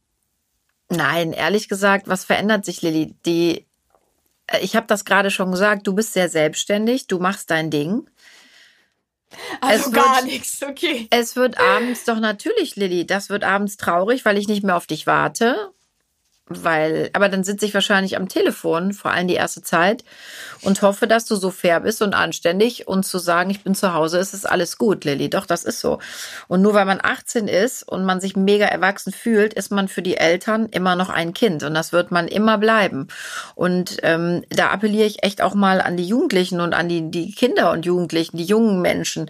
nein, 0.90 1.34
ehrlich 1.34 1.68
gesagt, 1.68 2.08
was 2.08 2.26
verändert 2.26 2.64
sich, 2.64 2.82
Lilly? 2.82 3.16
Die, 3.26 3.66
äh, 4.48 4.60
ich 4.60 4.76
habe 4.76 4.88
das 4.88 5.04
gerade 5.04 5.32
schon 5.32 5.52
gesagt, 5.52 5.88
du 5.88 5.94
bist 5.94 6.14
sehr 6.14 6.30
selbstständig, 6.30 7.08
du 7.08 7.20
machst 7.20 7.50
dein 7.50 7.72
Ding. 7.72 8.08
Also 9.62 9.90
es 9.90 9.94
gar 9.94 10.22
nichts, 10.24 10.62
okay. 10.62 11.08
Es 11.10 11.36
wird 11.36 11.58
abends 11.58 12.04
doch 12.04 12.20
natürlich, 12.20 12.76
Lilly, 12.76 13.08
das 13.08 13.30
wird 13.30 13.44
abends 13.46 13.78
traurig, 13.78 14.26
weil 14.26 14.38
ich 14.38 14.48
nicht 14.48 14.64
mehr 14.64 14.76
auf 14.76 14.88
dich 14.88 15.08
warte 15.08 15.72
weil, 16.64 17.10
aber 17.14 17.30
dann 17.30 17.44
sitze 17.44 17.66
ich 17.66 17.74
wahrscheinlich 17.74 18.18
am 18.18 18.28
Telefon, 18.28 18.94
vor 18.94 19.12
allem 19.12 19.28
die 19.28 19.36
erste 19.36 19.62
Zeit, 19.62 20.04
und 20.62 20.82
hoffe, 20.82 21.08
dass 21.08 21.26
du 21.26 21.36
so 21.36 21.52
fair 21.52 21.80
bist 21.80 22.02
und 22.02 22.14
anständig 22.14 22.88
und 22.88 23.04
zu 23.06 23.18
sagen, 23.18 23.50
ich 23.50 23.64
bin 23.64 23.76
zu 23.76 23.94
Hause, 23.94 24.20
ist 24.20 24.34
es 24.34 24.46
alles 24.46 24.78
gut, 24.78 25.06
Lilly. 25.06 25.30
Doch, 25.30 25.46
das 25.46 25.64
ist 25.64 25.80
so. 25.80 26.00
Und 26.48 26.62
nur 26.62 26.74
weil 26.74 26.86
man 26.86 27.00
18 27.02 27.48
ist 27.48 27.84
und 27.84 28.06
man 28.06 28.22
sich 28.22 28.36
mega 28.36 28.66
erwachsen 28.66 29.14
fühlt, 29.14 29.54
ist 29.54 29.72
man 29.72 29.88
für 29.88 30.02
die 30.02 30.18
Eltern 30.18 30.68
immer 30.68 30.96
noch 30.96 31.10
ein 31.10 31.34
Kind 31.34 31.64
und 31.64 31.74
das 31.74 31.94
wird 31.94 32.12
man 32.12 32.28
immer 32.28 32.58
bleiben. 32.58 33.08
Und 33.56 33.98
ähm, 34.04 34.44
da 34.50 34.70
appelliere 34.70 35.08
ich 35.08 35.24
echt 35.24 35.42
auch 35.42 35.56
mal 35.56 35.82
an 35.82 35.98
die 35.98 36.06
Jugendlichen 36.06 36.62
und 36.62 36.74
an 36.74 36.90
die, 36.90 37.10
die 37.10 37.32
Kinder 37.32 37.72
und 37.72 37.86
Jugendlichen, 37.86 38.38
die 38.38 38.46
jungen 38.46 38.82
Menschen, 38.82 39.30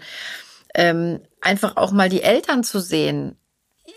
ähm, 0.74 1.20
einfach 1.40 1.76
auch 1.76 1.90
mal 1.92 2.08
die 2.08 2.22
Eltern 2.22 2.64
zu 2.64 2.80
sehen 2.80 3.36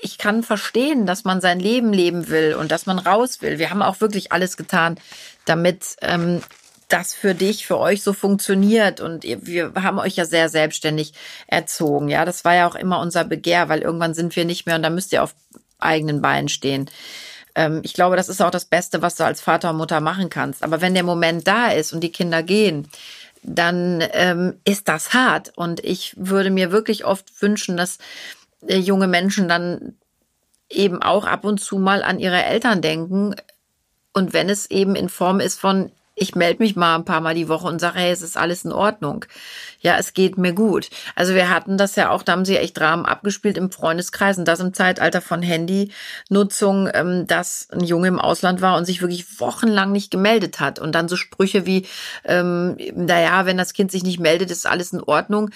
ich 0.01 0.17
kann 0.17 0.43
verstehen, 0.43 1.05
dass 1.05 1.23
man 1.23 1.41
sein 1.41 1.59
Leben 1.59 1.93
leben 1.93 2.29
will 2.29 2.55
und 2.55 2.71
dass 2.71 2.85
man 2.85 2.99
raus 2.99 3.41
will. 3.41 3.59
Wir 3.59 3.69
haben 3.69 3.81
auch 3.81 4.01
wirklich 4.01 4.31
alles 4.31 4.57
getan, 4.57 4.97
damit 5.45 5.97
ähm, 6.01 6.41
das 6.89 7.13
für 7.13 7.33
dich, 7.33 7.65
für 7.65 7.77
euch 7.77 8.03
so 8.03 8.13
funktioniert. 8.13 9.01
Und 9.01 9.23
wir 9.23 9.73
haben 9.75 9.99
euch 9.99 10.15
ja 10.15 10.25
sehr 10.25 10.49
selbstständig 10.49 11.13
erzogen. 11.47 12.09
Ja, 12.09 12.25
das 12.25 12.45
war 12.45 12.55
ja 12.55 12.67
auch 12.67 12.75
immer 12.75 12.99
unser 12.99 13.23
Begehr, 13.23 13.69
weil 13.69 13.81
irgendwann 13.81 14.13
sind 14.13 14.35
wir 14.35 14.45
nicht 14.45 14.65
mehr 14.65 14.75
und 14.75 14.83
da 14.83 14.89
müsst 14.89 15.13
ihr 15.13 15.23
auf 15.23 15.33
eigenen 15.79 16.21
Beinen 16.21 16.49
stehen. 16.49 16.89
Ähm, 17.55 17.81
ich 17.83 17.93
glaube, 17.93 18.15
das 18.15 18.29
ist 18.29 18.41
auch 18.41 18.51
das 18.51 18.65
Beste, 18.65 19.01
was 19.01 19.15
du 19.15 19.25
als 19.25 19.41
Vater 19.41 19.71
und 19.71 19.77
Mutter 19.77 20.01
machen 20.01 20.29
kannst. 20.29 20.63
Aber 20.63 20.81
wenn 20.81 20.93
der 20.93 21.03
Moment 21.03 21.47
da 21.47 21.67
ist 21.71 21.93
und 21.93 22.01
die 22.01 22.11
Kinder 22.11 22.43
gehen, 22.43 22.87
dann 23.43 24.03
ähm, 24.13 24.59
ist 24.63 24.87
das 24.87 25.13
hart. 25.13 25.51
Und 25.55 25.83
ich 25.83 26.13
würde 26.17 26.49
mir 26.49 26.71
wirklich 26.71 27.05
oft 27.05 27.41
wünschen, 27.41 27.77
dass 27.77 27.97
junge 28.67 29.07
Menschen 29.07 29.47
dann 29.47 29.95
eben 30.69 31.01
auch 31.01 31.25
ab 31.25 31.45
und 31.45 31.59
zu 31.59 31.77
mal 31.77 32.03
an 32.03 32.19
ihre 32.19 32.43
Eltern 32.43 32.81
denken. 32.81 33.35
Und 34.13 34.33
wenn 34.33 34.49
es 34.49 34.69
eben 34.71 34.95
in 34.95 35.09
Form 35.09 35.39
ist 35.39 35.59
von, 35.59 35.91
ich 36.17 36.33
melde 36.33 36.63
mich 36.63 36.77
mal 36.77 36.95
ein 36.95 37.03
paar 37.03 37.19
Mal 37.19 37.35
die 37.35 37.49
Woche 37.49 37.67
und 37.67 37.79
sage, 37.79 37.99
hey, 37.99 38.11
es 38.11 38.21
ist 38.21 38.37
alles 38.37 38.63
in 38.63 38.71
Ordnung. 38.71 39.25
Ja, 39.81 39.97
es 39.97 40.13
geht 40.13 40.37
mir 40.37 40.53
gut. 40.53 40.89
Also 41.13 41.35
wir 41.35 41.49
hatten 41.49 41.77
das 41.77 41.97
ja 41.97 42.09
auch, 42.09 42.23
da 42.23 42.31
haben 42.31 42.45
sie 42.45 42.57
echt 42.57 42.79
Dramen 42.79 43.05
abgespielt 43.05 43.57
im 43.57 43.69
Freundeskreis 43.69 44.37
und 44.37 44.47
das 44.47 44.61
im 44.61 44.73
Zeitalter 44.73 45.19
von 45.19 45.41
Handynutzung, 45.41 46.89
ähm, 46.93 47.27
dass 47.27 47.67
ein 47.69 47.83
Junge 47.83 48.07
im 48.07 48.19
Ausland 48.19 48.61
war 48.61 48.77
und 48.77 48.85
sich 48.85 49.01
wirklich 49.01 49.41
wochenlang 49.41 49.91
nicht 49.91 50.09
gemeldet 50.09 50.61
hat. 50.61 50.79
Und 50.79 50.93
dann 50.93 51.09
so 51.09 51.17
Sprüche 51.17 51.65
wie, 51.65 51.85
ähm, 52.23 52.77
naja, 52.95 53.45
wenn 53.45 53.57
das 53.57 53.73
Kind 53.73 53.91
sich 53.91 54.03
nicht 54.03 54.21
meldet, 54.21 54.51
ist 54.51 54.65
alles 54.65 54.93
in 54.93 55.03
Ordnung 55.03 55.49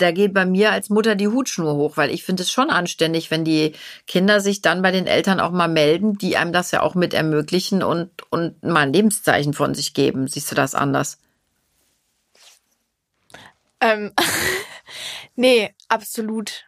da 0.00 0.12
geht 0.12 0.34
bei 0.34 0.46
mir 0.46 0.72
als 0.72 0.90
Mutter 0.90 1.14
die 1.14 1.28
Hutschnur 1.28 1.74
hoch, 1.74 1.96
weil 1.96 2.10
ich 2.10 2.24
finde 2.24 2.42
es 2.42 2.50
schon 2.50 2.70
anständig, 2.70 3.30
wenn 3.30 3.44
die 3.44 3.74
Kinder 4.06 4.40
sich 4.40 4.62
dann 4.62 4.82
bei 4.82 4.90
den 4.90 5.06
Eltern 5.06 5.40
auch 5.40 5.50
mal 5.50 5.68
melden, 5.68 6.18
die 6.18 6.36
einem 6.36 6.52
das 6.52 6.70
ja 6.70 6.82
auch 6.82 6.94
mit 6.94 7.14
ermöglichen 7.14 7.82
und, 7.82 8.10
und 8.30 8.62
mal 8.62 8.80
ein 8.80 8.92
Lebenszeichen 8.92 9.54
von 9.54 9.74
sich 9.74 9.94
geben. 9.94 10.28
Siehst 10.28 10.50
du 10.50 10.54
das 10.54 10.74
anders? 10.74 11.18
Ähm, 13.80 14.12
nee, 15.36 15.74
absolut 15.88 16.64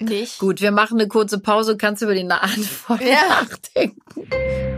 nicht. 0.00 0.38
Gut, 0.38 0.60
wir 0.60 0.70
machen 0.70 0.98
eine 0.98 1.08
kurze 1.08 1.38
Pause. 1.38 1.76
Kannst 1.76 2.02
du 2.02 2.06
über 2.06 2.14
die 2.14 2.28
Antwort 2.28 3.00
ja. 3.00 3.28
nachdenken? 3.28 4.73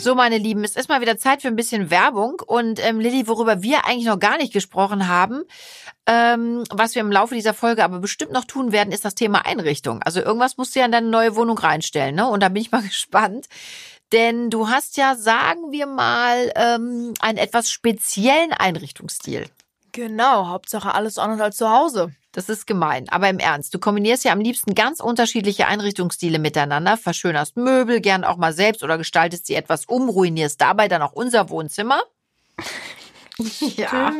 So, 0.00 0.14
meine 0.14 0.38
Lieben, 0.38 0.64
es 0.64 0.76
ist 0.76 0.88
mal 0.88 1.02
wieder 1.02 1.18
Zeit 1.18 1.42
für 1.42 1.48
ein 1.48 1.56
bisschen 1.56 1.90
Werbung. 1.90 2.40
Und 2.46 2.82
ähm, 2.82 3.00
Lilly, 3.00 3.28
worüber 3.28 3.62
wir 3.62 3.84
eigentlich 3.84 4.06
noch 4.06 4.18
gar 4.18 4.38
nicht 4.38 4.50
gesprochen 4.50 5.08
haben, 5.08 5.42
ähm, 6.06 6.64
was 6.70 6.94
wir 6.94 7.02
im 7.02 7.12
Laufe 7.12 7.34
dieser 7.34 7.52
Folge 7.52 7.84
aber 7.84 7.98
bestimmt 7.98 8.32
noch 8.32 8.46
tun 8.46 8.72
werden, 8.72 8.92
ist 8.92 9.04
das 9.04 9.14
Thema 9.14 9.44
Einrichtung. 9.44 10.02
Also 10.02 10.20
irgendwas 10.20 10.56
musst 10.56 10.74
du 10.74 10.80
ja 10.80 10.86
in 10.86 10.92
deine 10.92 11.10
neue 11.10 11.36
Wohnung 11.36 11.58
reinstellen, 11.58 12.14
ne? 12.14 12.26
Und 12.26 12.42
da 12.42 12.48
bin 12.48 12.62
ich 12.62 12.72
mal 12.72 12.82
gespannt. 12.88 13.46
Denn 14.10 14.48
du 14.48 14.70
hast 14.70 14.96
ja, 14.96 15.16
sagen 15.16 15.70
wir 15.70 15.86
mal, 15.86 16.50
ähm, 16.56 17.12
einen 17.20 17.36
etwas 17.36 17.70
speziellen 17.70 18.54
Einrichtungsstil. 18.54 19.48
Genau, 19.92 20.48
Hauptsache 20.48 20.94
alles 20.94 21.18
anders 21.18 21.40
als 21.40 21.56
zu 21.56 21.70
Hause. 21.70 22.12
Das 22.32 22.48
ist 22.48 22.66
gemein, 22.66 23.08
aber 23.08 23.28
im 23.28 23.40
Ernst. 23.40 23.74
Du 23.74 23.80
kombinierst 23.80 24.24
ja 24.24 24.32
am 24.32 24.40
liebsten 24.40 24.74
ganz 24.74 25.00
unterschiedliche 25.00 25.66
Einrichtungsstile 25.66 26.38
miteinander, 26.38 26.96
verschönerst 26.96 27.56
Möbel, 27.56 28.00
gern 28.00 28.22
auch 28.22 28.36
mal 28.36 28.52
selbst 28.52 28.84
oder 28.84 28.98
gestaltest 28.98 29.46
sie 29.46 29.56
etwas 29.56 29.86
um, 29.86 30.08
ruinierst 30.08 30.60
dabei 30.60 30.86
dann 30.86 31.02
auch 31.02 31.12
unser 31.12 31.50
Wohnzimmer. 31.50 32.02
ja. 33.76 34.12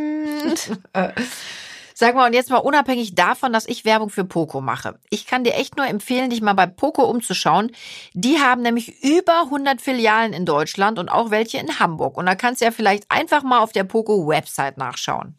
Sag 1.94 2.14
mal, 2.14 2.26
und 2.26 2.33
jetzt 2.33 2.50
mal 2.50 2.56
unabhängig 2.56 3.14
davon, 3.14 3.52
dass 3.52 3.68
ich 3.68 3.85
Werbung 3.85 4.09
für 4.09 4.24
Poco 4.24 4.61
mache. 4.61 4.98
Ich 5.11 5.26
kann 5.26 5.44
dir 5.44 5.54
echt 5.54 5.76
nur 5.76 5.87
empfehlen, 5.87 6.30
dich 6.30 6.40
mal 6.40 6.54
bei 6.54 6.66
Poco 6.66 7.04
umzuschauen. 7.04 7.70
Die 8.14 8.40
haben 8.40 8.62
nämlich 8.62 9.04
über 9.04 9.42
100 9.42 9.80
Filialen 9.80 10.33
in 10.33 10.46
Deutschland 10.46 10.98
und 10.98 11.11
auch 11.11 11.30
welche 11.30 11.59
in 11.59 11.78
Hamburg. 11.78 12.16
Und 12.16 12.26
da 12.26 12.35
kannst 12.35 12.61
du 12.61 12.64
ja 12.64 12.70
vielleicht 12.70 13.04
einfach 13.11 13.42
mal 13.42 13.61
auf 13.61 13.72
der 13.72 13.85
Poco 13.85 14.26
Website 14.26 14.78
nachschauen. 14.78 15.37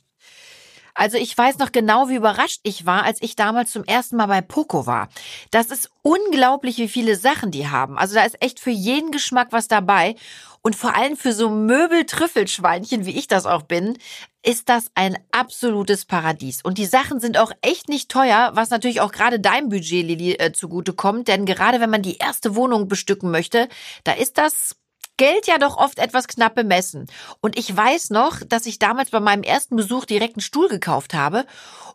Also 0.94 1.18
ich 1.18 1.38
weiß 1.38 1.58
noch 1.58 1.72
genau, 1.72 2.10
wie 2.10 2.16
überrascht 2.16 2.60
ich 2.64 2.86
war, 2.86 3.04
als 3.04 3.22
ich 3.22 3.36
damals 3.36 3.72
zum 3.72 3.84
ersten 3.84 4.18
Mal 4.18 4.28
bei 4.28 4.42
Poco 4.42 4.86
war. 4.86 5.10
Das 5.52 5.68
ist 5.68 5.90
unglaublich, 6.02 6.78
wie 6.78 6.88
viele 6.88 7.16
Sachen 7.16 7.52
die 7.52 7.68
haben. 7.68 7.98
Also 7.98 8.16
da 8.16 8.24
ist 8.24 8.42
echt 8.42 8.60
für 8.60 8.72
jeden 8.72 9.12
Geschmack 9.12 9.50
was 9.52 9.68
dabei. 9.68 10.16
Und 10.64 10.76
vor 10.76 10.96
allem 10.96 11.18
für 11.18 11.34
so 11.34 11.50
Möbeltrüffelschweinchen, 11.50 13.06
wie 13.06 13.18
ich 13.18 13.28
das 13.28 13.48
auch 13.48 13.64
bin, 13.64 13.98
ist 14.44 14.70
das 14.70 14.88
ein 14.94 15.18
absolutes 15.32 16.06
Paradies. 16.06 16.62
Und 16.64 16.78
die 16.78 16.86
Sachen 16.86 17.20
sind 17.20 17.38
auch 17.38 17.52
echt 17.62 17.90
nicht 17.90 18.10
teuer, 18.10 18.52
was 18.54 18.70
natürlich 18.70 19.02
auch 19.02 19.12
gerade 19.12 19.40
deinem 19.40 19.70
Budget, 19.70 20.06
Lili, 20.06 20.34
äh, 20.34 20.52
zugute 20.52 20.94
kommt. 20.94 21.28
Denn 21.28 21.46
gerade 21.46 21.80
wenn 21.80 21.90
man 21.90 22.04
die 22.04 22.18
erste 22.18 22.56
Wohnung 22.56 22.88
bestücken 22.88 23.32
möchte, 23.32 23.70
da 24.04 24.14
ist 24.14 24.38
das 24.38 24.76
Geld 25.22 25.46
ja 25.46 25.60
doch 25.60 25.78
oft 25.78 26.00
etwas 26.00 26.28
knapp 26.28 26.56
bemessen. 26.56 27.06
Und 27.42 27.56
ich 27.56 27.78
weiß 27.78 28.10
noch, 28.10 28.40
dass 28.44 28.66
ich 28.66 28.80
damals 28.80 29.12
bei 29.12 29.20
meinem 29.20 29.44
ersten 29.44 29.76
Besuch 29.76 30.06
direkt 30.06 30.36
einen 30.36 30.42
Stuhl 30.42 30.68
gekauft 30.68 31.14
habe. 31.14 31.46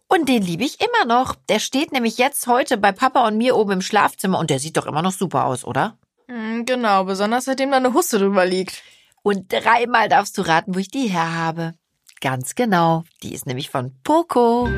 Und 0.07 0.29
den 0.29 0.43
liebe 0.43 0.62
ich 0.62 0.79
immer 0.81 1.12
noch. 1.12 1.35
Der 1.49 1.59
steht 1.59 1.91
nämlich 1.91 2.19
jetzt 2.19 2.47
heute 2.47 2.79
bei 2.79 2.93
Papa 2.93 3.27
und 3.27 3.37
mir 3.37 3.57
oben 3.57 3.73
im 3.73 3.83
Schlafzimmer 3.83 4.39
und 4.39 4.49
der 4.49 4.61
sieht 4.61 4.77
doch 4.77 4.87
immer 4.87 5.03
noch 5.03 5.11
super 5.11 5.47
aus, 5.47 5.65
oder? 5.65 5.99
Mm, 6.29 6.62
Genau, 6.67 7.03
besonders 7.03 7.47
seitdem 7.47 7.73
da 7.73 7.79
eine 7.79 7.95
Huste 7.95 8.21
drüber 8.21 8.47
liegt. 8.47 8.85
Und 9.25 9.53
dreimal 9.53 10.09
darfst 10.09 10.39
du 10.39 10.43
raten, 10.43 10.77
wo 10.77 10.79
ich 10.79 10.93
die 10.93 11.09
her 11.09 11.35
habe. 11.35 11.75
Ganz 12.21 12.55
genau. 12.55 13.03
Die 13.25 13.35
ist 13.35 13.45
nämlich 13.47 13.71
von 13.71 13.93
Poco. 14.05 14.69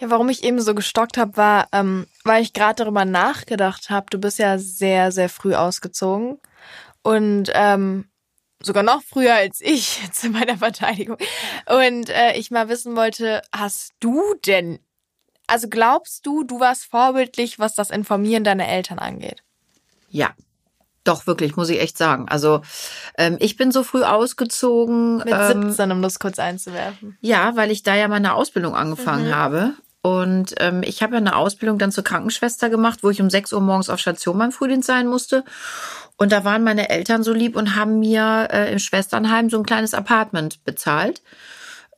Ja, 0.00 0.10
warum 0.10 0.28
ich 0.28 0.44
eben 0.44 0.60
so 0.60 0.74
gestockt 0.74 1.16
habe, 1.18 1.36
war, 1.36 1.68
ähm, 1.72 2.06
weil 2.24 2.42
ich 2.42 2.52
gerade 2.52 2.84
darüber 2.84 3.04
nachgedacht 3.04 3.90
habe. 3.90 4.06
Du 4.10 4.18
bist 4.18 4.38
ja 4.38 4.58
sehr, 4.58 5.10
sehr 5.12 5.28
früh 5.28 5.54
ausgezogen 5.54 6.38
und 7.02 7.50
ähm, 7.54 8.08
sogar 8.60 8.82
noch 8.82 9.02
früher 9.02 9.34
als 9.34 9.60
ich 9.60 10.02
jetzt 10.04 10.22
in 10.24 10.32
meiner 10.32 10.58
Verteidigung. 10.58 11.16
Und 11.66 12.10
äh, 12.10 12.36
ich 12.36 12.50
mal 12.50 12.68
wissen 12.68 12.96
wollte, 12.96 13.42
hast 13.52 13.92
du 14.00 14.22
denn, 14.46 14.78
also 15.46 15.68
glaubst 15.68 16.26
du, 16.26 16.44
du 16.44 16.60
warst 16.60 16.84
vorbildlich, 16.84 17.58
was 17.58 17.74
das 17.74 17.90
Informieren 17.90 18.44
deiner 18.44 18.68
Eltern 18.68 18.98
angeht? 18.98 19.42
Ja. 20.10 20.30
Doch, 21.04 21.26
wirklich, 21.26 21.56
muss 21.56 21.70
ich 21.70 21.80
echt 21.80 21.96
sagen. 21.96 22.28
Also, 22.28 22.60
ähm, 23.16 23.36
ich 23.40 23.56
bin 23.56 23.72
so 23.72 23.82
früh 23.82 24.02
ausgezogen. 24.02 25.18
Mit 25.18 25.28
ähm, 25.32 25.62
17, 25.70 25.90
um 25.90 26.02
das 26.02 26.18
kurz 26.18 26.38
einzuwerfen. 26.38 27.16
Ja, 27.22 27.56
weil 27.56 27.70
ich 27.70 27.82
da 27.82 27.94
ja 27.94 28.08
meine 28.08 28.34
Ausbildung 28.34 28.74
angefangen 28.74 29.28
Mhm. 29.28 29.34
habe. 29.34 29.74
Und 30.00 30.54
ähm, 30.58 30.82
ich 30.84 31.02
habe 31.02 31.14
ja 31.14 31.18
eine 31.18 31.36
Ausbildung 31.36 31.78
dann 31.78 31.92
zur 31.92 32.04
Krankenschwester 32.04 32.70
gemacht, 32.70 33.00
wo 33.02 33.10
ich 33.10 33.20
um 33.20 33.30
6 33.30 33.52
Uhr 33.52 33.60
morgens 33.60 33.90
auf 33.90 33.98
Station 33.98 34.38
beim 34.38 34.52
Frühdienst 34.52 34.86
sein 34.86 35.08
musste. 35.08 35.44
Und 36.16 36.32
da 36.32 36.44
waren 36.44 36.64
meine 36.64 36.88
Eltern 36.88 37.22
so 37.22 37.32
lieb 37.32 37.56
und 37.56 37.74
haben 37.74 37.98
mir 37.98 38.48
äh, 38.52 38.72
im 38.72 38.78
Schwesternheim 38.78 39.50
so 39.50 39.58
ein 39.58 39.66
kleines 39.66 39.94
Apartment 39.94 40.64
bezahlt. 40.64 41.22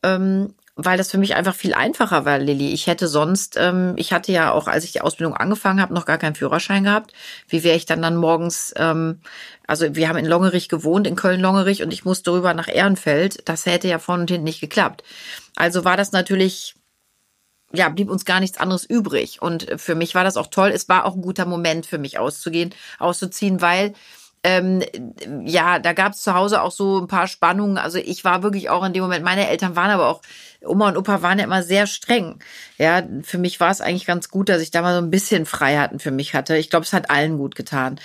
Ähm, 0.03 0.55
weil 0.75 0.97
das 0.97 1.11
für 1.11 1.17
mich 1.17 1.35
einfach 1.35 1.53
viel 1.53 1.73
einfacher 1.73 2.25
war, 2.25 2.39
Lilly. 2.39 2.71
Ich 2.71 2.87
hätte 2.87 3.07
sonst, 3.07 3.57
ähm, 3.59 3.93
ich 3.97 4.13
hatte 4.13 4.31
ja 4.31 4.51
auch, 4.51 4.67
als 4.67 4.83
ich 4.83 4.93
die 4.93 5.01
Ausbildung 5.01 5.35
angefangen 5.35 5.81
habe, 5.81 5.93
noch 5.93 6.05
gar 6.05 6.17
keinen 6.17 6.35
Führerschein 6.35 6.85
gehabt. 6.85 7.13
Wie 7.47 7.63
wäre 7.63 7.75
ich 7.75 7.85
dann 7.85 8.01
dann 8.01 8.15
morgens, 8.15 8.73
ähm, 8.77 9.19
also 9.67 9.95
wir 9.95 10.07
haben 10.07 10.17
in 10.17 10.25
Longerich 10.25 10.69
gewohnt, 10.69 11.07
in 11.07 11.15
Köln-Longerich, 11.15 11.83
und 11.83 11.91
ich 11.91 12.05
musste 12.05 12.31
rüber 12.31 12.53
nach 12.53 12.67
Ehrenfeld. 12.67 13.47
Das 13.47 13.65
hätte 13.65 13.87
ja 13.89 13.99
vorne 13.99 14.21
und 14.21 14.31
hinten 14.31 14.45
nicht 14.45 14.61
geklappt. 14.61 15.03
Also 15.55 15.83
war 15.83 15.97
das 15.97 16.13
natürlich 16.13 16.75
ja, 17.73 17.89
blieb 17.89 18.09
uns 18.09 18.25
gar 18.25 18.39
nichts 18.39 18.57
anderes 18.57 18.85
übrig. 18.85 19.41
Und 19.41 19.67
für 19.77 19.95
mich 19.95 20.15
war 20.15 20.23
das 20.23 20.37
auch 20.37 20.47
toll. 20.47 20.69
Es 20.69 20.89
war 20.89 21.05
auch 21.05 21.15
ein 21.15 21.21
guter 21.21 21.45
Moment 21.45 21.85
für 21.85 21.97
mich 21.97 22.19
auszugehen, 22.19 22.73
auszuziehen, 22.99 23.61
weil 23.61 23.93
ähm, 24.43 24.83
ja, 25.45 25.77
da 25.77 25.93
gab 25.93 26.13
es 26.13 26.23
zu 26.23 26.33
Hause 26.33 26.61
auch 26.61 26.71
so 26.71 26.99
ein 26.99 27.07
paar 27.07 27.27
Spannungen. 27.27 27.77
Also 27.77 27.99
ich 27.99 28.23
war 28.23 28.41
wirklich 28.41 28.69
auch 28.69 28.83
in 28.83 28.93
dem 28.93 29.03
Moment, 29.03 29.23
meine 29.23 29.47
Eltern 29.47 29.75
waren 29.75 29.91
aber 29.91 30.07
auch, 30.07 30.21
Oma 30.63 30.89
und 30.89 30.97
Opa 30.97 31.21
waren 31.21 31.37
ja 31.37 31.45
immer 31.45 31.63
sehr 31.63 31.85
streng. 31.87 32.39
Ja, 32.77 33.03
für 33.23 33.37
mich 33.37 33.59
war 33.59 33.69
es 33.69 33.81
eigentlich 33.81 34.05
ganz 34.05 34.29
gut, 34.29 34.49
dass 34.49 34.61
ich 34.61 34.71
da 34.71 34.81
mal 34.81 34.95
so 34.95 35.01
ein 35.01 35.11
bisschen 35.11 35.45
Freiheiten 35.45 35.99
für 35.99 36.11
mich 36.11 36.33
hatte. 36.33 36.57
Ich 36.57 36.69
glaube, 36.69 36.85
es 36.85 36.93
hat 36.93 37.09
allen 37.11 37.37
gut 37.37 37.55
getan. 37.55 37.99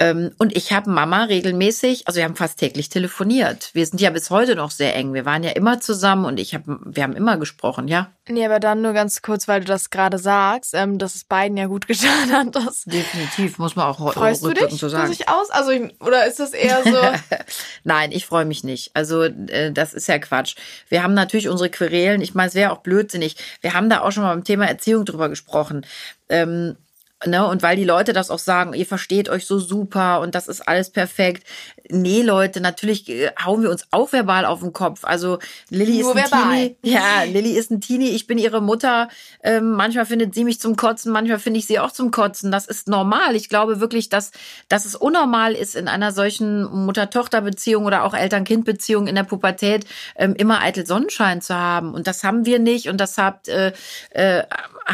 Ähm, 0.00 0.30
und 0.38 0.56
ich 0.56 0.72
habe 0.72 0.90
Mama 0.90 1.24
regelmäßig, 1.24 2.08
also 2.08 2.16
wir 2.16 2.24
haben 2.24 2.34
fast 2.34 2.58
täglich 2.58 2.88
telefoniert. 2.88 3.68
Wir 3.74 3.84
sind 3.84 4.00
ja 4.00 4.08
bis 4.08 4.30
heute 4.30 4.56
noch 4.56 4.70
sehr 4.70 4.96
eng. 4.96 5.12
Wir 5.12 5.26
waren 5.26 5.42
ja 5.42 5.50
immer 5.50 5.78
zusammen 5.78 6.24
und 6.24 6.40
ich 6.40 6.54
habe, 6.54 6.78
wir 6.86 7.02
haben 7.02 7.12
immer 7.12 7.36
gesprochen, 7.36 7.86
ja. 7.86 8.10
Nee, 8.26 8.46
aber 8.46 8.60
dann 8.60 8.80
nur 8.80 8.94
ganz 8.94 9.20
kurz, 9.20 9.46
weil 9.46 9.60
du 9.60 9.66
das 9.66 9.90
gerade 9.90 10.16
sagst, 10.16 10.72
ähm, 10.72 10.96
dass 10.96 11.16
es 11.16 11.24
beiden 11.24 11.58
ja 11.58 11.66
gut 11.66 11.86
getan 11.86 12.32
hat. 12.32 12.56
Das 12.56 12.84
Definitiv, 12.84 13.58
muss 13.58 13.76
man 13.76 13.84
auch 13.88 14.14
freust 14.14 14.42
du 14.42 14.54
dich, 14.54 14.80
so 14.80 14.88
sagen. 14.88 15.12
ich 15.12 15.28
aus? 15.28 15.50
Also, 15.50 15.70
ich, 15.70 16.00
oder 16.00 16.26
ist 16.26 16.40
das 16.40 16.52
eher 16.52 16.82
so? 16.82 17.36
Nein, 17.84 18.10
ich 18.10 18.24
freue 18.24 18.46
mich 18.46 18.64
nicht. 18.64 18.92
Also 18.94 19.24
äh, 19.24 19.70
das 19.70 19.92
ist 19.92 20.08
ja 20.08 20.18
Quatsch. 20.18 20.56
Wir 20.88 21.02
haben 21.02 21.12
natürlich 21.12 21.50
unsere 21.50 21.68
Querelen. 21.68 22.22
Ich 22.22 22.34
meine, 22.34 22.48
es 22.48 22.54
wäre 22.54 22.72
auch 22.72 22.78
blödsinnig. 22.78 23.36
Wir 23.60 23.74
haben 23.74 23.90
da 23.90 24.00
auch 24.00 24.12
schon 24.12 24.22
mal 24.22 24.34
beim 24.34 24.44
Thema 24.44 24.64
Erziehung 24.64 25.04
drüber 25.04 25.28
gesprochen. 25.28 25.84
Ähm, 26.30 26.76
Ne, 27.26 27.46
und 27.46 27.62
weil 27.62 27.76
die 27.76 27.84
Leute 27.84 28.14
das 28.14 28.30
auch 28.30 28.38
sagen, 28.38 28.72
ihr 28.72 28.86
versteht 28.86 29.28
euch 29.28 29.44
so 29.44 29.58
super 29.58 30.20
und 30.20 30.34
das 30.34 30.48
ist 30.48 30.66
alles 30.66 30.88
perfekt. 30.88 31.46
Nee, 31.90 32.22
Leute, 32.22 32.62
natürlich 32.62 33.10
äh, 33.10 33.30
hauen 33.44 33.62
wir 33.62 33.68
uns 33.68 33.84
auch 33.90 34.10
verbal 34.10 34.46
auf 34.46 34.60
den 34.60 34.72
Kopf. 34.72 35.00
Also 35.04 35.38
Lilly 35.68 36.00
Nur 36.00 36.16
ist 36.16 36.16
ein 36.16 36.30
verbal. 36.30 36.56
Teenie. 36.56 36.76
Ja, 36.82 37.24
Lilly 37.24 37.58
ist 37.58 37.70
ein 37.70 37.82
Teenie, 37.82 38.08
ich 38.08 38.26
bin 38.26 38.38
ihre 38.38 38.62
Mutter. 38.62 39.08
Ähm, 39.42 39.72
manchmal 39.72 40.06
findet 40.06 40.34
sie 40.34 40.44
mich 40.44 40.60
zum 40.60 40.76
Kotzen, 40.76 41.12
manchmal 41.12 41.38
finde 41.38 41.58
ich 41.58 41.66
sie 41.66 41.78
auch 41.78 41.90
zum 41.90 42.10
Kotzen. 42.10 42.50
Das 42.50 42.66
ist 42.66 42.88
normal. 42.88 43.36
Ich 43.36 43.50
glaube 43.50 43.80
wirklich, 43.80 44.08
dass, 44.08 44.30
dass 44.68 44.86
es 44.86 44.96
unnormal 44.96 45.52
ist, 45.52 45.76
in 45.76 45.88
einer 45.88 46.12
solchen 46.12 46.64
Mutter-Tochter-Beziehung 46.64 47.84
oder 47.84 48.04
auch 48.04 48.14
Eltern-Kind-Beziehung 48.14 49.06
in 49.08 49.14
der 49.14 49.24
Pubertät 49.24 49.84
ähm, 50.16 50.34
immer 50.36 50.62
eitel 50.62 50.86
Sonnenschein 50.86 51.42
zu 51.42 51.54
haben. 51.54 51.92
Und 51.92 52.06
das 52.06 52.24
haben 52.24 52.46
wir 52.46 52.58
nicht. 52.58 52.88
Und 52.88 52.98
das 52.98 53.18
hat, 53.18 53.46
äh, 53.48 53.72
äh, 54.10 54.44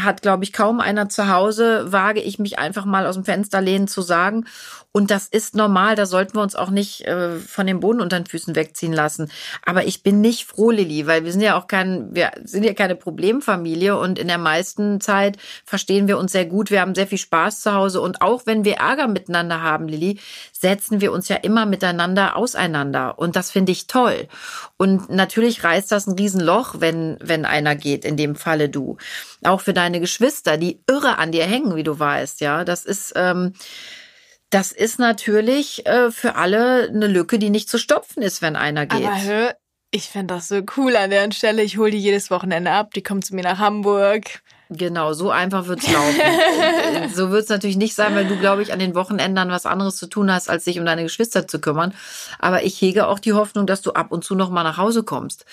hat 0.05 0.23
glaube 0.23 0.45
ich, 0.45 0.53
kaum 0.53 0.81
einer 0.81 1.09
zu 1.09 1.29
Hause, 1.29 1.91
wage 1.91 2.21
ich 2.21 2.39
mich 2.39 2.59
einfach 2.59 2.85
mal 2.85 3.07
aus 3.07 3.15
dem 3.15 3.25
Fenster 3.25 3.61
lehnen 3.61 3.89
zu 3.89 4.03
sagen. 4.03 4.45
Und 4.97 5.11
das 5.11 5.27
ist 5.27 5.55
normal, 5.55 5.95
da 5.95 6.07
sollten 6.07 6.39
wir 6.39 6.41
uns 6.41 6.57
auch 6.57 6.71
nicht 6.71 7.03
äh, 7.03 7.37
von 7.37 7.67
dem 7.67 7.81
Boden 7.81 8.01
unter 8.01 8.19
den 8.19 8.25
Füßen 8.25 8.57
wegziehen 8.57 8.95
lassen. 8.95 9.31
Aber 9.63 9.85
ich 9.85 10.03
bin 10.03 10.23
nicht 10.23 10.47
froh, 10.47 10.71
Lilly, 10.71 11.07
weil 11.07 11.23
wir 11.27 11.33
sind 11.33 11.43
ja 11.43 11.59
auch 11.59 11.67
kein, 11.67 12.15
wir 12.15 12.31
sind 12.45 12.65
ja 12.65 12.73
keine 12.73 12.97
Problemfamilie 12.97 13.99
und 13.99 14.19
in 14.19 14.27
der 14.27 14.39
meisten 14.39 15.03
Zeit 15.03 15.37
verstehen 15.67 16.09
wir 16.09 16.17
uns 16.17 16.33
sehr 16.33 16.47
gut. 16.47 16.71
Wir 16.71 16.81
haben 16.81 16.95
sehr 16.95 17.07
viel 17.07 17.19
Spaß 17.19 17.61
zu 17.61 17.75
Hause 17.75 18.01
und 18.01 18.23
auch 18.23 18.47
wenn 18.47 18.65
wir 18.65 18.77
Ärger 18.77 19.07
miteinander 19.07 19.61
haben, 19.61 19.87
Lilly, 19.87 20.19
setzen 20.51 21.03
wir 21.03 21.13
uns 21.13 21.29
ja 21.29 21.37
immer 21.37 21.67
miteinander 21.67 22.35
auseinander 22.35 23.19
und 23.19 23.37
das 23.37 23.51
finde 23.51 23.73
ich 23.73 23.89
toll. 23.89 24.29
Und 24.79 25.11
natürlich 25.11 25.63
reißt 25.63 25.93
das 25.93 26.07
ein 26.07 26.15
Riesenloch, 26.15 26.77
wenn 26.79 27.19
wenn 27.21 27.45
einer 27.45 27.77
geht, 27.77 28.07
in 28.07 28.17
dem 28.17 28.35
Falle 28.35 28.71
du. 28.71 28.97
Auch 29.45 29.61
für 29.61 29.75
deine 29.75 30.01
Geschwister, 30.01 30.57
die 30.57 30.81
irre 30.87 31.19
an 31.19 31.33
dir 31.33 31.45
hängen, 31.45 31.77
wie 31.77 31.83
du 31.83 31.99
weißt, 31.99 32.41
ja. 32.41 32.65
Das 32.65 32.87
ist 32.87 33.13
ähm, 33.15 33.53
das 34.51 34.73
ist 34.73 34.99
natürlich 34.99 35.87
äh, 35.87 36.11
für 36.11 36.37
alle 36.37 36.89
eine 36.89 37.09
Lücke, 37.09 37.39
die 37.39 37.51
nicht 37.51 37.69
zu 37.69 37.79
stopfen 37.79 38.23
ist, 38.23 38.43
wenn 38.43 38.57
einer 38.57 38.87
geht. 38.87 39.05
Aber 39.05 39.23
hör, 39.23 39.57
ich 39.91 40.09
fände 40.09 40.35
das 40.35 40.49
so 40.49 40.61
cool 40.77 40.97
an 40.97 41.11
der 41.11 41.31
Stelle. 41.33 41.63
Ich 41.63 41.79
hole 41.79 41.91
die 41.91 41.99
jedes 41.99 42.31
Wochenende 42.31 42.71
ab, 42.71 42.93
die 42.95 43.03
kommt 43.03 43.25
zu 43.25 43.35
mir 43.35 43.43
nach 43.43 43.59
Hamburg. 43.59 44.43
Genau, 44.69 45.13
so 45.13 45.31
einfach 45.31 45.67
wird's 45.69 45.91
laufen. 45.91 46.21
So 47.15 47.31
wird's 47.31 47.49
natürlich 47.49 47.77
nicht 47.77 47.95
sein, 47.95 48.15
weil 48.17 48.27
du, 48.27 48.37
glaube 48.37 48.63
ich, 48.63 48.73
an 48.73 48.81
den 48.81 48.95
Wochenenden 48.97 49.49
was 49.49 49.65
anderes 49.65 49.97
zu 49.97 50.07
tun 50.09 50.33
hast, 50.33 50.51
als 50.51 50.65
dich 50.65 50.79
um 50.79 50.85
deine 50.85 51.05
Geschwister 51.05 51.47
zu 51.47 51.61
kümmern. 51.61 51.95
Aber 52.41 52.65
ich 52.65 52.81
hege 52.81 53.07
auch 53.07 53.21
die 53.21 53.33
Hoffnung, 53.33 53.67
dass 53.67 53.81
du 53.81 53.93
ab 53.93 54.11
und 54.11 54.25
zu 54.25 54.35
noch 54.35 54.51
mal 54.51 54.65
nach 54.65 54.77
Hause 54.77 55.05
kommst. 55.05 55.45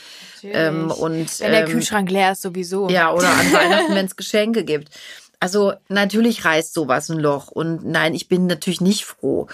Ähm, 0.41 0.89
und, 0.89 1.39
Wenn 1.39 1.51
der 1.51 1.65
ähm, 1.65 1.71
Kühlschrank 1.71 2.09
leer 2.09 2.31
ist, 2.31 2.41
sowieso. 2.41 2.89
Ja, 2.89 3.13
oder 3.13 3.29
an 3.29 3.53
Weihnachten, 3.53 3.93
wenn 3.93 4.07
es 4.07 4.15
Geschenke 4.15 4.63
gibt. 4.63 4.89
Also 5.43 5.73
natürlich 5.89 6.45
reißt 6.45 6.73
sowas 6.73 7.09
ein 7.09 7.19
Loch. 7.19 7.49
Und 7.49 7.83
nein, 7.83 8.15
ich 8.15 8.29
bin 8.29 8.47
natürlich 8.47 8.79
nicht 8.79 9.03
froh. 9.03 9.47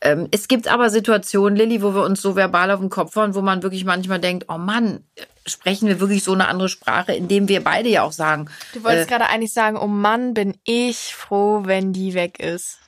Ähm, 0.00 0.26
es 0.30 0.48
gibt 0.48 0.68
aber 0.68 0.88
Situationen, 0.88 1.54
Lilly, 1.54 1.82
wo 1.82 1.94
wir 1.94 2.02
uns 2.02 2.22
so 2.22 2.34
verbal 2.34 2.70
auf 2.70 2.80
den 2.80 2.88
Kopf 2.88 3.14
hauen, 3.14 3.34
wo 3.34 3.42
man 3.42 3.62
wirklich 3.62 3.84
manchmal 3.84 4.20
denkt, 4.20 4.46
oh 4.48 4.56
Mann, 4.56 5.04
sprechen 5.44 5.86
wir 5.86 6.00
wirklich 6.00 6.24
so 6.24 6.32
eine 6.32 6.48
andere 6.48 6.70
Sprache, 6.70 7.12
indem 7.12 7.46
wir 7.46 7.62
beide 7.62 7.90
ja 7.90 8.04
auch 8.04 8.12
sagen, 8.12 8.48
Du 8.72 8.82
wolltest 8.84 9.06
äh, 9.06 9.10
gerade 9.10 9.28
eigentlich 9.28 9.52
sagen, 9.52 9.76
oh 9.76 9.86
Mann, 9.86 10.32
bin 10.32 10.54
ich 10.64 11.14
froh, 11.14 11.60
wenn 11.64 11.92
die 11.92 12.14
weg 12.14 12.40
ist. 12.40 12.78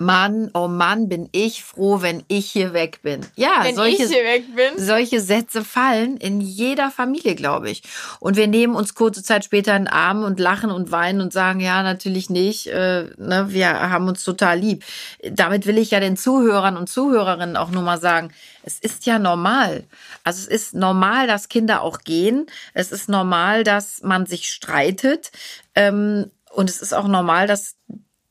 Mann, 0.00 0.50
oh 0.54 0.66
Mann, 0.66 1.10
bin 1.10 1.28
ich 1.30 1.62
froh, 1.62 2.00
wenn 2.00 2.24
ich 2.26 2.50
hier 2.50 2.72
weg 2.72 3.00
bin. 3.02 3.20
Ja, 3.36 3.64
wenn 3.64 3.74
solche, 3.74 4.04
ich 4.04 4.08
hier 4.08 4.24
weg 4.24 4.44
bin. 4.56 4.82
solche 4.82 5.20
Sätze 5.20 5.62
fallen 5.62 6.16
in 6.16 6.40
jeder 6.40 6.90
Familie, 6.90 7.34
glaube 7.34 7.68
ich. 7.68 7.82
Und 8.18 8.38
wir 8.38 8.46
nehmen 8.46 8.74
uns 8.74 8.94
kurze 8.94 9.22
Zeit 9.22 9.44
später 9.44 9.76
in 9.76 9.84
den 9.84 9.92
Arm 9.92 10.24
und 10.24 10.40
lachen 10.40 10.70
und 10.70 10.90
weinen 10.90 11.20
und 11.20 11.34
sagen, 11.34 11.60
ja, 11.60 11.82
natürlich 11.82 12.30
nicht. 12.30 12.68
Äh, 12.68 13.10
ne, 13.18 13.48
wir 13.50 13.90
haben 13.90 14.08
uns 14.08 14.24
total 14.24 14.58
lieb. 14.58 14.84
Damit 15.22 15.66
will 15.66 15.76
ich 15.76 15.90
ja 15.90 16.00
den 16.00 16.16
Zuhörern 16.16 16.78
und 16.78 16.88
Zuhörerinnen 16.88 17.58
auch 17.58 17.70
nur 17.70 17.82
mal 17.82 18.00
sagen, 18.00 18.32
es 18.62 18.78
ist 18.78 19.04
ja 19.04 19.18
normal. 19.18 19.84
Also 20.24 20.40
es 20.40 20.48
ist 20.48 20.74
normal, 20.74 21.26
dass 21.26 21.50
Kinder 21.50 21.82
auch 21.82 21.98
gehen. 21.98 22.46
Es 22.72 22.90
ist 22.90 23.10
normal, 23.10 23.64
dass 23.64 24.02
man 24.02 24.24
sich 24.24 24.48
streitet. 24.48 25.30
Ähm, 25.74 26.30
und 26.50 26.70
es 26.70 26.80
ist 26.80 26.94
auch 26.94 27.06
normal, 27.06 27.46
dass 27.46 27.76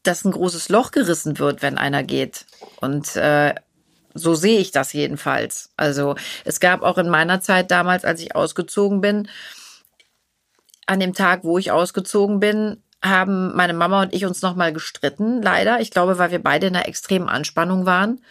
dass 0.04 0.24
ein 0.26 0.32
großes 0.32 0.70
Loch 0.70 0.92
gerissen 0.92 1.40
wird, 1.40 1.62
wenn 1.62 1.78
einer 1.78 2.04
geht. 2.04 2.46
Und 2.82 3.16
äh, 3.16 3.54
so 4.14 4.36
sehe 4.36 4.60
ich 4.60 4.72
das 4.72 4.94
jedenfalls. 4.94 5.72
Also 5.78 6.16
es 6.46 6.60
gab 6.60 6.82
auch 6.82 6.98
in 6.98 7.10
meiner 7.10 7.42
Zeit 7.42 7.72
damals, 7.72 8.06
als 8.06 8.22
ich 8.22 8.36
ausgezogen 8.36 9.02
bin, 9.02 9.30
an 10.86 11.00
dem 11.00 11.14
Tag, 11.14 11.44
wo 11.44 11.58
ich 11.58 11.72
ausgezogen 11.72 12.40
bin, 12.40 12.82
haben 13.04 13.56
meine 13.56 13.74
Mama 13.74 14.02
und 14.02 14.14
ich 14.14 14.26
uns 14.26 14.42
nochmal 14.42 14.74
gestritten, 14.74 15.42
leider. 15.42 15.80
Ich 15.80 15.92
glaube, 15.92 16.18
weil 16.18 16.32
wir 16.32 16.42
beide 16.42 16.68
in 16.68 16.76
einer 16.76 16.88
extremen 16.88 17.30
Anspannung 17.30 17.86
waren. 17.86 18.22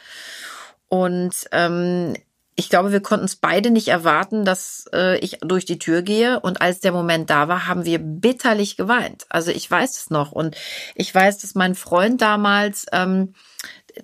Und 0.89 1.35
ähm, 1.53 2.15
ich 2.59 2.69
glaube, 2.69 2.91
wir 2.91 3.01
konnten 3.01 3.27
es 3.27 3.37
beide 3.37 3.71
nicht 3.71 3.87
erwarten, 3.87 4.45
dass 4.45 4.91
äh, 4.93 5.17
ich 5.19 5.39
durch 5.43 5.65
die 5.65 5.79
Tür 5.79 6.03
gehe. 6.03 6.41
Und 6.41 6.61
als 6.61 6.81
der 6.81 6.91
Moment 6.91 7.31
da 7.31 7.47
war, 7.47 7.69
haben 7.69 7.85
wir 7.85 8.01
bitterlich 8.01 8.77
geweint. 8.77 9.27
Also 9.29 9.53
ich 9.53 9.71
weiß 9.71 9.97
es 9.97 10.11
noch. 10.11 10.33
Und 10.33 10.57
ich 10.97 11.15
weiß, 11.15 11.39
dass 11.39 11.55
mein 11.55 11.77
Freund 11.77 12.21
damals, 12.21 12.87
ähm, 12.91 13.33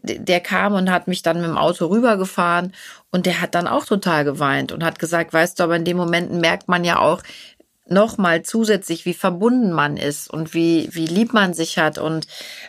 der 0.03 0.39
kam 0.39 0.75
und 0.75 0.89
hat 0.89 1.09
mich 1.09 1.23
dann 1.23 1.41
mit 1.41 1.47
dem 1.47 1.59
Auto 1.59 1.87
rübergefahren 1.87 2.73
und 3.11 3.27
der 3.27 3.41
hat 3.41 3.57
dann 3.57 3.67
auch 3.67 3.87
total 3.87 4.25
geweint 4.25 4.71
und 4.71 4.85
hat 4.85 5.01
gesagt, 5.01 5.33
weißt 5.33 5.59
du, 5.59 5.65
aber 5.65 5.75
in 5.75 5.85
dem 5.85 5.97
Moment 5.97 6.33
merkt 6.33 6.69
man 6.69 6.85
ja 6.85 7.01
auch, 7.01 7.23
nochmal 7.87 8.43
zusätzlich, 8.43 9.05
wie 9.05 9.15
verbunden 9.15 9.73
man 9.73 9.97
ist 9.97 10.31
und 10.31 10.55
wie, 10.55 10.89
wie 10.93 11.07
lieb 11.07 11.33
man 11.33 11.53
sich 11.55 11.79
hat 11.79 11.99
und 11.99 12.27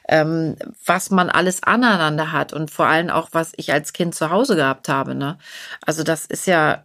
ähm, 0.10 0.56
was 0.86 1.10
man 1.10 1.30
alles 1.30 1.64
aneinander 1.64 2.32
hat 2.32 2.54
und 2.54 2.70
vor 2.72 2.88
allem 2.88 3.10
auch, 3.10 3.30
was 3.32 3.54
ich 3.56 3.72
als 3.72 3.94
Kind 3.94 4.14
zu 4.14 4.30
Hause 4.30 4.56
gehabt 4.56 4.90
habe. 4.90 5.16
Ne? 5.16 5.38
Also 5.86 6.04
das 6.04 6.26
ist 6.26 6.48
ja, 6.48 6.84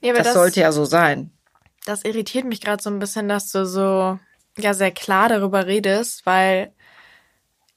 Ja, 0.00 0.14
das, 0.14 0.24
das, 0.24 0.34
sollte 0.34 0.60
ja 0.60 0.72
so 0.72 0.84
sein. 0.84 1.30
das 1.84 2.04
irritiert 2.04 2.46
mich 2.46 2.60
gerade 2.60 2.82
so 2.82 2.90
ein 2.90 2.98
bisschen, 2.98 3.28
dass 3.28 3.52
du 3.52 3.66
so 3.66 4.18
ja 4.58 4.74
sehr 4.74 4.90
klar 4.90 5.28
darüber 5.28 5.66
redest, 5.66 6.24
weil 6.24 6.72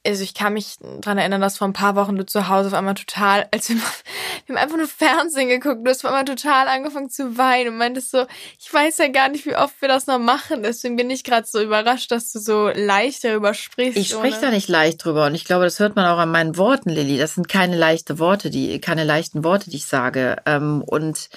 also 0.05 0.21
ich 0.23 0.33
kann 0.33 0.53
mich 0.53 0.75
dran 1.01 1.17
erinnern, 1.17 1.39
dass 1.41 1.57
vor 1.57 1.67
ein 1.67 1.73
paar 1.73 1.95
Wochen 1.95 2.17
du 2.17 2.25
zu 2.25 2.49
Hause 2.49 2.67
auf 2.67 2.73
einmal 2.73 2.93
total, 2.95 3.47
als 3.51 3.69
wir, 3.69 3.75
wir 4.45 4.55
haben 4.55 4.57
einfach 4.63 4.77
nur 4.77 4.87
Fernsehen 4.87 5.47
geguckt, 5.49 5.79
du 5.85 5.89
hast 5.89 6.03
auf 6.03 6.11
einmal 6.11 6.25
total 6.25 6.67
angefangen 6.67 7.09
zu 7.09 7.37
weinen 7.37 7.69
und 7.69 7.77
meintest 7.77 8.11
so, 8.11 8.25
ich 8.59 8.73
weiß 8.73 8.97
ja 8.97 9.07
gar 9.07 9.29
nicht, 9.29 9.45
wie 9.45 9.55
oft 9.55 9.81
wir 9.81 9.87
das 9.87 10.05
noch 10.07 10.19
machen, 10.19 10.63
deswegen 10.63 10.95
bin 10.97 11.09
ich 11.09 11.23
gerade 11.23 11.47
so 11.47 11.61
überrascht, 11.61 12.11
dass 12.11 12.31
du 12.33 12.39
so 12.39 12.67
leicht 12.69 13.23
darüber 13.23 13.53
sprichst. 13.53 13.97
Ich 13.97 14.09
spreche 14.09 14.37
ohne- 14.37 14.45
da 14.47 14.51
nicht 14.51 14.67
leicht 14.69 15.03
drüber 15.05 15.25
und 15.27 15.35
ich 15.35 15.45
glaube, 15.45 15.63
das 15.63 15.79
hört 15.79 15.95
man 15.95 16.05
auch 16.05 16.17
an 16.17 16.31
meinen 16.31 16.57
Worten, 16.57 16.89
Lilly. 16.89 17.17
Das 17.17 17.35
sind 17.35 17.47
keine 17.47 17.77
leichte 17.77 18.19
Worte, 18.19 18.49
die 18.49 18.79
keine 18.81 19.03
leichten 19.05 19.43
Worte, 19.43 19.69
die 19.69 19.77
ich 19.77 19.85
sage. 19.85 20.35
Ähm, 20.45 20.83
und 20.85 21.29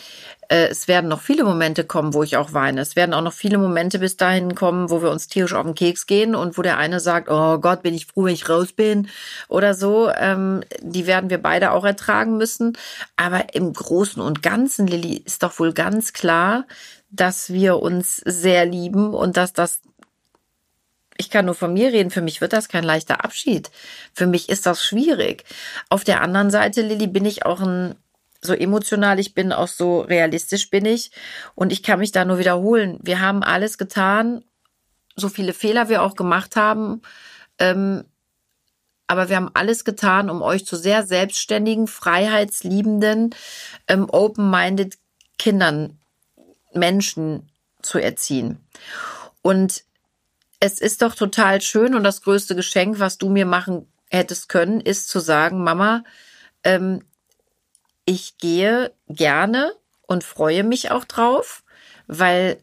es 0.49 0.89
werden 0.89 1.09
noch 1.09 1.21
viele 1.21 1.45
Momente 1.45 1.85
kommen, 1.85 2.15
wo 2.15 2.23
ich 2.23 2.37
auch 2.37 2.53
weine. 2.53 2.81
Es 2.81 2.97
werden 2.97 3.15
auch 3.15 3.23
noch 3.23 3.33
viele 3.33 3.59
Momente 3.59 3.99
bis 3.99 4.17
dahin 4.17 4.55
kommen, 4.55 4.91
wo 4.91 5.03
wir 5.03 5.11
uns 5.11 5.29
tierisch 5.29 5.55
auf 5.55 5.65
den 5.65 5.75
Keks 5.75 6.07
gehen 6.07 6.35
und 6.35 6.57
wo 6.57 6.63
der 6.63 6.79
eine 6.79 7.01
sagt, 7.01 7.29
oh 7.29 7.59
Gott, 7.59 7.83
bin 7.83 7.95
ich 7.95 8.07
froh, 8.07 8.25
wenn 8.25 8.35
ich 8.35 8.49
raus 8.49 8.73
bin 8.73 9.09
oder 9.49 9.75
so. 9.75 10.11
Ähm, 10.11 10.63
die 10.81 11.07
werden 11.07 11.31
wir 11.31 11.39
beide 11.39 11.73
auch 11.73 11.85
ertragen 11.85 12.37
müssen. 12.37 12.77
Aber 13.17 13.55
im 13.55 13.73
Großen 13.73 14.23
und 14.23 14.43
Ganzen, 14.43 14.87
Lilly, 14.87 15.17
ist 15.25 15.43
doch 15.43 15.59
wohl 15.59 15.73
ganz 15.73 16.13
klar, 16.13 16.67
dass 17.11 17.53
wir 17.53 17.81
uns 17.81 18.17
sehr 18.25 18.67
lieben 18.67 19.15
und 19.15 19.37
dass 19.37 19.53
das 19.53 19.81
ich 21.19 21.31
kann 21.31 21.47
nur 21.47 21.55
von 21.55 21.73
mir 21.73 21.93
reden, 21.93 22.11
für 22.11 22.21
mich 22.21 22.41
wird 22.41 22.53
das 22.53 22.69
kein 22.69 22.85
leichter 22.85 23.25
Abschied. 23.25 23.71
Für 24.13 24.27
mich 24.27 24.49
ist 24.49 24.67
das 24.67 24.85
schwierig. 24.85 25.45
Auf 25.89 26.05
der 26.05 26.21
anderen 26.21 26.51
Seite, 26.51 26.83
Lilly, 26.83 27.07
bin 27.07 27.25
ich 27.25 27.47
auch 27.47 27.61
ein, 27.61 27.95
so 28.41 28.53
emotional 28.53 29.19
ich 29.19 29.35
bin, 29.35 29.53
auch 29.53 29.69
so 29.69 30.01
realistisch 30.01 30.71
bin 30.71 30.85
ich. 30.85 31.11
Und 31.55 31.73
ich 31.73 31.83
kann 31.83 31.99
mich 31.99 32.13
da 32.13 32.25
nur 32.25 32.39
wiederholen. 32.39 32.99
Wir 33.03 33.21
haben 33.21 33.43
alles 33.43 33.79
getan, 33.79 34.45
so 35.17 35.29
viele 35.29 35.53
Fehler 35.53 35.89
wir 35.89 36.03
auch 36.03 36.15
gemacht 36.15 36.57
haben. 36.57 37.03
Ähm, 37.59 38.05
aber 39.07 39.29
wir 39.29 39.37
haben 39.37 39.51
alles 39.55 39.85
getan, 39.85 40.31
um 40.31 40.43
euch 40.43 40.67
zu 40.67 40.77
sehr 40.77 41.07
selbstständigen, 41.07 41.87
freiheitsliebenden, 41.87 43.35
ähm, 43.89 44.09
open-minded 44.11 44.99
Kindern, 45.39 45.99
Menschen 46.73 47.49
zu 47.83 47.99
erziehen. 47.99 48.59
Und 49.43 49.85
es 50.59 50.81
ist 50.81 51.03
doch 51.03 51.15
total 51.15 51.61
schön 51.61 51.95
und 51.95 52.03
das 52.03 52.23
größte 52.23 52.57
Geschenk, 52.57 52.99
was 52.99 53.19
du 53.19 53.29
mir 53.29 53.47
machen 53.47 53.87
hättest 54.11 54.49
können, 54.49 54.81
ist 54.81 55.09
zu 55.09 55.21
sagen, 55.21 55.63
Mama, 55.63 56.03
ähm, 56.65 57.03
ich 58.07 58.39
gehe 58.39 58.93
gerne 59.09 59.73
und 60.07 60.25
freue 60.25 60.65
mich 60.65 60.91
auch 60.91 61.05
drauf, 61.05 61.63
weil 62.07 62.57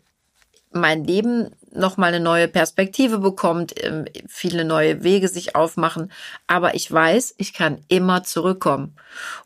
mein 0.72 1.04
Leben 1.04 1.52
nochmal 1.72 2.10
eine 2.14 2.24
neue 2.24 2.48
Perspektive 2.48 3.20
bekommt, 3.20 3.74
ähm, 3.84 4.06
viele 4.28 4.66
neue 4.66 5.04
Wege 5.04 5.28
sich 5.28 5.56
aufmachen. 5.56 6.12
Aber 6.48 6.76
ich 6.76 6.92
weiß, 6.92 7.36
ich 7.38 7.54
kann 7.54 7.84
immer 7.88 8.24
zurückkommen. 8.24 8.96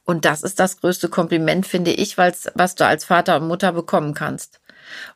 Und 0.05 0.25
das 0.25 0.43
ist 0.43 0.59
das 0.59 0.79
größte 0.79 1.09
Kompliment, 1.09 1.65
finde 1.65 1.91
ich, 1.91 2.17
was 2.17 2.75
du 2.75 2.85
als 2.85 3.05
Vater 3.05 3.37
und 3.37 3.47
Mutter 3.47 3.73
bekommen 3.73 4.13
kannst. 4.13 4.61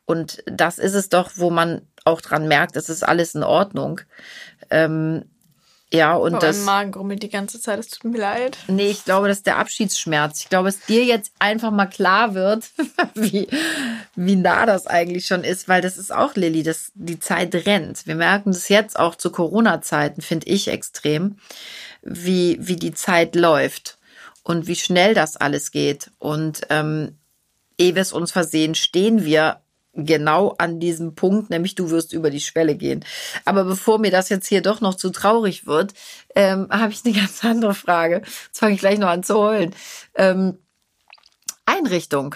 Und 0.06 0.44
das 0.46 0.80
ist 0.80 0.96
es 0.96 1.10
doch, 1.10 1.32
wo 1.36 1.50
man 1.50 1.82
auch 2.04 2.22
dran 2.22 2.48
merkt, 2.48 2.76
es 2.76 2.90
ist 2.90 3.04
alles 3.04 3.36
in 3.36 3.44
Ordnung. 3.44 4.02
Ähm, 4.70 5.26
ja, 5.94 6.14
und 6.16 6.34
Boah, 6.34 6.40
das. 6.40 6.58
mein 6.58 6.66
Magen 6.66 6.92
grummelt 6.92 7.22
die 7.22 7.30
ganze 7.30 7.60
Zeit, 7.60 7.80
es 7.80 7.90
tut 7.90 8.12
mir 8.12 8.18
leid. 8.20 8.58
Nee, 8.68 8.90
ich 8.90 9.04
glaube, 9.04 9.28
das 9.28 9.38
ist 9.38 9.46
der 9.46 9.58
Abschiedsschmerz. 9.58 10.42
Ich 10.42 10.50
glaube, 10.50 10.70
es 10.70 10.80
dir 10.80 11.04
jetzt 11.04 11.34
einfach 11.40 11.72
mal 11.72 11.88
klar 11.88 12.34
wird, 12.34 12.70
wie, 13.14 13.48
wie 14.16 14.36
nah 14.38 14.66
das 14.66 14.88
eigentlich 14.88 15.26
schon 15.26 15.44
ist, 15.44 15.68
weil 15.68 15.82
das 15.82 15.98
ist 15.98 16.14
auch, 16.14 16.36
Lilly, 16.36 16.64
das, 16.64 16.92
die 16.96 17.20
Zeit 17.20 17.54
rennt. 17.66 18.08
Wir 18.08 18.16
merken 18.16 18.54
das 18.54 18.70
jetzt 18.70 18.98
auch 18.98 19.16
zu 19.16 19.32
Corona-Zeiten, 19.32 20.22
finde 20.22 20.48
ich 20.48 20.70
extrem, 20.70 21.38
wie, 22.02 22.58
wie 22.62 22.78
die 22.78 22.94
Zeit 22.94 23.36
läuft 23.36 23.98
und 24.44 24.68
wie 24.68 24.76
schnell 24.76 25.14
das 25.14 25.36
alles 25.36 25.72
geht. 25.72 26.12
Und 26.20 26.62
ähm, 26.70 27.18
ehe 27.78 27.96
wir 27.96 28.02
es 28.02 28.14
uns 28.14 28.32
versehen, 28.32 28.76
stehen 28.76 29.26
wir 29.26 29.62
genau 29.94 30.56
an 30.58 30.80
diesem 30.80 31.16
Punkt, 31.16 31.50
nämlich 31.50 31.76
du 31.76 31.90
wirst 31.90 32.14
über 32.14 32.30
die 32.30 32.40
Schwelle 32.40 32.76
gehen. 32.76 33.04
Aber 33.46 33.64
bevor 33.66 34.00
mir 34.00 34.12
das 34.12 34.30
jetzt 34.30 34.48
hier 34.48 34.62
doch 34.62 34.80
noch 34.82 34.96
zu 34.96 35.10
traurig 35.10 35.66
wird, 35.68 35.94
ähm, 36.36 36.68
habe 36.72 36.92
ich 36.94 37.04
eine 37.06 37.14
ganz 37.20 37.44
andere 37.44 37.74
Frage. 37.74 38.22
Jetzt 38.48 38.60
fange 38.60 38.74
ich 38.76 38.80
gleich 38.80 39.00
noch 39.00 39.10
an 39.10 39.24
zu 39.24 39.36
heulen. 39.36 39.76
Ähm, 40.16 40.58
Einrichtung. 41.66 42.36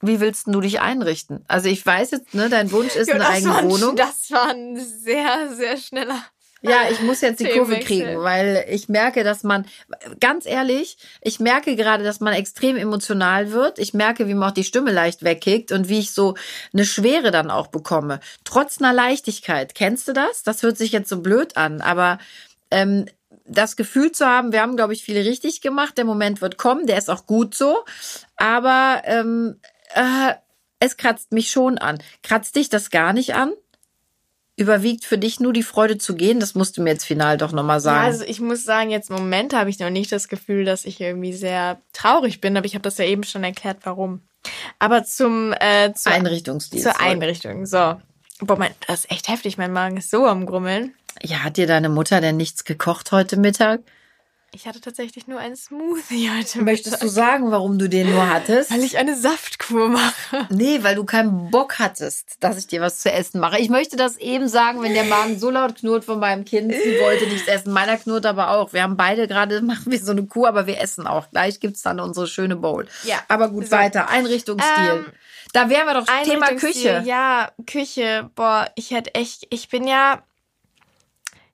Wie 0.00 0.20
willst 0.20 0.48
du 0.48 0.60
dich 0.60 0.80
einrichten? 0.80 1.44
Also 1.48 1.68
ich 1.68 1.84
weiß 1.84 2.10
jetzt, 2.10 2.34
ne, 2.34 2.50
dein 2.50 2.70
Wunsch 2.72 2.94
ist 2.94 3.08
Ja, 3.08 3.14
eine 3.14 3.26
eigene 3.28 3.54
ein- 3.56 3.70
Wohnung. 3.70 3.96
Das 3.96 4.30
war 4.30 4.50
ein 4.50 4.78
sehr, 4.78 5.52
sehr 5.54 5.76
schneller. 5.78 6.22
Ja, 6.66 6.88
ich 6.90 7.00
muss 7.02 7.20
jetzt 7.20 7.40
die 7.40 7.48
Kurve 7.48 7.78
kriegen, 7.80 8.22
weil 8.22 8.64
ich 8.70 8.88
merke, 8.88 9.22
dass 9.22 9.42
man, 9.42 9.66
ganz 10.18 10.46
ehrlich, 10.46 10.96
ich 11.20 11.38
merke 11.38 11.76
gerade, 11.76 12.04
dass 12.04 12.20
man 12.20 12.32
extrem 12.32 12.76
emotional 12.76 13.52
wird. 13.52 13.78
Ich 13.78 13.92
merke, 13.92 14.28
wie 14.28 14.34
mir 14.34 14.46
auch 14.46 14.50
die 14.50 14.64
Stimme 14.64 14.90
leicht 14.90 15.22
wegkickt 15.24 15.72
und 15.72 15.90
wie 15.90 15.98
ich 15.98 16.12
so 16.12 16.36
eine 16.72 16.86
Schwere 16.86 17.30
dann 17.30 17.50
auch 17.50 17.66
bekomme. 17.66 18.18
Trotz 18.44 18.80
einer 18.80 18.94
Leichtigkeit. 18.94 19.74
Kennst 19.74 20.08
du 20.08 20.14
das? 20.14 20.42
Das 20.42 20.62
hört 20.62 20.78
sich 20.78 20.92
jetzt 20.92 21.10
so 21.10 21.20
blöd 21.20 21.58
an, 21.58 21.82
aber 21.82 22.18
ähm, 22.70 23.04
das 23.44 23.76
Gefühl 23.76 24.12
zu 24.12 24.26
haben, 24.26 24.52
wir 24.52 24.62
haben, 24.62 24.76
glaube 24.76 24.94
ich, 24.94 25.04
viele 25.04 25.24
richtig 25.24 25.60
gemacht. 25.60 25.98
Der 25.98 26.06
Moment 26.06 26.40
wird 26.40 26.56
kommen, 26.56 26.86
der 26.86 26.96
ist 26.96 27.10
auch 27.10 27.26
gut 27.26 27.54
so. 27.54 27.84
Aber 28.36 29.02
ähm, 29.04 29.60
äh, 29.94 30.34
es 30.80 30.96
kratzt 30.96 31.32
mich 31.32 31.50
schon 31.50 31.78
an. 31.78 31.98
Kratzt 32.22 32.56
dich 32.56 32.70
das 32.70 32.90
gar 32.90 33.12
nicht 33.12 33.34
an? 33.34 33.52
Überwiegt 34.56 35.04
für 35.04 35.18
dich 35.18 35.40
nur 35.40 35.52
die 35.52 35.64
Freude 35.64 35.98
zu 35.98 36.14
gehen? 36.14 36.38
Das 36.38 36.54
musst 36.54 36.76
du 36.76 36.82
mir 36.82 36.90
jetzt 36.90 37.04
final 37.04 37.36
doch 37.36 37.50
nochmal 37.52 37.76
Ja, 37.78 37.80
sagen. 37.80 38.04
also 38.04 38.24
ich 38.24 38.40
muss 38.40 38.64
sagen, 38.64 38.90
jetzt 38.90 39.10
im 39.10 39.16
Moment 39.16 39.52
habe 39.52 39.68
ich 39.68 39.80
noch 39.80 39.90
nicht 39.90 40.12
das 40.12 40.28
Gefühl, 40.28 40.64
dass 40.64 40.84
ich 40.84 41.00
irgendwie 41.00 41.32
sehr 41.32 41.80
traurig 41.92 42.40
bin, 42.40 42.56
aber 42.56 42.66
ich 42.66 42.74
habe 42.74 42.82
das 42.82 42.98
ja 42.98 43.04
eben 43.04 43.24
schon 43.24 43.42
erklärt, 43.42 43.78
warum. 43.82 44.20
Aber 44.78 45.02
zum 45.04 45.52
äh, 45.58 45.92
zur, 45.94 46.12
Einrichtungsstil. 46.12 46.80
zur. 46.80 47.00
Einrichtung. 47.00 47.66
So. 47.66 48.00
Boah, 48.40 48.56
mein, 48.58 48.72
das 48.86 49.00
ist 49.00 49.10
echt 49.10 49.28
heftig. 49.28 49.58
Mein 49.58 49.72
Magen 49.72 49.96
ist 49.96 50.10
so 50.10 50.26
am 50.26 50.46
Grummeln. 50.46 50.94
Ja, 51.22 51.38
hat 51.38 51.56
dir 51.56 51.66
deine 51.66 51.88
Mutter 51.88 52.20
denn 52.20 52.36
nichts 52.36 52.64
gekocht 52.64 53.10
heute 53.12 53.36
Mittag? 53.36 53.80
Ich 54.54 54.68
hatte 54.68 54.80
tatsächlich 54.80 55.26
nur 55.26 55.40
einen 55.40 55.56
Smoothie 55.56 56.30
heute. 56.38 56.62
Möchtest 56.62 57.02
du 57.02 57.08
sagen, 57.08 57.50
warum 57.50 57.76
du 57.78 57.88
den 57.88 58.10
nur 58.10 58.28
hattest? 58.28 58.70
Weil 58.70 58.84
ich 58.84 58.96
eine 58.98 59.16
Saftkur 59.16 59.88
mache. 59.88 60.46
Nee, 60.50 60.82
weil 60.82 60.94
du 60.94 61.04
keinen 61.04 61.50
Bock 61.50 61.78
hattest, 61.80 62.36
dass 62.38 62.56
ich 62.56 62.68
dir 62.68 62.80
was 62.80 63.00
zu 63.00 63.10
essen 63.10 63.40
mache. 63.40 63.58
Ich 63.58 63.68
möchte 63.68 63.96
das 63.96 64.16
eben 64.16 64.46
sagen, 64.46 64.80
wenn 64.82 64.94
der 64.94 65.04
Magen 65.04 65.38
so 65.38 65.50
laut 65.50 65.76
knurrt 65.76 66.04
von 66.04 66.20
meinem 66.20 66.44
Kind, 66.44 66.72
sie 66.72 67.00
wollte 67.02 67.26
nichts 67.26 67.48
essen. 67.48 67.72
Meiner 67.72 67.96
knurrt 67.96 68.26
aber 68.26 68.50
auch. 68.50 68.72
Wir 68.72 68.84
haben 68.84 68.96
beide 68.96 69.26
gerade, 69.26 69.60
machen 69.62 69.90
wir 69.90 69.98
so 69.98 70.12
eine 70.12 70.24
Kuh, 70.26 70.46
aber 70.46 70.66
wir 70.68 70.80
essen 70.80 71.06
auch. 71.06 71.28
Gleich 71.30 71.58
gibt's 71.58 71.82
dann 71.82 71.98
unsere 71.98 72.28
schöne 72.28 72.54
Bowl. 72.56 72.86
Ja. 73.02 73.16
Aber 73.28 73.48
gut, 73.48 73.66
So. 73.66 73.72
weiter. 73.72 74.08
Einrichtungsstil. 74.08 74.90
Ähm, 74.90 75.06
da 75.52 75.68
wären 75.68 75.86
wir 75.86 75.94
doch 75.94 76.06
Thema 76.24 76.48
Küche. 76.54 77.02
Ja, 77.04 77.50
Küche. 77.66 78.30
Boah, 78.34 78.70
ich 78.76 78.92
hätte 78.92 79.14
echt, 79.14 79.46
ich 79.50 79.68
bin 79.68 79.86
ja, 79.86 80.22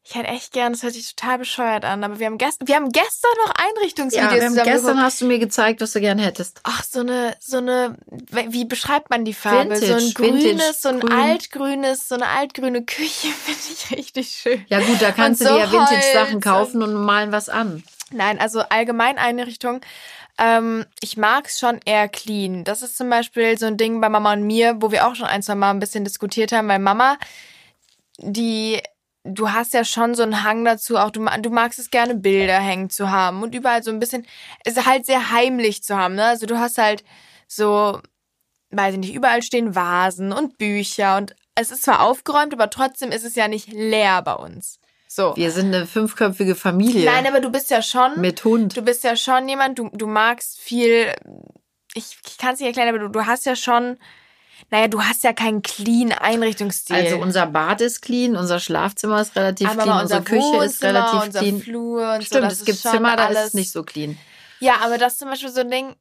ich 0.03 0.15
hätte 0.15 0.29
echt 0.29 0.53
gern, 0.53 0.73
das 0.73 0.83
hört 0.83 0.95
sich 0.95 1.15
total 1.15 1.39
bescheuert 1.39 1.85
an, 1.85 2.03
aber 2.03 2.19
wir 2.19 2.27
haben 2.27 2.39
gestern, 2.39 2.67
wir 2.67 2.75
haben 2.77 2.91
gestern 2.91 3.31
noch 3.47 3.55
Einrichtungsvideos 3.55 4.33
Ja, 4.33 4.37
wir 4.39 4.45
haben 4.47 4.55
gestern 4.55 4.87
geguckt. 4.87 4.99
hast 5.05 5.21
du 5.21 5.27
mir 5.27 5.39
gezeigt, 5.39 5.81
was 5.83 5.93
du 5.93 6.01
gern 6.01 6.19
hättest. 6.19 6.61
Ach, 6.63 6.83
so 6.85 7.01
eine, 7.01 7.37
so 7.39 7.59
eine, 7.59 7.97
wie 8.31 8.65
beschreibt 8.65 9.11
man 9.11 9.25
die 9.25 9.35
Farbe? 9.35 9.77
so 9.77 9.85
ein 9.95 10.01
Vintage, 10.01 10.15
grünes, 10.15 10.45
Vintage, 10.45 10.75
so 10.81 10.89
ein 10.89 11.01
grün. 11.01 11.13
altgrünes, 11.13 12.09
so 12.09 12.15
eine 12.15 12.27
altgrüne 12.29 12.83
Küche 12.85 13.29
finde 13.45 13.61
ich 13.73 13.91
richtig 13.99 14.29
schön. 14.31 14.65
Ja 14.69 14.81
gut, 14.81 15.01
da 15.03 15.13
kannst 15.13 15.43
Und 15.43 15.49
du 15.49 15.53
so 15.53 15.59
dir 15.59 15.65
ja 15.67 15.73
Vintage-Sachen 15.73 16.41
kaufen 16.41 16.83
und 16.83 16.95
malen 16.95 17.31
was 17.31 17.49
an. 17.49 17.83
Nein, 18.11 18.41
also 18.41 18.61
allgemein 18.61 19.19
Einrichtung. 19.19 19.81
Ähm, 20.39 20.87
ich 21.03 21.19
mag's 21.19 21.61
schon 21.61 21.79
eher 21.85 22.09
clean. 22.09 22.65
Das 22.65 22.81
ist 22.83 22.97
zum 22.97 23.11
Beispiel 23.11 23.59
so 23.59 23.67
ein 23.67 23.77
Ding 23.77 24.01
bei 24.01 24.09
Mama 24.09 24.33
und 24.33 24.43
mir, 24.45 24.77
wo 24.81 24.91
wir 24.91 25.07
auch 25.07 25.15
schon 25.15 25.27
ein, 25.27 25.43
zwei 25.43 25.55
Mal 25.55 25.71
ein 25.71 25.79
bisschen 25.81 26.05
diskutiert 26.05 26.51
haben, 26.53 26.67
weil 26.69 26.79
Mama, 26.79 27.19
die, 28.19 28.81
du 29.25 29.51
hast 29.51 29.75
ja 29.75 29.85
schon 29.85 30.15
so 30.15 30.23
einen 30.23 30.43
Hang 30.43 30.65
dazu, 30.65 30.97
auch 30.97 31.11
du, 31.11 31.25
du 31.25 31.51
magst 31.51 31.79
es 31.79 31.91
gerne 31.91 32.15
Bilder 32.15 32.59
hängen 32.59 32.91
zu 32.91 33.11
haben 33.11 33.43
und 33.43 33.55
überall 33.55 33.83
so 33.83 33.91
ein 33.91 34.01
bisschen, 34.01 34.27
es 34.65 34.77
ist 34.77 34.87
halt 34.87 35.07
sehr 35.07 35.31
heimlich 35.31 35.83
zu 35.83 35.97
haben, 35.97 36.15
ne? 36.15 36.25
Also 36.25 36.47
du 36.47 36.59
hast 36.59 36.79
halt 36.79 37.05
so, 37.47 38.01
weiß 38.71 38.95
ich 38.95 39.01
nicht, 39.01 39.15
überall 39.15 39.43
stehen 39.43 39.75
Vasen 39.75 40.33
und 40.33 40.59
Bücher 40.59 41.17
und 41.17 41.35
es 41.55 41.71
ist 41.71 41.83
zwar 41.83 42.01
aufgeräumt, 42.01 42.55
aber 42.55 42.71
trotzdem 42.71 43.11
ist 43.11 43.25
es 43.25 43.35
ja 43.35 43.49
nicht 43.49 43.73
leer 43.73 44.23
bei 44.23 44.35
uns. 44.35 44.79
So. 45.07 45.35
Wir 45.37 45.51
sind 45.51 45.75
eine 45.75 45.87
fünfköpfige 45.87 46.55
Familie 46.55 47.05
Nein, 47.05 47.27
aber 47.27 47.41
du 47.41 47.51
bist 47.51 47.71
ja 47.71 47.83
schon. 47.83 48.21
mit 48.21 48.45
Hund. 48.45 48.77
Du 48.77 48.83
bist 48.83 49.03
ja 49.03 49.17
schon 49.17 49.49
jemand, 49.49 49.79
du, 49.79 49.91
du 49.93 50.07
magst 50.07 50.59
viel, 50.61 51.13
ich, 51.95 52.17
ich 52.25 52.39
kann 52.39 52.55
es 52.55 52.61
nicht 52.61 52.69
erklären, 52.69 52.91
aber 52.91 53.01
du, 53.01 53.09
du 53.09 53.27
hast 53.27 53.45
ja 53.45 53.57
schon, 53.57 53.99
naja, 54.71 54.89
du 54.89 55.03
hast 55.03 55.25
ja 55.25 55.33
keinen 55.33 55.63
clean 55.63 56.13
Einrichtungsstil. 56.13 56.97
Also 56.97 57.19
unser 57.19 57.47
Bad 57.47 57.81
ist 57.81 58.01
clean, 58.03 58.37
unser 58.37 58.61
Schlafzimmer 58.61 59.21
ist 59.21 59.35
relativ 59.37 59.69
Aber 59.69 59.83
clean, 59.83 60.01
unser 60.03 60.19
unsere 60.19 60.23
Küche 60.23 60.65
ist 60.65 60.83
Wohnzimmer, 60.83 60.95
relativ 60.95 61.23
unser 61.27 61.41
clean. 61.41 61.61
Flur 61.61 62.13
und 62.15 62.21
so, 62.21 62.27
Stimmt, 62.27 62.45
das 62.45 62.53
es 62.53 62.59
ist 62.61 62.67
gibt 62.67 62.79
Zimmer, 62.79 63.17
da 63.17 63.29
ist 63.29 63.47
es 63.47 63.55
nicht 63.55 63.73
so 63.73 63.83
clean. 63.83 64.19
Ja, 64.61 64.77
aber 64.83 64.99
das 64.99 65.15
ist 65.15 65.19
zum 65.21 65.29
Beispiel 65.31 65.51
so 65.51 65.61
ein 65.61 65.71
Ding, 65.71 65.97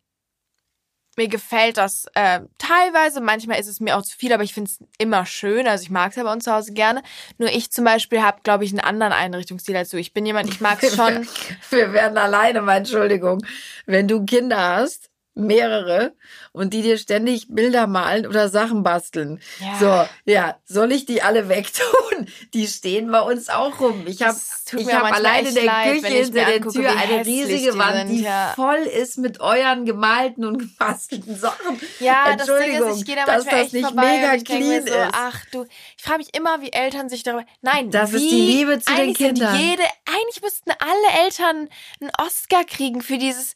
mir 1.19 1.27
gefällt 1.27 1.77
das 1.77 2.05
äh, 2.13 2.39
teilweise, 2.57 3.19
manchmal 3.19 3.59
ist 3.59 3.67
es 3.67 3.79
mir 3.79 3.97
auch 3.97 4.03
zu 4.03 4.17
viel, 4.17 4.31
aber 4.31 4.43
ich 4.43 4.53
finde 4.53 4.71
es 4.71 4.79
immer 4.97 5.25
schön. 5.25 5.67
Also 5.67 5.83
ich 5.83 5.89
mag 5.89 6.11
es 6.11 6.15
ja 6.15 6.23
bei 6.23 6.31
uns 6.31 6.45
zu 6.45 6.51
Hause 6.53 6.73
gerne. 6.73 7.03
Nur 7.37 7.49
ich 7.49 7.71
zum 7.71 7.83
Beispiel 7.83 8.21
habe, 8.21 8.39
glaube 8.43 8.63
ich, 8.63 8.71
einen 8.71 8.79
anderen 8.79 9.11
Einrichtungsstil 9.11 9.75
als 9.75 9.89
du. 9.89 9.97
Ich 9.97 10.13
bin 10.13 10.25
jemand, 10.25 10.49
ich 10.49 10.61
mag 10.61 10.81
es 10.81 10.95
schon. 10.95 11.27
Wir 11.71 11.91
werden 11.91 12.17
alleine, 12.17 12.61
mal 12.61 12.77
Entschuldigung. 12.77 13.45
Wenn 13.85 14.07
du 14.07 14.23
Kinder 14.25 14.77
hast, 14.77 15.09
mehrere, 15.39 16.13
und 16.51 16.73
die 16.73 16.81
dir 16.81 16.97
ständig 16.97 17.47
Bilder 17.49 17.87
malen 17.87 18.25
oder 18.27 18.49
Sachen 18.49 18.83
basteln. 18.83 19.39
Ja. 19.59 19.77
So, 20.25 20.31
ja, 20.31 20.57
soll 20.65 20.91
ich 20.91 21.05
die 21.05 21.21
alle 21.21 21.49
wegtun? 21.49 21.85
Die 22.53 22.67
stehen 22.67 23.11
bei 23.11 23.21
uns 23.21 23.49
auch 23.49 23.79
rum. 23.79 24.03
Ich 24.05 24.21
habe 24.21 24.37
ich 24.37 24.85
mir 24.85 24.93
hab 24.93 25.03
manchmal 25.03 25.25
alleine 25.25 25.49
in 25.49 25.55
der 25.55 25.63
leid, 25.63 26.01
Küche 26.01 26.07
hinter 26.07 26.31
der 26.31 26.47
angucke, 26.47 26.79
Tür 26.79 26.91
eine 26.91 27.25
riesige 27.25 27.71
die 27.71 27.77
Wand, 27.77 28.09
die 28.09 28.21
ja. 28.21 28.51
voll 28.55 28.77
ist 28.77 29.17
mit 29.17 29.39
euren 29.39 29.85
gemalten 29.85 30.43
und 30.43 30.57
gebastelten 30.59 31.37
Sachen. 31.37 31.79
Ja, 31.99 32.35
das 32.35 32.47
Ding 32.47 32.55
Entschuldigung, 32.55 32.91
ist, 32.91 32.97
ich 32.99 33.05
gehe 33.05 33.15
da 33.15 33.25
dass 33.25 33.45
das 33.45 33.53
echt 33.53 33.73
nicht 33.73 33.85
vorbei 33.85 34.17
mega 34.17 34.33
ich 34.35 34.45
clean 34.45 34.85
so, 34.85 34.93
ist. 34.93 35.09
ach 35.13 35.45
du, 35.51 35.65
ich 35.97 36.03
frage 36.03 36.17
mich 36.19 36.35
immer, 36.35 36.61
wie 36.61 36.71
Eltern 36.71 37.09
sich 37.09 37.23
darüber, 37.23 37.45
nein, 37.61 37.89
Das 37.89 38.11
wie, 38.11 38.17
ist 38.17 38.31
die 38.31 38.41
Liebe 38.41 38.79
zu 38.79 38.93
den 38.93 39.13
Kindern. 39.13 39.57
Jede, 39.59 39.83
eigentlich 40.05 40.41
müssten 40.41 40.71
alle 40.71 41.23
Eltern 41.25 41.69
einen 42.01 42.11
Oscar 42.17 42.63
kriegen 42.65 43.01
für 43.01 43.17
dieses, 43.17 43.55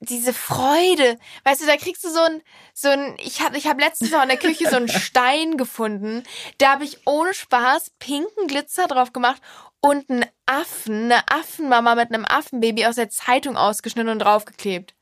diese 0.00 0.32
Freude. 0.32 1.18
Weißt 1.44 1.60
du, 1.60 1.66
da 1.66 1.76
kriegst 1.76 2.02
du 2.04 2.08
so 2.10 2.20
ein, 2.20 2.42
so 2.74 2.88
ein, 2.88 3.16
ich 3.18 3.42
habe 3.42 3.56
ich 3.56 3.66
hab 3.66 3.78
letztens 3.78 4.10
noch 4.10 4.22
in 4.22 4.28
der 4.28 4.38
Küche 4.38 4.68
so 4.68 4.76
einen 4.76 4.88
Stein 4.88 5.56
gefunden, 5.56 6.24
da 6.58 6.72
habe 6.72 6.84
ich 6.84 7.06
ohne 7.06 7.34
Spaß 7.34 7.92
pinken 7.98 8.46
Glitzer 8.46 8.86
drauf 8.86 9.12
gemacht 9.12 9.40
und 9.80 10.10
einen 10.10 10.26
Affen, 10.46 11.04
eine 11.04 11.28
Affenmama 11.28 11.94
mit 11.94 12.12
einem 12.12 12.24
Affenbaby 12.24 12.86
aus 12.86 12.96
der 12.96 13.10
Zeitung 13.10 13.56
ausgeschnitten 13.56 14.10
und 14.10 14.18
draufgeklebt. 14.20 14.94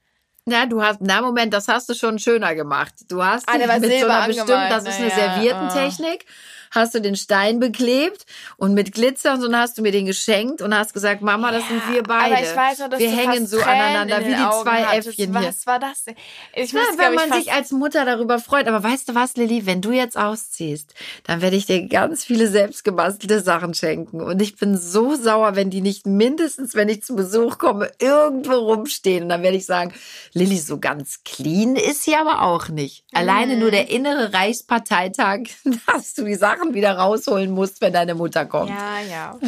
Ja, 0.47 0.67
du 0.67 0.83
hast, 0.83 1.01
na 1.01 1.21
Moment, 1.21 1.53
das 1.53 1.69
hast 1.69 1.89
du 1.91 1.95
schon 1.95 2.19
schöner 2.19 2.55
gemacht. 2.55 2.95
Du 3.09 3.23
hast 3.23 3.47
Ah, 3.49 3.59
der 3.59 3.69
war 3.69 3.79
mit 3.79 3.91
so 3.91 3.99
silber 3.99 4.15
einer 4.15 4.27
bestimmt, 4.29 4.71
das 4.71 4.85
ist 4.85 4.99
eine 4.99 5.09
na 5.09 5.17
ja, 5.17 5.35
Serviertentechnik, 5.35 6.25
hast 6.71 6.95
du 6.95 7.01
den 7.01 7.17
Stein 7.17 7.61
beklebt 7.61 8.27
und 8.57 8.75
mit 8.75 8.93
Glitzer 8.93 9.35
und 9.35 9.41
so 9.41 9.49
dann 9.49 9.61
hast 9.61 9.79
du 9.79 9.83
mir 9.83 9.93
den 9.93 10.07
geschenkt 10.07 10.63
und 10.63 10.75
hast 10.77 10.93
gesagt, 10.93 11.23
Mama, 11.23 11.51
das 11.53 11.67
sind 11.69 11.83
wir 11.93 12.03
beide. 12.03 12.35
Aber 12.37 12.43
ich 12.45 12.57
weiß 12.57 12.79
noch, 12.81 12.89
dass 12.91 13.01
wir 13.01 13.11
hängen 13.11 13.47
so 13.47 13.59
Tränen 13.59 13.81
aneinander 13.81 14.19
in 14.21 14.27
wie 14.27 14.35
die 14.35 14.41
Augen 14.43 14.63
zwei 14.63 14.85
hattest. 14.85 15.09
Äffchen 15.09 15.39
hier. 15.39 15.49
Was 15.49 15.67
war 15.67 15.79
das 15.79 16.05
denn? 16.05 16.15
Ich 16.55 16.73
Ja, 16.73 16.81
muss, 16.81 16.99
wenn 16.99 17.15
man 17.15 17.33
sich 17.33 17.53
als 17.53 17.71
Mutter 17.71 18.05
darüber 18.05 18.39
freut. 18.39 18.67
Aber 18.69 18.83
weißt 18.83 19.09
du 19.09 19.15
was, 19.15 19.37
Lilly, 19.37 19.67
wenn 19.67 19.81
du 19.81 19.93
jetzt 19.93 20.17
ausziehst, 20.19 20.95
dann 21.25 21.41
werde 21.41 21.57
ich 21.57 21.67
dir 21.67 21.87
ganz 21.89 22.25
viele 22.25 22.49
selbstgebastelte 22.49 23.41
Sachen 23.41 23.75
schenken. 23.75 24.21
Und 24.21 24.41
ich 24.43 24.57
bin 24.57 24.77
so 24.77 25.15
sauer, 25.15 25.57
wenn 25.57 25.71
die 25.71 25.81
nicht 25.81 26.07
mindestens, 26.07 26.75
wenn 26.75 26.89
ich 26.89 27.03
zu 27.03 27.15
Besuch 27.17 27.59
komme, 27.59 27.91
irgendwo 28.01 28.53
rumstehen. 28.55 29.25
Und 29.25 29.29
dann 29.29 29.43
werde 29.43 29.57
ich 29.57 29.67
sagen, 29.67 29.93
Lilly, 30.33 30.59
so 30.59 30.79
ganz 30.79 31.21
clean 31.25 31.77
ist 31.77 32.05
sie 32.05 32.15
aber 32.17 32.43
auch 32.43 32.69
nicht. 32.69 33.05
Alleine 33.13 33.55
Mhm. 33.55 33.61
nur 33.61 33.71
der 33.71 33.91
innere 33.91 34.33
Reichsparteitag, 34.33 35.41
dass 35.87 36.15
du 36.15 36.25
die 36.25 36.35
Sachen 36.35 36.58
wieder 36.73 36.97
rausholen 36.97 37.51
musst, 37.51 37.81
wenn 37.81 37.93
deine 37.93 38.15
Mutter 38.15 38.47
kommt. 38.47 38.71
Ja, 38.71 39.01
ja. 39.01 39.39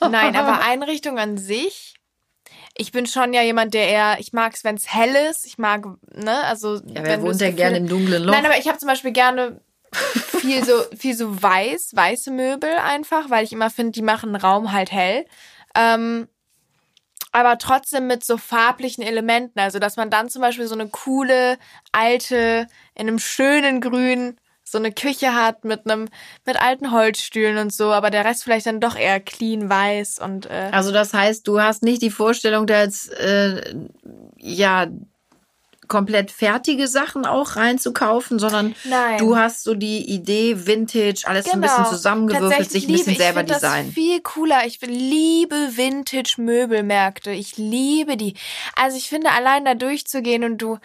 Nein, 0.08 0.36
aber 0.36 0.64
Einrichtung 0.64 1.18
an 1.18 1.38
sich. 1.38 1.94
Ich 2.76 2.92
bin 2.92 3.06
schon 3.06 3.32
ja 3.32 3.42
jemand, 3.42 3.72
der 3.74 3.88
eher, 3.88 4.16
ich 4.18 4.32
mag 4.32 4.54
es, 4.54 4.62
wenn 4.62 4.74
es 4.76 4.92
hell 4.92 5.14
ist. 5.30 5.46
Ich 5.46 5.56
mag, 5.56 5.86
ne, 6.14 6.44
also. 6.44 6.74
Ja, 6.74 7.02
wer 7.02 7.22
wohnt 7.22 7.38
Gefühl- 7.38 7.52
gerne 7.52 7.78
im 7.78 7.88
dunklen 7.88 8.22
Loch? 8.22 8.32
Nein, 8.32 8.44
aber 8.44 8.58
ich 8.58 8.68
habe 8.68 8.78
zum 8.78 8.88
Beispiel 8.88 9.12
gerne 9.12 9.60
viel 10.40 10.64
so, 10.64 10.74
viel 10.96 11.16
so 11.16 11.42
weiß, 11.42 11.92
weiße 11.94 12.30
Möbel 12.30 12.70
einfach, 12.76 13.30
weil 13.30 13.44
ich 13.44 13.52
immer 13.52 13.70
finde, 13.70 13.92
die 13.92 14.02
machen 14.02 14.32
den 14.32 14.40
Raum 14.40 14.72
halt 14.72 14.92
hell. 14.92 15.24
Ähm, 15.74 16.28
aber 17.32 17.58
trotzdem 17.58 18.06
mit 18.06 18.24
so 18.24 18.38
farblichen 18.38 19.04
Elementen. 19.04 19.58
Also, 19.58 19.78
dass 19.78 19.96
man 19.96 20.10
dann 20.10 20.28
zum 20.28 20.42
Beispiel 20.42 20.66
so 20.66 20.74
eine 20.74 20.88
coole, 20.88 21.58
alte, 21.92 22.66
in 22.94 23.08
einem 23.08 23.18
schönen 23.18 23.80
Grün 23.80 24.38
so 24.68 24.78
eine 24.78 24.90
Küche 24.92 25.34
hat 25.34 25.64
mit 25.64 25.88
einem, 25.88 26.08
mit 26.44 26.60
alten 26.60 26.90
Holzstühlen 26.90 27.56
und 27.58 27.72
so, 27.72 27.92
aber 27.92 28.10
der 28.10 28.24
Rest 28.24 28.42
vielleicht 28.44 28.66
dann 28.66 28.80
doch 28.80 28.96
eher 28.96 29.20
clean 29.20 29.70
weiß 29.70 30.18
und 30.18 30.46
äh, 30.46 30.70
Also 30.72 30.92
das 30.92 31.14
heißt, 31.14 31.46
du 31.46 31.60
hast 31.60 31.82
nicht 31.82 32.02
die 32.02 32.10
Vorstellung, 32.10 32.66
da 32.66 32.82
jetzt 32.82 33.12
äh, 33.12 33.74
ja 34.38 34.88
komplett 35.88 36.30
fertige 36.30 36.88
Sachen 36.88 37.26
auch 37.26 37.54
reinzukaufen, 37.54 38.40
sondern 38.40 38.74
Nein. 38.84 39.18
du 39.18 39.36
hast 39.36 39.62
so 39.62 39.74
die 39.74 40.10
Idee, 40.10 40.66
Vintage, 40.66 41.22
alles 41.26 41.48
ein 41.48 41.60
bisschen 41.60 41.84
zusammengewürfelt, 41.86 42.50
Genau. 42.50 42.58
Tatsächlich 42.58 42.82
sich 42.82 42.90
ein 42.90 42.92
bisschen 42.92 43.12
liebe, 43.12 43.22
selber 43.22 43.40
ich 43.42 43.46
designen. 43.46 43.86
Das 43.86 43.94
viel 43.94 44.20
cooler. 44.20 44.66
Ich 44.66 44.80
liebe 44.80 45.54
Vintage-Möbelmärkte. 45.76 47.30
Ich 47.30 47.56
liebe 47.56 48.16
die. 48.16 48.34
Also 48.74 48.96
ich 48.96 49.08
finde, 49.08 49.30
allein 49.30 49.64
da 49.64 49.74
durchzugehen 49.74 50.44
und 50.44 50.58
du, 50.58 50.78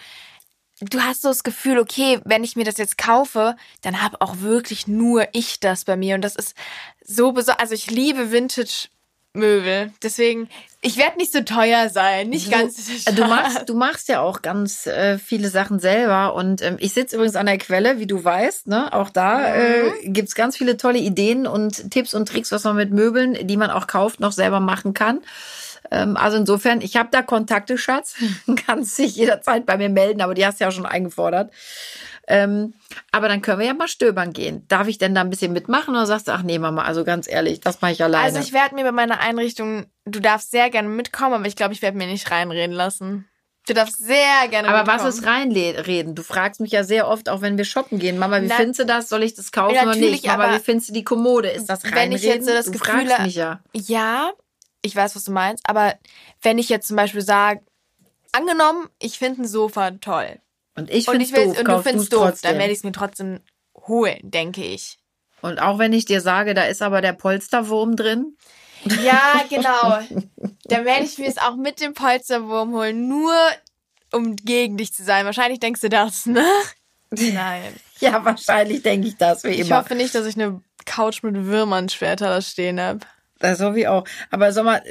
du 0.89 1.01
hast 1.01 1.21
so 1.21 1.27
das 1.27 1.43
Gefühl, 1.43 1.79
okay, 1.79 2.19
wenn 2.25 2.43
ich 2.43 2.55
mir 2.55 2.65
das 2.65 2.77
jetzt 2.77 2.97
kaufe, 2.97 3.55
dann 3.81 4.01
habe 4.01 4.19
auch 4.21 4.39
wirklich 4.39 4.87
nur 4.87 5.27
ich 5.33 5.59
das 5.59 5.85
bei 5.85 5.95
mir. 5.95 6.15
Und 6.15 6.21
das 6.21 6.35
ist 6.35 6.55
so 7.03 7.31
besonders. 7.31 7.59
Also 7.61 7.73
ich 7.75 7.91
liebe 7.91 8.31
Vintage-Möbel. 8.31 9.93
Deswegen, 10.01 10.49
ich 10.81 10.97
werde 10.97 11.17
nicht 11.17 11.31
so 11.31 11.41
teuer 11.41 11.89
sein. 11.89 12.29
Nicht 12.29 12.51
ganz. 12.51 13.05
Du, 13.05 13.13
du, 13.13 13.25
machst, 13.25 13.69
du 13.69 13.75
machst 13.75 14.07
ja 14.09 14.21
auch 14.21 14.41
ganz 14.41 14.87
äh, 14.87 15.19
viele 15.19 15.49
Sachen 15.49 15.79
selber 15.79 16.33
und 16.33 16.61
ähm, 16.61 16.77
ich 16.79 16.93
sitze 16.93 17.15
übrigens 17.15 17.35
an 17.35 17.45
der 17.45 17.59
Quelle, 17.59 17.99
wie 17.99 18.07
du 18.07 18.23
weißt. 18.23 18.67
Ne? 18.67 18.91
Auch 18.91 19.09
da 19.09 19.55
äh, 19.55 19.91
gibt's 20.05 20.35
ganz 20.35 20.57
viele 20.57 20.77
tolle 20.77 20.99
Ideen 20.99 21.45
und 21.45 21.91
Tipps 21.91 22.13
und 22.13 22.27
Tricks, 22.27 22.51
was 22.51 22.63
man 22.63 22.75
mit 22.75 22.91
Möbeln, 22.91 23.47
die 23.47 23.57
man 23.57 23.69
auch 23.69 23.87
kauft, 23.87 24.19
noch 24.19 24.31
selber 24.31 24.59
machen 24.59 24.93
kann. 24.93 25.21
Ähm, 25.89 26.15
also 26.17 26.37
insofern, 26.37 26.81
ich 26.81 26.95
habe 26.97 27.09
da 27.11 27.21
Kontakte, 27.21 27.77
Schatz. 27.77 28.15
Kannst 28.67 28.97
dich 28.97 29.15
jederzeit 29.15 29.65
bei 29.65 29.77
mir 29.77 29.89
melden, 29.89 30.21
aber 30.21 30.33
die 30.33 30.45
hast 30.45 30.59
du 30.59 30.63
ja 30.65 30.71
schon 30.71 30.85
eingefordert. 30.85 31.51
Ähm, 32.27 32.73
aber 33.11 33.27
dann 33.27 33.41
können 33.41 33.59
wir 33.59 33.65
ja 33.65 33.73
mal 33.73 33.87
stöbern 33.87 34.31
gehen. 34.31 34.65
Darf 34.67 34.87
ich 34.87 34.97
denn 34.97 35.15
da 35.15 35.21
ein 35.21 35.29
bisschen 35.29 35.53
mitmachen 35.53 35.95
oder 35.95 36.05
sagst 36.05 36.27
du, 36.27 36.31
ach 36.33 36.43
nee, 36.43 36.59
Mama, 36.59 36.83
also 36.83 37.03
ganz 37.03 37.27
ehrlich, 37.27 37.59
das 37.61 37.81
mache 37.81 37.91
ich 37.93 38.03
alleine. 38.03 38.23
Also 38.25 38.39
ich 38.39 38.53
werde 38.53 38.75
mir 38.75 38.83
bei 38.83 38.91
meiner 38.91 39.19
Einrichtung, 39.19 39.87
du 40.05 40.19
darfst 40.19 40.51
sehr 40.51 40.69
gerne 40.69 40.87
mitkommen, 40.87 41.33
aber 41.33 41.45
ich 41.47 41.55
glaube, 41.55 41.73
ich 41.73 41.81
werde 41.81 41.97
mir 41.97 42.07
nicht 42.07 42.29
reinreden 42.31 42.75
lassen. 42.75 43.27
Du 43.67 43.73
darfst 43.73 43.97
sehr 43.99 44.47
gerne 44.49 44.69
Aber 44.69 44.79
mitkommen. 44.83 45.07
was 45.07 45.15
ist 45.19 45.25
reinreden? 45.25 46.15
Du 46.15 46.23
fragst 46.23 46.61
mich 46.61 46.71
ja 46.71 46.83
sehr 46.83 47.07
oft, 47.07 47.29
auch 47.29 47.41
wenn 47.41 47.57
wir 47.57 47.65
shoppen 47.65 47.99
gehen. 47.99 48.17
Mama, 48.17 48.41
wie 48.41 48.47
Na- 48.47 48.55
findest 48.55 48.79
du 48.79 48.85
das? 48.85 49.07
Soll 49.07 49.21
ich 49.23 49.35
das 49.35 49.51
kaufen 49.51 49.75
Ja, 49.75 49.83
oder 49.83 49.95
nicht? 49.95 50.25
Mama, 50.25 50.45
aber 50.45 50.55
wie 50.55 50.59
findest 50.59 50.89
du 50.89 50.93
die 50.93 51.03
Kommode? 51.03 51.49
Ist 51.49 51.67
das 51.67 51.83
reinreden? 51.85 51.95
wenn 52.11 52.11
ich 52.13 52.23
jetzt 52.23 52.45
so 52.47 52.53
das 52.53 52.65
du 52.65 52.71
Gefühl 52.71 53.07
fragst 53.07 53.19
mich 53.25 53.35
ja. 53.35 53.59
Ja, 53.73 54.31
ich 54.81 54.95
weiß, 54.95 55.15
was 55.15 55.23
du 55.23 55.31
meinst, 55.31 55.63
aber 55.67 55.95
wenn 56.41 56.57
ich 56.57 56.69
jetzt 56.69 56.87
zum 56.87 56.95
Beispiel 56.97 57.21
sage, 57.21 57.61
angenommen, 58.31 58.89
ich 58.99 59.17
finde 59.19 59.43
ein 59.43 59.47
Sofa 59.47 59.91
toll 59.91 60.39
Und 60.75 60.89
ich 60.89 61.05
finde 61.05 61.23
ich 61.23 61.31
es 61.33 61.43
doof, 61.43 61.59
und 61.59 61.67
du 61.67 61.81
findest 61.83 62.11
du's 62.13 62.19
doof, 62.19 62.29
trotzdem. 62.29 62.51
dann 62.51 62.59
werde 62.59 62.71
ich 62.73 62.79
es 62.79 62.83
mir 62.83 62.91
trotzdem 62.91 63.39
holen, 63.87 64.19
denke 64.23 64.63
ich. 64.63 64.97
Und 65.41 65.59
auch 65.61 65.79
wenn 65.79 65.93
ich 65.93 66.05
dir 66.05 66.21
sage, 66.21 66.53
da 66.53 66.63
ist 66.65 66.81
aber 66.81 67.01
der 67.01 67.13
Polsterwurm 67.13 67.95
drin. 67.95 68.37
Ja, 69.03 69.41
genau. 69.49 69.99
dann 70.65 70.85
werde 70.85 71.03
ich 71.03 71.17
mir 71.17 71.27
es 71.27 71.37
auch 71.37 71.55
mit 71.55 71.81
dem 71.81 71.93
Polsterwurm 71.93 72.73
holen, 72.73 73.07
nur 73.07 73.33
um 74.11 74.35
gegen 74.35 74.77
dich 74.77 74.93
zu 74.93 75.03
sein. 75.03 75.25
Wahrscheinlich 75.25 75.59
denkst 75.59 75.81
du 75.81 75.89
das, 75.89 76.25
ne? 76.25 76.45
Nein. 77.11 77.75
Ja, 78.01 78.25
wahrscheinlich 78.25 78.81
denke 78.81 79.09
ich 79.09 79.17
das, 79.17 79.43
wie 79.43 79.49
Ich 79.49 79.59
immer. 79.67 79.77
hoffe 79.77 79.93
nicht, 79.93 80.15
dass 80.15 80.25
ich 80.25 80.33
eine 80.35 80.59
Couch 80.85 81.21
mit 81.21 81.35
Würmernschwerter 81.35 82.25
da 82.29 82.41
stehen 82.41 82.79
habe. 82.81 83.01
Das 83.41 83.59
hoffe 83.59 83.79
ich 83.79 83.87
auch. 83.87 84.05
Aber 84.29 84.51
sag 84.51 84.65
mal, 84.65 84.81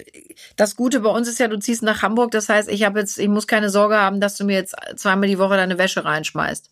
das 0.56 0.76
Gute 0.76 1.00
bei 1.00 1.10
uns 1.10 1.28
ist 1.28 1.38
ja, 1.38 1.48
du 1.48 1.58
ziehst 1.58 1.82
nach 1.82 2.02
Hamburg. 2.02 2.30
Das 2.32 2.48
heißt, 2.48 2.68
ich 2.68 2.84
habe 2.84 3.00
jetzt, 3.00 3.18
ich 3.18 3.28
muss 3.28 3.46
keine 3.46 3.70
Sorge 3.70 3.96
haben, 3.96 4.20
dass 4.20 4.36
du 4.36 4.44
mir 4.44 4.56
jetzt 4.56 4.74
zweimal 4.96 5.28
die 5.28 5.38
Woche 5.38 5.56
deine 5.56 5.78
Wäsche 5.78 6.04
reinschmeißt. 6.04 6.70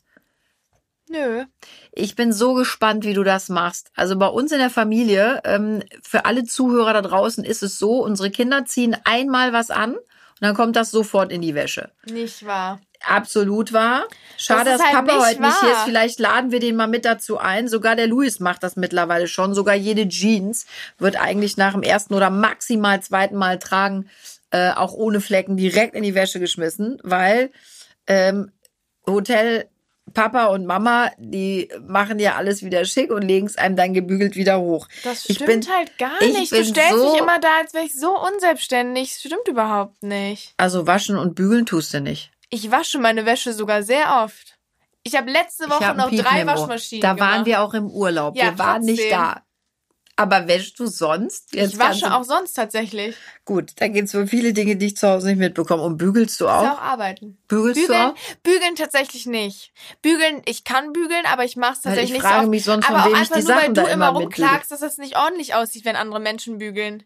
Nö. 1.11 1.45
Ich 1.93 2.17
bin 2.17 2.33
so 2.33 2.55
gespannt, 2.55 3.05
wie 3.05 3.15
du 3.15 3.25
das 3.25 3.49
machst. 3.49 3.91
Also 3.95 4.19
bei 4.19 4.27
uns 4.27 4.53
in 4.53 4.59
der 4.59 4.71
Familie, 4.71 5.41
ähm, 5.45 5.83
für 6.03 6.25
alle 6.27 6.45
Zuhörer 6.45 6.93
da 6.93 7.03
draußen 7.03 7.45
ist 7.45 7.63
es 7.63 7.79
so, 7.79 8.03
unsere 8.05 8.31
Kinder 8.31 8.65
ziehen 8.67 8.97
einmal 9.05 9.53
was 9.53 9.71
an 9.71 9.95
und 9.95 10.03
dann 10.41 10.55
kommt 10.55 10.77
das 10.77 10.91
sofort 10.91 11.33
in 11.33 11.41
die 11.41 11.55
Wäsche. 11.55 11.91
Nicht 12.11 12.45
wahr. 12.45 12.81
Absolut 13.07 13.73
wahr. 13.73 14.05
Schade, 14.37 14.71
Das 14.71 14.79
dass 14.79 14.87
halt 14.89 14.97
Papa 15.07 15.17
nicht 15.17 15.27
heute 15.27 15.43
nicht 15.43 15.61
hier 15.61 15.71
ist. 15.71 15.77
wahr. 15.77 15.85
Vielleicht 15.87 16.19
laden 16.19 16.51
wir 16.51 16.61
den 16.61 16.77
mal 16.77 16.89
mit 16.89 17.05
dazu 17.05 17.39
ein. 17.39 17.69
Sogar 17.69 17.97
der 17.97 18.07
Luis 18.07 18.41
macht 18.41 18.63
das 18.63 18.77
mittlerweile 18.77 19.29
schon. 19.29 19.55
Sogar 19.55 19.75
jede 19.75 20.09
Jeans 20.09 20.67
wird 20.99 21.17
eigentlich 21.21 21.57
nach 21.57 21.73
dem 21.73 21.83
ersten 21.83 22.15
oder 22.15 22.31
maximal 22.31 23.01
zweiten 23.03 23.37
Mal 23.37 23.59
tragen, 23.59 24.11
äh, 24.51 24.71
auch 24.73 24.93
ohne 24.95 25.21
Flecken, 25.21 25.57
direkt 25.57 25.95
in 25.95 26.03
die 26.03 26.15
Wäsche 26.15 26.41
geschmissen, 26.41 26.99
weil 27.03 27.51
ähm, 28.07 28.51
Hotel 29.07 29.69
Papa 30.15 30.47
und 30.47 30.65
Mama, 30.65 31.11
die 31.19 31.69
machen 31.87 32.19
ja 32.19 32.35
alles 32.37 32.63
wieder 32.63 32.87
schick 32.87 33.11
und 33.13 33.21
legen 33.23 33.47
es 33.47 33.59
einem 33.59 33.77
dann 33.77 33.93
gebügelt 33.93 34.37
wieder 34.37 34.59
hoch. 34.59 34.89
Das 35.05 35.27
Ich 35.29 35.37
stimmt 35.37 35.49
bin- 35.67 35.75
halt 35.75 35.99
gar 35.99 36.21
ich 36.23 36.33
nicht. 36.33 36.51
Du 36.53 36.65
stellst 36.65 36.95
so- 36.99 37.13
dich 37.13 37.21
immer 37.21 37.39
da, 37.39 37.59
als 37.61 37.75
wäre 37.75 37.85
ich 37.85 37.95
so 37.99 38.19
unselbstständig. 38.19 39.13
Das 39.13 39.21
stimmt 39.21 39.47
überhaupt 39.49 40.03
nicht. 40.03 40.55
Also 40.57 40.87
waschen 40.87 41.17
und 41.19 41.35
bügeln 41.35 41.67
tust 41.67 41.93
du 41.93 42.01
nicht. 42.01 42.31
Ich 42.51 42.71
wasche 42.71 42.99
meine 42.99 43.27
Wäsche 43.27 43.53
sogar 43.53 43.83
sehr 43.83 44.23
oft. 44.25 44.59
Ich 45.05 45.17
habe 45.17 45.31
letzte 45.31 45.65
Ich 45.65 45.71
Woche 45.71 45.87
hab 45.87 45.97
noch 45.97 46.11
drei. 46.11 46.47
Waschmaschinen 46.47 47.03
Da 47.03 47.15
gemacht. 47.15 47.31
waren 47.33 47.47
wir 47.47 47.63
auch 47.63 47.75
im 47.75 47.87
Urlaub. 47.91 48.37
Ja, 48.37 48.45
wir 48.45 48.59
waren 48.59 48.83
nicht 48.83 48.99
trotzdem. 49.01 49.19
da. 49.19 49.43
Aber 50.17 50.49
wäschst 50.49 50.77
du 50.81 50.87
sonst? 50.89 51.55
Jetzt 51.55 51.75
ich 51.75 51.79
wasche 51.79 52.07
du- 52.07 52.13
auch 52.13 52.25
sonst 52.25 52.55
tatsächlich. 52.55 53.15
Gut, 53.45 53.71
da 53.77 53.87
gibt's 53.87 54.13
wohl 54.15 54.27
viele 54.27 54.53
Dinge, 54.53 54.75
die 54.75 54.87
ich 54.87 54.97
zu 54.97 55.09
Hause 55.09 55.29
nicht 55.29 55.39
mitbekomme. 55.39 55.83
Und 55.85 55.97
bügelst 55.97 56.41
du 56.41 56.47
Ist 56.47 56.51
ja 56.51 56.73
auch? 56.73 56.79
auch 56.79 56.83
arbeiten. 56.83 57.39
Bügelst 57.47 57.81
du 57.83 57.87
Bügeln, 57.87 58.03
auch? 58.11 58.15
bügeln 58.43 58.75
tatsächlich 58.75 59.27
nicht. 59.27 59.73
Bügeln, 60.03 60.43
ich 60.47 60.65
kann 60.65 60.93
bügeln, 60.93 61.25
aber 61.27 61.45
ich 61.45 61.55
mache 61.57 61.75
es 61.75 61.81
tatsächlich 61.83 62.11
ich 62.11 62.13
nicht 62.15 62.23
so 62.23 62.29
frage 62.29 62.41
oft. 62.43 62.51
mich 62.51 62.65
sonst, 62.65 62.87
von 62.87 62.97
aber 62.97 63.05
auch 63.07 63.13
wem 63.15 63.23
ich 63.23 63.29
die 63.31 63.39
nur, 63.43 63.49
weil 63.49 63.61
Sachen 63.61 63.75
du 63.75 63.81
da 63.83 63.87
immer 63.89 64.09
immer 64.09 64.19
mitbügel. 64.19 64.45
rumklagst, 64.45 64.71
dass 64.73 64.83
es 64.83 64.99
nicht 64.99 65.17
ordentlich 65.17 65.55
aussieht, 65.55 65.85
wenn 65.85 65.95
andere 65.95 66.19
Menschen 66.19 66.59
bügeln. 66.59 67.05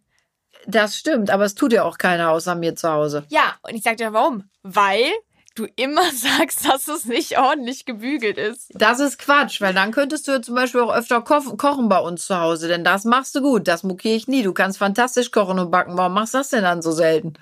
Das 0.67 0.97
stimmt, 0.97 1.29
aber 1.31 1.45
es 1.45 1.55
tut 1.55 1.73
ja 1.75 1.83
auch 1.85 1.99
keiner 1.99 2.31
außer 2.31 2.55
mir 2.55 2.75
zu 2.77 2.89
Hause. 2.89 3.27
Ja, 3.29 3.57
und 3.63 3.75
ich 3.75 3.83
sag 3.83 3.99
dir 3.99 4.15
warum. 4.15 4.45
Weil 4.63 5.11
du 5.55 5.67
immer 5.77 6.11
sagst, 6.13 6.67
dass 6.67 6.89
es 6.89 7.05
nicht 7.05 7.39
ordentlich 7.39 7.85
gebügelt 7.85 8.39
ist. 8.39 8.71
Das 8.75 9.01
ist 9.01 9.19
Quatsch, 9.19 9.61
weil 9.61 9.75
dann 9.75 9.93
könntest 9.93 10.29
du 10.29 10.33
ja 10.33 10.43
zum 10.43 10.55
Beispiel 10.55 10.81
auch 10.81 10.95
öfter 10.95 11.23
ko 11.23 11.41
kochen 11.57 11.89
bei 11.89 11.99
uns 11.99 12.27
zu 12.27 12.39
Hause, 12.39 12.69
denn 12.69 12.85
das 12.85 13.05
machst 13.05 13.35
du 13.35 13.41
gut. 13.41 13.69
Das 13.69 13.83
mokiere 13.83 14.17
ich 14.17 14.29
nie. 14.29 14.43
Du 14.43 14.53
kannst 14.53 14.79
fantastisch 14.79 15.31
kochen 15.31 15.59
und 15.59 15.71
backen. 15.71 15.97
Warum 15.97 16.15
machst 16.15 16.35
du 16.35 16.39
das 16.39 16.51
denn 16.51 16.63
dann 16.63 16.83
so 16.83 16.93
selten? 16.93 17.35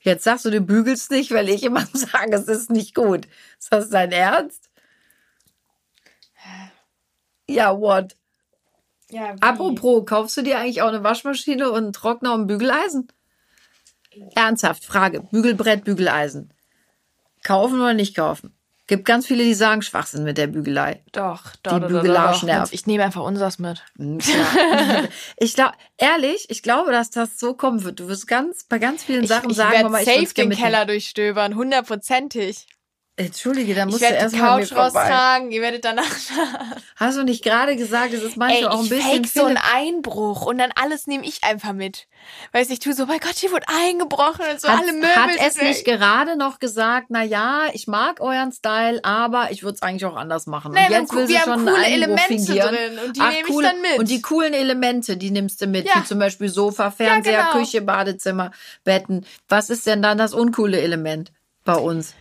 Jetzt 0.00 0.24
sagst 0.24 0.44
du, 0.44 0.50
du 0.50 0.60
bügelst 0.60 1.10
nicht, 1.10 1.30
weil 1.32 1.48
ich 1.48 1.62
immer 1.62 1.86
sage, 1.92 2.34
es 2.34 2.48
ist 2.48 2.70
nicht 2.70 2.94
gut. 2.94 3.28
Ist 3.58 3.72
das 3.72 3.90
dein 3.90 4.12
Ernst? 4.12 4.68
Ja, 7.48 7.78
what? 7.78 8.16
Ja? 9.10 9.34
Apropos, 9.40 10.06
kaufst 10.06 10.36
du 10.38 10.42
dir 10.42 10.58
eigentlich 10.58 10.82
auch 10.82 10.88
eine 10.88 11.04
Waschmaschine 11.04 11.70
und 11.70 11.84
einen 11.84 11.92
Trockner 11.92 12.32
und 12.32 12.42
ein 12.42 12.46
Bügeleisen? 12.46 13.08
Ernsthaft, 14.34 14.84
Frage. 14.84 15.20
Bügelbrett, 15.30 15.84
Bügeleisen. 15.84 16.52
Kaufen 17.42 17.80
oder 17.80 17.94
nicht 17.94 18.14
kaufen? 18.16 18.56
Gibt 18.88 19.04
ganz 19.04 19.26
viele, 19.26 19.44
die 19.44 19.54
sagen 19.54 19.80
Schwachsinn 19.80 20.24
mit 20.24 20.38
der 20.38 20.48
Bügelei. 20.48 21.02
Doch, 21.12 21.52
Die 21.52 21.58
doch, 21.62 21.72
doch, 21.72 21.80
doch, 21.80 21.88
Bügelage 21.88 22.32
doch. 22.32 22.42
nervt. 22.42 22.74
Ich 22.74 22.86
nehme 22.86 23.04
einfach 23.04 23.22
unseres 23.22 23.58
mit. 23.58 23.82
Hm, 23.96 24.18
ich 25.36 25.54
glaube, 25.54 25.72
ehrlich, 25.98 26.46
ich 26.50 26.62
glaube, 26.62 26.90
dass 26.90 27.10
das 27.10 27.38
so 27.38 27.54
kommen 27.54 27.84
wird. 27.84 28.00
Du 28.00 28.08
wirst 28.08 28.26
ganz 28.26 28.64
bei 28.64 28.78
ganz 28.78 29.04
vielen 29.04 29.22
Ich, 29.22 29.28
Sachen 29.28 29.50
ich 29.50 29.56
sagen, 29.56 29.72
werde 29.72 29.84
Mama, 29.84 30.00
ich 30.00 30.04
safe 30.06 30.20
würd's 30.20 30.34
gerne 30.34 30.50
den. 30.54 30.58
Keller 30.62 30.84
durchstöbern, 30.84 31.54
hundertprozentig. 31.54 32.66
Entschuldige, 33.16 33.72
Ich 33.72 33.84
musst 33.84 33.98
du 33.98 34.00
werde 34.00 34.16
erst 34.16 34.34
die 34.34 34.38
Couch 34.38 34.72
raustragen, 34.72 35.50
ihr 35.52 35.60
werdet 35.60 35.84
danach. 35.84 36.02
Hast 36.96 37.18
du 37.18 37.24
nicht 37.24 37.44
gerade 37.44 37.76
gesagt, 37.76 38.14
es 38.14 38.22
ist 38.22 38.32
Ey, 38.32 38.38
manchmal 38.38 38.68
auch 38.70 38.78
ein 38.78 38.84
ich 38.84 38.88
bisschen 38.88 39.10
fake 39.16 39.26
so 39.26 39.44
einen 39.44 39.58
Philipp- 39.58 39.74
Einbruch 39.74 40.46
und 40.46 40.56
dann 40.56 40.70
alles 40.82 41.06
nehme 41.06 41.26
ich 41.26 41.44
einfach 41.44 41.74
mit. 41.74 42.06
Weißt 42.52 42.70
du, 42.70 42.72
ich 42.72 42.80
tue 42.80 42.94
so, 42.94 43.04
mein 43.04 43.20
Gott, 43.20 43.34
hier 43.36 43.50
wurde 43.52 43.66
eingebrochen 43.68 44.46
und 44.50 44.58
so 44.58 44.66
hat, 44.68 44.80
alle 44.80 44.94
Möbel. 44.94 45.14
hat 45.14 45.30
es 45.46 45.56
weg. 45.58 45.64
nicht 45.64 45.84
gerade 45.84 46.38
noch 46.38 46.58
gesagt, 46.58 47.08
na 47.10 47.22
ja, 47.22 47.66
ich 47.74 47.86
mag 47.86 48.18
euren 48.22 48.50
Style, 48.50 49.00
aber 49.04 49.50
ich 49.50 49.62
würde 49.62 49.74
es 49.74 49.82
eigentlich 49.82 50.06
auch 50.06 50.16
anders 50.16 50.46
machen. 50.46 50.72
Nee, 50.72 50.86
und 50.86 50.92
jetzt 50.92 51.12
will 51.14 51.26
sie 51.26 51.36
schon 51.36 51.52
einen 51.52 51.66
coole 51.66 51.86
Elemente 51.86 52.22
fingieren. 52.28 52.74
drin 52.74 52.98
und 53.04 53.16
die 53.16 53.20
Ach, 53.20 53.28
nehme 53.30 53.40
ich 53.46 53.54
coole- 53.54 53.66
dann 53.68 53.80
mit. 53.82 53.98
Und 53.98 54.08
die 54.08 54.22
coolen 54.22 54.54
Elemente, 54.54 55.18
die 55.18 55.30
nimmst 55.30 55.60
du 55.60 55.66
mit, 55.66 55.86
Ja. 55.86 55.96
wie 55.96 56.04
zum 56.04 56.18
Beispiel 56.18 56.48
Sofa, 56.48 56.90
Fernseher, 56.90 57.48
genau. 57.50 57.62
Küche, 57.62 57.82
Badezimmer, 57.82 58.52
Betten. 58.84 59.26
Was 59.50 59.68
ist 59.68 59.86
denn 59.86 60.00
dann 60.00 60.16
das 60.16 60.32
uncoole 60.32 60.80
Element 60.80 61.30
bei 61.66 61.74
uns? 61.74 62.14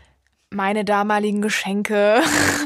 Meine 0.54 0.84
damaligen 0.84 1.42
Geschenke. 1.42 2.22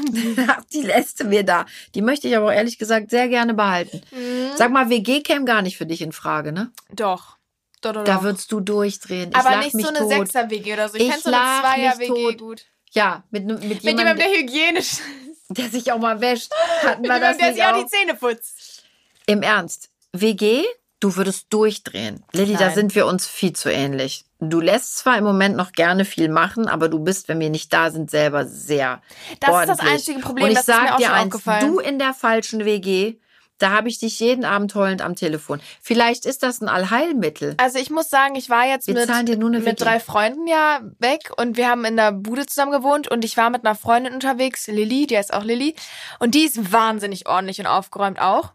Die 0.72 0.82
lässt 0.82 1.20
du 1.20 1.24
mir 1.24 1.44
da. 1.44 1.66
Die 1.94 2.02
möchte 2.02 2.26
ich 2.26 2.36
aber 2.36 2.46
auch 2.46 2.52
ehrlich 2.52 2.78
gesagt 2.78 3.10
sehr 3.10 3.28
gerne 3.28 3.54
behalten. 3.54 4.02
Mhm. 4.10 4.50
Sag 4.56 4.72
mal, 4.72 4.90
WG 4.90 5.20
käme 5.22 5.44
gar 5.44 5.62
nicht 5.62 5.76
für 5.76 5.86
dich 5.86 6.02
in 6.02 6.10
Frage, 6.12 6.52
ne? 6.52 6.72
Doch. 6.92 7.36
Doch, 7.82 7.92
doch, 7.92 8.04
Da 8.04 8.16
doch. 8.16 8.22
würdest 8.24 8.50
du 8.50 8.58
durchdrehen. 8.60 9.30
Ich 9.30 9.36
Aber 9.36 9.56
nicht 9.58 9.72
so 9.72 9.86
eine. 9.88 10.06
Sechser-WG 10.06 10.72
oder 10.72 10.88
so. 10.88 10.96
Ich, 10.96 11.02
Ich 11.04 11.08
fände 11.10 11.22
so 11.22 11.32
eine 11.32 11.60
Zweier-WG 11.96 12.34
gut. 12.36 12.64
Ja, 12.92 13.22
mit, 13.30 13.44
mit, 13.46 13.62
Mit 13.62 13.82
jemandem, 13.82 13.98
jemandem, 13.98 14.18
der 14.18 14.40
hygienisch 14.40 14.92
ist. 14.92 15.02
der 15.50 15.68
sich 15.68 15.92
auch 15.92 15.98
mal 15.98 16.20
wäscht. 16.20 16.52
Hatten 16.82 17.02
Mit 17.02 17.10
wir 17.10 17.20
das 17.20 17.36
jemandem, 17.36 17.38
der 17.38 17.48
nicht 17.48 17.56
sich 17.56 17.64
auch 17.64 17.76
die 17.84 17.86
Zähne 17.86 18.14
putzt. 18.14 18.82
Im 19.26 19.42
Ernst, 19.42 19.90
WG, 20.12 20.64
du 21.00 21.16
würdest 21.16 21.46
durchdrehen. 21.50 22.24
Lilly, 22.32 22.56
da 22.56 22.70
sind 22.70 22.94
wir 22.94 23.06
uns 23.06 23.26
viel 23.26 23.52
zu 23.52 23.70
ähnlich. 23.70 24.24
Du 24.38 24.60
lässt 24.60 24.98
zwar 24.98 25.16
im 25.16 25.24
Moment 25.24 25.56
noch 25.56 25.72
gerne 25.72 26.04
viel 26.04 26.28
machen, 26.28 26.68
aber 26.68 26.88
du 26.88 26.98
bist, 26.98 27.28
wenn 27.28 27.40
wir 27.40 27.48
nicht 27.48 27.72
da 27.72 27.90
sind, 27.90 28.10
selber 28.10 28.44
sehr 28.46 29.00
Das 29.40 29.48
ist 29.48 29.54
ordentlich. 29.54 29.78
das 29.78 29.86
einzige 29.88 30.20
Problem, 30.20 30.44
Und 30.44 30.50
ich 30.50 30.56
das 30.56 30.68
ist 30.68 30.74
sag 30.74 30.82
mir 30.82 30.94
auch 30.94 30.98
dir 30.98 31.12
eins, 31.12 31.42
du 31.60 31.78
in 31.78 31.98
der 31.98 32.12
falschen 32.12 32.64
WG, 32.66 33.16
da 33.58 33.70
habe 33.70 33.88
ich 33.88 33.98
dich 33.98 34.20
jeden 34.20 34.44
Abend 34.44 34.74
heulend 34.74 35.00
am 35.00 35.14
Telefon. 35.14 35.60
Vielleicht 35.80 36.26
ist 36.26 36.42
das 36.42 36.60
ein 36.60 36.68
Allheilmittel. 36.68 37.54
Also 37.56 37.78
ich 37.78 37.88
muss 37.88 38.10
sagen, 38.10 38.34
ich 38.36 38.50
war 38.50 38.66
jetzt 38.66 38.86
Wir 38.86 38.94
mit, 38.94 39.64
mit 39.64 39.80
drei 39.80 39.98
Freunden 40.00 40.46
ja 40.46 40.80
weg 40.98 41.30
und 41.38 41.56
wir 41.56 41.68
haben 41.68 41.86
in 41.86 41.96
der 41.96 42.12
Bude 42.12 42.44
zusammen 42.44 42.72
gewohnt 42.72 43.08
und 43.08 43.24
ich 43.24 43.38
war 43.38 43.48
mit 43.48 43.64
einer 43.64 43.74
Freundin 43.74 44.12
unterwegs, 44.12 44.66
Lilly, 44.66 45.06
die 45.06 45.16
heißt 45.16 45.32
auch 45.32 45.44
Lilly 45.44 45.74
und 46.18 46.34
die 46.34 46.44
ist 46.44 46.72
wahnsinnig 46.72 47.26
ordentlich 47.26 47.58
und 47.58 47.66
aufgeräumt 47.66 48.20
auch. 48.20 48.52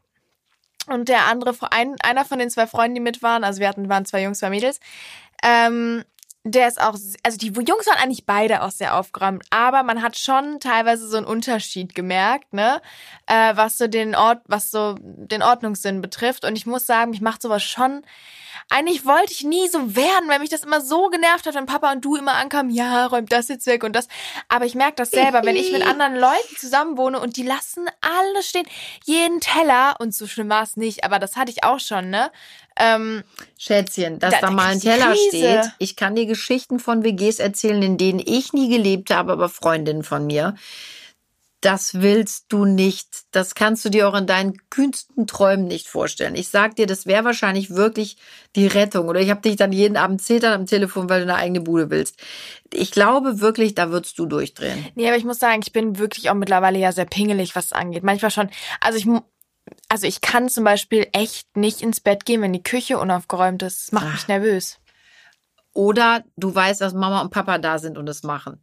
Und 0.88 1.10
der 1.10 1.28
andere, 1.28 1.56
ein, 1.72 1.96
einer 2.04 2.26
von 2.26 2.40
den 2.40 2.50
zwei 2.50 2.68
Freunden, 2.68 2.96
die 2.96 3.02
mit 3.02 3.22
waren, 3.22 3.44
also 3.44 3.60
wir 3.60 3.68
hatten, 3.68 3.88
waren 3.88 4.06
zwei 4.06 4.24
Jungs, 4.24 4.40
zwei 4.40 4.50
Mädels, 4.50 4.80
ähm, 5.44 6.04
der 6.44 6.68
ist 6.68 6.82
auch, 6.82 6.98
also 7.24 7.38
die 7.38 7.48
Jungs 7.50 7.86
waren 7.86 8.00
eigentlich 8.02 8.26
beide 8.26 8.64
auch 8.64 8.72
sehr 8.72 8.98
aufgeräumt, 8.98 9.44
aber 9.52 9.84
man 9.84 10.02
hat 10.02 10.18
schon 10.18 10.60
teilweise 10.60 11.08
so 11.08 11.18
einen 11.18 11.28
Unterschied 11.28 11.94
gemerkt, 11.94 12.54
ne, 12.54 12.82
äh, 13.28 13.56
was 13.56 13.78
so 13.78 13.88
den 13.88 14.16
Ort, 14.16 14.42
was 14.48 14.72
so 14.72 14.96
den 15.00 15.44
Ordnungssinn 15.44 16.02
betrifft. 16.02 16.44
Und 16.44 16.56
ich 16.56 16.66
muss 16.66 16.88
sagen, 16.88 17.12
mich 17.12 17.22
macht 17.22 17.44
sowas 17.44 17.64
schon. 17.64 18.02
Eigentlich 18.70 19.06
wollte 19.06 19.34
ich 19.34 19.44
nie 19.44 19.68
so 19.68 19.96
werden, 19.96 20.30
weil 20.30 20.40
mich 20.40 20.50
das 20.50 20.64
immer 20.64 20.82
so 20.82 21.10
genervt 21.10 21.46
hat, 21.46 21.56
wenn 21.56 21.66
Papa 21.66 21.92
und 21.92 22.04
du 22.04 22.16
immer 22.16 22.36
ankamen, 22.36 22.72
ja, 22.72 23.06
räumt 23.06 23.32
das 23.32 23.48
jetzt 23.48 23.68
weg 23.68 23.84
und 23.84 23.96
das. 23.96 24.08
Aber 24.48 24.66
ich 24.66 24.76
merke 24.76 24.96
das 24.96 25.12
selber, 25.12 25.44
wenn 25.44 25.56
ich 25.56 25.72
mit 25.72 25.84
anderen 25.88 26.16
Leuten 26.16 26.56
zusammen 26.58 26.98
wohne 26.98 27.20
und 27.20 27.38
die 27.38 27.44
lassen 27.44 27.86
alles 28.02 28.50
stehen, 28.50 28.66
jeden 29.04 29.42
Teller 29.42 29.96
und 30.00 30.16
so 30.16 30.26
schlimm 30.26 30.50
war 30.50 30.64
es 30.64 30.76
nicht, 30.76 31.04
aber 31.04 31.20
das 31.20 31.36
hatte 31.36 31.52
ich 31.52 31.64
auch 31.64 31.80
schon, 31.80 32.10
ne? 32.10 32.32
Ähm, 32.84 33.24
Schätzchen, 33.58 34.18
dass 34.20 34.32
Da- 34.36 34.42
da, 34.42 34.50
mal 34.52 34.72
ein 34.72 34.80
Teller 34.80 35.12
Krise. 35.14 35.28
steht. 35.30 35.72
Ich 35.78 35.96
kann 35.96 36.16
dir 36.16 36.26
Geschichten 36.26 36.80
von 36.80 37.04
WGs 37.04 37.38
erzählen, 37.40 37.82
in 37.84 37.98
denen 37.98 38.20
ich 38.20 38.54
nie 38.54 38.70
gelebt 38.70 39.12
habe, 39.12 39.32
aber 39.34 39.50
Freundinnen 39.50 40.04
von 40.04 40.26
mir. 40.26 40.56
Das 41.64 42.02
willst 42.02 42.46
du 42.50 42.66
nicht. 42.66 43.08
Das 43.30 43.54
kannst 43.54 43.86
du 43.86 43.90
dir 43.90 44.10
auch 44.10 44.16
in 44.16 44.26
deinen 44.26 44.58
kühnsten 44.72 45.28
Träumen 45.28 45.68
nicht 45.68 45.88
vorstellen. 45.88 46.34
Ich 46.36 46.48
sag 46.50 46.76
dir, 46.76 46.88
das 46.88 47.06
wäre 47.06 47.24
wahrscheinlich 47.24 47.70
wirklich 47.76 48.18
die 48.56 48.66
Rettung. 48.66 49.08
Oder 49.10 49.20
ich 49.20 49.30
habe 49.30 49.42
dich 49.42 49.58
dann 49.58 49.72
jeden 49.72 49.96
Abend 49.96 50.24
zetern 50.24 50.54
am 50.54 50.66
Telefon, 50.66 51.08
weil 51.08 51.20
du 51.24 51.32
eine 51.32 51.36
eigene 51.40 51.62
Bude 51.62 51.92
willst. 51.92 52.16
Ich 52.74 52.90
glaube 52.90 53.42
wirklich, 53.42 53.76
da 53.76 53.92
würdest 53.92 54.18
du 54.18 54.26
durchdrehen. 54.26 54.88
Nee, 54.96 55.08
aber 55.08 55.18
ich 55.18 55.24
muss 55.24 55.38
sagen, 55.38 55.62
ich 55.64 55.72
bin 55.72 56.00
wirklich 56.00 56.32
auch 56.32 56.34
mittlerweile 56.34 56.80
ja 56.80 56.92
sehr 56.94 57.06
pingelig, 57.06 57.56
was 57.56 57.66
es 57.66 57.74
angeht. 57.74 58.02
Manchmal 58.02 58.32
schon. 58.32 58.50
Also 58.80 58.98
ich, 58.98 59.06
also 59.90 60.08
ich 60.08 60.22
kann 60.22 60.50
zum 60.50 60.64
Beispiel 60.64 61.08
echt 61.14 61.56
nicht 61.56 61.82
ins 61.82 62.00
Bett 62.00 62.26
gehen, 62.26 62.42
wenn 62.42 62.54
die 62.54 62.64
Küche 62.64 62.98
unaufgeräumt 63.00 63.62
ist. 63.64 63.84
Das 63.84 63.92
macht 63.92 64.06
Ah. 64.08 64.12
mich 64.12 64.28
nervös. 64.28 64.80
Oder 65.74 66.24
du 66.36 66.54
weißt, 66.54 66.82
dass 66.82 66.94
Mama 66.94 67.22
und 67.22 67.30
Papa 67.32 67.58
da 67.58 67.80
sind 67.80 67.98
und 67.98 68.08
es 68.10 68.24
machen. 68.24 68.60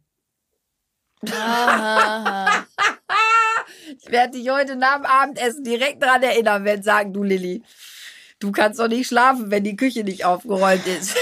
Ich 3.97 4.11
werde 4.11 4.37
dich 4.37 4.49
heute 4.49 4.75
nach 4.75 4.95
dem 4.97 5.05
Abendessen 5.05 5.63
direkt 5.63 6.01
daran 6.01 6.21
erinnern, 6.23 6.63
wenn 6.63 6.83
sagen, 6.83 7.11
du 7.13 7.23
Lilly, 7.23 7.63
du 8.39 8.51
kannst 8.51 8.79
doch 8.79 8.87
nicht 8.87 9.07
schlafen, 9.07 9.49
wenn 9.51 9.63
die 9.63 9.75
Küche 9.75 10.03
nicht 10.03 10.25
aufgeräumt 10.25 10.85
ist. 10.85 11.15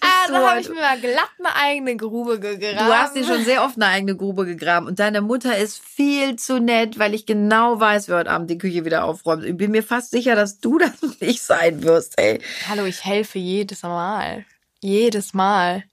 Ah, 0.00 0.30
da 0.30 0.50
habe 0.50 0.60
ich 0.60 0.68
mir 0.68 0.80
mal 0.80 0.98
glatt 0.98 1.30
eine 1.38 1.54
eigene 1.54 1.96
Grube 1.96 2.38
gegraben. 2.40 2.76
Du 2.76 2.94
hast 2.94 3.14
dir 3.16 3.24
schon 3.24 3.44
sehr 3.44 3.64
oft 3.64 3.76
eine 3.76 3.86
eigene 3.86 4.16
Grube 4.16 4.46
gegraben 4.46 4.86
und 4.86 4.98
deine 4.98 5.20
Mutter 5.20 5.56
ist 5.56 5.82
viel 5.82 6.36
zu 6.36 6.60
nett, 6.60 6.98
weil 6.98 7.14
ich 7.14 7.26
genau 7.26 7.78
weiß, 7.78 8.08
wer 8.08 8.18
heute 8.18 8.30
Abend 8.30 8.50
die 8.50 8.58
Küche 8.58 8.84
wieder 8.84 9.04
aufräumt. 9.04 9.44
Ich 9.44 9.56
bin 9.56 9.70
mir 9.70 9.82
fast 9.82 10.10
sicher, 10.10 10.34
dass 10.34 10.58
du 10.60 10.78
das 10.78 10.92
nicht 11.20 11.42
sein 11.42 11.82
wirst, 11.82 12.18
ey. 12.18 12.40
Hallo, 12.68 12.84
ich 12.84 13.04
helfe 13.04 13.38
jedes 13.38 13.82
Mal. 13.82 14.44
Jedes 14.80 15.34
Mal. 15.34 15.84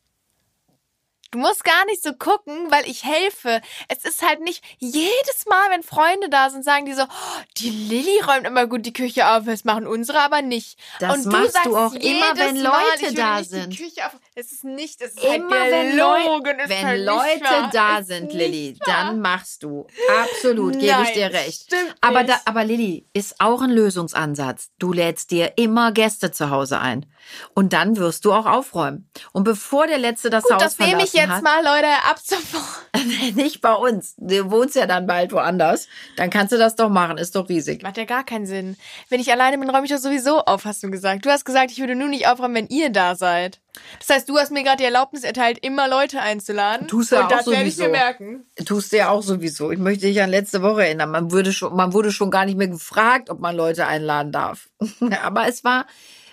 Du 1.31 1.39
musst 1.39 1.63
gar 1.63 1.85
nicht 1.85 2.03
so 2.03 2.11
gucken, 2.13 2.69
weil 2.71 2.85
ich 2.87 3.05
helfe. 3.05 3.61
Es 3.87 4.03
ist 4.03 4.21
halt 4.21 4.41
nicht 4.41 4.63
jedes 4.79 5.45
Mal, 5.47 5.69
wenn 5.71 5.81
Freunde 5.81 6.29
da 6.29 6.49
sind, 6.49 6.65
sagen 6.65 6.85
die 6.85 6.93
so, 6.93 7.03
oh, 7.03 7.41
die 7.57 7.69
Lilly 7.69 8.19
räumt 8.27 8.45
immer 8.45 8.67
gut 8.67 8.85
die 8.85 8.91
Küche 8.91 9.29
auf, 9.29 9.45
das 9.45 9.63
machen 9.63 9.87
unsere 9.87 10.19
aber 10.19 10.41
nicht. 10.41 10.77
Das 10.99 11.17
Und 11.25 11.31
machst 11.31 11.53
sagst 11.53 11.67
du 11.67 11.77
auch 11.77 11.93
immer, 11.93 12.35
wenn 12.35 12.61
Mal, 12.61 12.83
Leute 12.99 13.13
da 13.13 13.43
sind. 13.43 13.71
Die 13.71 13.77
Küche 13.77 14.05
auf, 14.05 14.17
es 14.35 14.51
ist 14.51 14.65
nicht, 14.65 15.01
es 15.01 15.13
ist 15.13 15.23
Immer 15.23 15.57
halt 15.57 15.71
wenn, 15.71 15.91
gelogen, 15.91 16.43
Leu 16.43 16.51
es 16.57 16.63
ist 16.63 16.69
wenn 16.69 16.85
halt 16.85 17.05
Leute 17.05 17.69
da 17.71 18.03
sind, 18.03 18.33
Lilly, 18.33 18.77
dann 18.85 19.21
machst 19.21 19.63
du. 19.63 19.87
Absolut, 20.23 20.73
gebe 20.79 21.01
ich 21.03 21.13
dir 21.13 21.31
recht. 21.31 21.63
stimmt 21.63 21.95
Aber, 22.01 22.25
da, 22.25 22.41
aber 22.43 22.65
Lilly, 22.65 23.05
ist 23.13 23.39
auch 23.39 23.61
ein 23.61 23.71
Lösungsansatz. 23.71 24.71
Du 24.79 24.91
lädst 24.91 25.31
dir 25.31 25.53
immer 25.55 25.93
Gäste 25.93 26.31
zu 26.31 26.49
Hause 26.49 26.79
ein. 26.79 27.05
Und 27.53 27.73
dann 27.73 27.97
wirst 27.97 28.25
du 28.25 28.33
auch 28.33 28.45
aufräumen. 28.45 29.09
Und 29.31 29.43
bevor 29.43 29.87
der 29.87 29.97
Letzte 29.97 30.29
das 30.29 30.43
Gut, 30.43 30.53
Haus 30.53 30.63
das 30.63 30.75
verlassen 30.75 31.20
jetzt 31.21 31.29
hat, 31.29 31.43
mal, 31.43 31.63
Leute, 31.63 31.87
ab 32.09 32.19
sofort. 32.23 32.81
Nicht 33.35 33.61
bei 33.61 33.73
uns. 33.73 34.15
Du 34.17 34.51
wohnst 34.51 34.75
ja 34.75 34.85
dann 34.85 35.07
bald 35.07 35.31
woanders. 35.31 35.87
Dann 36.17 36.29
kannst 36.29 36.51
du 36.51 36.57
das 36.57 36.75
doch 36.75 36.89
machen. 36.89 37.17
Ist 37.17 37.35
doch 37.35 37.49
riesig. 37.49 37.83
Macht 37.83 37.97
ja 37.97 38.05
gar 38.05 38.23
keinen 38.23 38.45
Sinn. 38.45 38.77
Wenn 39.09 39.19
ich 39.19 39.31
alleine 39.31 39.57
bin, 39.57 39.69
räume 39.69 39.85
ich 39.85 39.91
das 39.91 40.01
sowieso 40.01 40.39
auf, 40.39 40.65
hast 40.65 40.83
du 40.83 40.91
gesagt. 40.91 41.25
Du 41.25 41.29
hast 41.29 41.45
gesagt, 41.45 41.71
ich 41.71 41.79
würde 41.79 41.95
nur 41.95 42.07
nicht 42.07 42.27
aufräumen, 42.27 42.55
wenn 42.55 42.67
ihr 42.67 42.89
da 42.89 43.15
seid. 43.15 43.59
Das 43.99 44.09
heißt, 44.09 44.29
du 44.29 44.37
hast 44.37 44.51
mir 44.51 44.63
gerade 44.63 44.77
die 44.77 44.83
Erlaubnis 44.83 45.23
erteilt, 45.23 45.59
immer 45.61 45.87
Leute 45.87 46.19
einzuladen. 46.21 46.87
Tust 46.87 47.11
du 47.11 47.15
ja 47.15 47.21
Und 47.21 47.33
auch 47.33 47.37
das 47.37 47.47
werde 47.47 47.69
ich 47.69 47.77
mir 47.77 47.89
merken. 47.89 48.45
Tust 48.65 48.91
du 48.91 48.97
ja 48.97 49.09
auch 49.09 49.23
sowieso. 49.23 49.71
Ich 49.71 49.79
möchte 49.79 50.07
dich 50.07 50.21
an 50.21 50.29
letzte 50.29 50.61
Woche 50.61 50.85
erinnern. 50.85 51.11
Man, 51.11 51.31
würde 51.31 51.53
schon, 51.53 51.75
man 51.75 51.93
wurde 51.93 52.11
schon 52.11 52.31
gar 52.31 52.45
nicht 52.45 52.57
mehr 52.57 52.67
gefragt, 52.67 53.29
ob 53.29 53.39
man 53.39 53.55
Leute 53.55 53.87
einladen 53.87 54.31
darf. 54.31 54.69
Aber 55.23 55.47
es 55.47 55.63
war, 55.63 55.85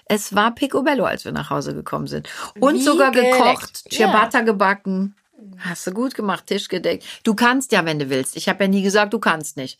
es 0.08 0.34
war 0.34 0.54
Picobello, 0.54 1.04
als 1.04 1.24
wir 1.24 1.32
nach 1.32 1.50
Hause 1.50 1.74
gekommen 1.74 2.06
sind. 2.06 2.28
Und 2.58 2.76
Wie 2.76 2.82
sogar 2.82 3.12
gekocht, 3.12 3.38
geleckt. 3.38 3.82
Ja. 3.92 4.08
Ciabatta 4.08 4.40
gebacken. 4.40 5.14
Hast 5.58 5.86
du 5.86 5.92
gut 5.92 6.14
gemacht, 6.14 6.46
Tisch 6.46 6.68
gedeckt. 6.68 7.04
Du 7.22 7.34
kannst 7.34 7.72
ja, 7.72 7.84
wenn 7.84 7.98
du 7.98 8.10
willst. 8.10 8.36
Ich 8.36 8.48
habe 8.48 8.64
ja 8.64 8.68
nie 8.68 8.82
gesagt, 8.82 9.12
du 9.12 9.18
kannst 9.18 9.56
nicht. 9.56 9.78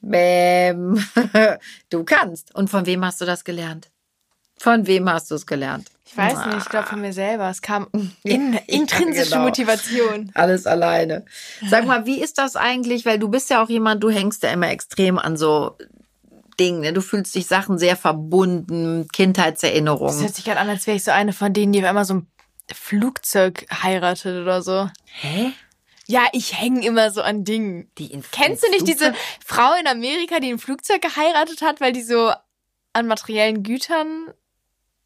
Bäm. 0.00 1.02
Du 1.90 2.04
kannst. 2.04 2.54
Und 2.54 2.68
von 2.68 2.86
wem 2.86 3.04
hast 3.04 3.20
du 3.20 3.24
das 3.24 3.44
gelernt? 3.44 3.90
Von 4.58 4.86
wem 4.86 5.08
hast 5.08 5.30
du 5.30 5.34
es 5.34 5.46
gelernt? 5.46 5.90
Ich 6.06 6.16
weiß 6.16 6.46
nicht, 6.46 6.58
ich 6.58 6.68
glaube 6.68 6.86
von 6.86 7.00
mir 7.00 7.12
selber. 7.12 7.48
Es 7.48 7.62
kam 7.62 7.88
Ja, 8.22 8.34
in, 8.34 8.52
ja, 8.54 8.60
intrinsische 8.66 9.30
genau. 9.30 9.44
Motivation. 9.44 10.30
Alles 10.34 10.66
alleine. 10.66 11.24
Sag 11.68 11.86
mal, 11.86 12.06
wie 12.06 12.20
ist 12.20 12.38
das 12.38 12.56
eigentlich? 12.56 13.06
Weil 13.06 13.18
du 13.18 13.28
bist 13.28 13.50
ja 13.50 13.62
auch 13.62 13.68
jemand, 13.68 14.02
du 14.02 14.10
hängst 14.10 14.42
ja 14.42 14.50
immer 14.50 14.70
extrem 14.70 15.18
an 15.18 15.36
so 15.36 15.76
Dingen. 16.58 16.80
Ne? 16.80 16.92
Du 16.92 17.00
fühlst 17.00 17.34
dich 17.34 17.46
Sachen 17.46 17.78
sehr 17.78 17.96
verbunden, 17.96 19.02
Das 19.02 19.08
Kindheitserinnerungen. 19.12 20.20
hört 20.20 20.34
sich 20.34 20.44
gerade 20.44 20.60
an, 20.60 20.68
als 20.68 20.86
wäre 20.86 20.96
ich 20.96 21.04
so 21.04 21.10
eine 21.10 21.32
von 21.32 21.52
denen, 21.52 21.72
die 21.72 21.80
auf 21.80 21.86
einmal 21.88 22.04
so 22.04 22.14
ein 22.14 22.26
Flugzeug 22.72 23.66
heiratet 23.82 24.40
oder 24.42 24.62
so. 24.62 24.88
Hä? 25.04 25.52
Ja, 26.06 26.26
ich 26.32 26.60
hänge 26.60 26.84
immer 26.86 27.10
so 27.10 27.22
an 27.22 27.44
Dingen. 27.44 27.90
Die 27.98 28.06
in 28.12 28.22
Kennst 28.30 28.62
du 28.62 28.70
nicht 28.70 28.86
diese 28.86 29.14
Frau 29.44 29.74
in 29.80 29.86
Amerika, 29.86 30.38
die 30.38 30.50
ein 30.52 30.58
Flugzeug 30.58 31.00
geheiratet 31.00 31.62
hat, 31.62 31.80
weil 31.80 31.92
die 31.92 32.02
so 32.02 32.30
an 32.92 33.06
materiellen 33.06 33.62
Gütern. 33.62 34.28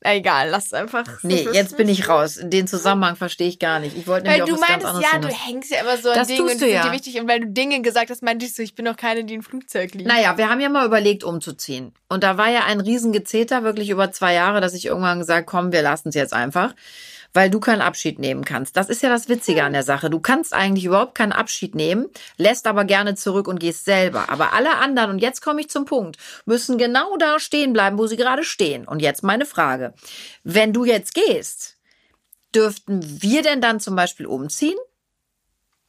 Egal, 0.00 0.50
lass 0.50 0.66
es 0.66 0.74
einfach. 0.74 1.04
Nee, 1.22 1.48
jetzt 1.52 1.76
bin 1.76 1.88
ich 1.88 2.08
raus. 2.08 2.38
Den 2.40 2.68
Zusammenhang 2.68 3.16
verstehe 3.16 3.48
ich 3.48 3.58
gar 3.58 3.80
nicht. 3.80 3.96
Ich 3.96 4.06
wollte 4.06 4.28
nämlich 4.28 4.42
Weil 4.42 4.48
du 4.48 4.54
auf 4.54 4.60
was 4.60 4.68
ganz 4.68 4.84
meintest, 4.84 5.14
anderes 5.14 5.34
ja, 5.34 5.46
du 5.46 5.52
hängst 5.52 5.70
ja 5.72 5.80
immer 5.80 5.96
so 5.96 6.10
an 6.10 6.26
Dingen 6.26 6.48
und 6.48 6.60
du 6.60 6.66
die 6.66 6.72
ja. 6.72 6.86
dir 6.86 6.92
wichtig. 6.92 7.20
Und 7.20 7.28
weil 7.28 7.40
du 7.40 7.46
Dinge 7.48 7.82
gesagt 7.82 8.10
hast, 8.10 8.22
meinte 8.22 8.46
ich 8.46 8.54
so, 8.54 8.62
ich 8.62 8.76
bin 8.76 8.84
doch 8.84 8.96
keine, 8.96 9.24
die 9.24 9.36
ein 9.36 9.42
Flugzeug 9.42 9.94
liebt. 9.94 10.08
Naja, 10.08 10.38
wir 10.38 10.48
haben 10.48 10.60
ja 10.60 10.68
mal 10.68 10.86
überlegt, 10.86 11.24
umzuziehen. 11.24 11.92
Und 12.08 12.22
da 12.22 12.38
war 12.38 12.48
ja 12.48 12.64
ein 12.64 12.80
Riesengezeter, 12.80 13.64
wirklich 13.64 13.90
über 13.90 14.12
zwei 14.12 14.34
Jahre, 14.34 14.60
dass 14.60 14.72
ich 14.74 14.86
irgendwann 14.86 15.18
gesagt, 15.18 15.48
komm, 15.48 15.72
wir 15.72 15.82
lassen 15.82 16.10
es 16.10 16.14
jetzt 16.14 16.32
einfach. 16.32 16.74
Weil 17.34 17.50
du 17.50 17.60
keinen 17.60 17.82
Abschied 17.82 18.18
nehmen 18.18 18.44
kannst. 18.44 18.76
Das 18.76 18.88
ist 18.88 19.02
ja 19.02 19.08
das 19.08 19.28
Witzige 19.28 19.62
an 19.62 19.72
der 19.72 19.82
Sache. 19.82 20.10
Du 20.10 20.18
kannst 20.18 20.54
eigentlich 20.54 20.84
überhaupt 20.84 21.14
keinen 21.14 21.32
Abschied 21.32 21.74
nehmen, 21.74 22.06
lässt 22.36 22.66
aber 22.66 22.84
gerne 22.84 23.14
zurück 23.14 23.48
und 23.48 23.60
gehst 23.60 23.84
selber. 23.84 24.30
Aber 24.30 24.52
alle 24.52 24.76
anderen, 24.76 25.10
und 25.10 25.18
jetzt 25.18 25.42
komme 25.42 25.60
ich 25.60 25.68
zum 25.68 25.84
Punkt, 25.84 26.16
müssen 26.46 26.78
genau 26.78 27.16
da 27.18 27.38
stehen 27.38 27.72
bleiben, 27.72 27.98
wo 27.98 28.06
sie 28.06 28.16
gerade 28.16 28.44
stehen. 28.44 28.86
Und 28.86 29.00
jetzt 29.00 29.22
meine 29.22 29.46
Frage. 29.46 29.94
Wenn 30.42 30.72
du 30.72 30.84
jetzt 30.84 31.14
gehst, 31.14 31.76
dürften 32.54 33.22
wir 33.22 33.42
denn 33.42 33.60
dann 33.60 33.80
zum 33.80 33.94
Beispiel 33.94 34.26
umziehen? 34.26 34.78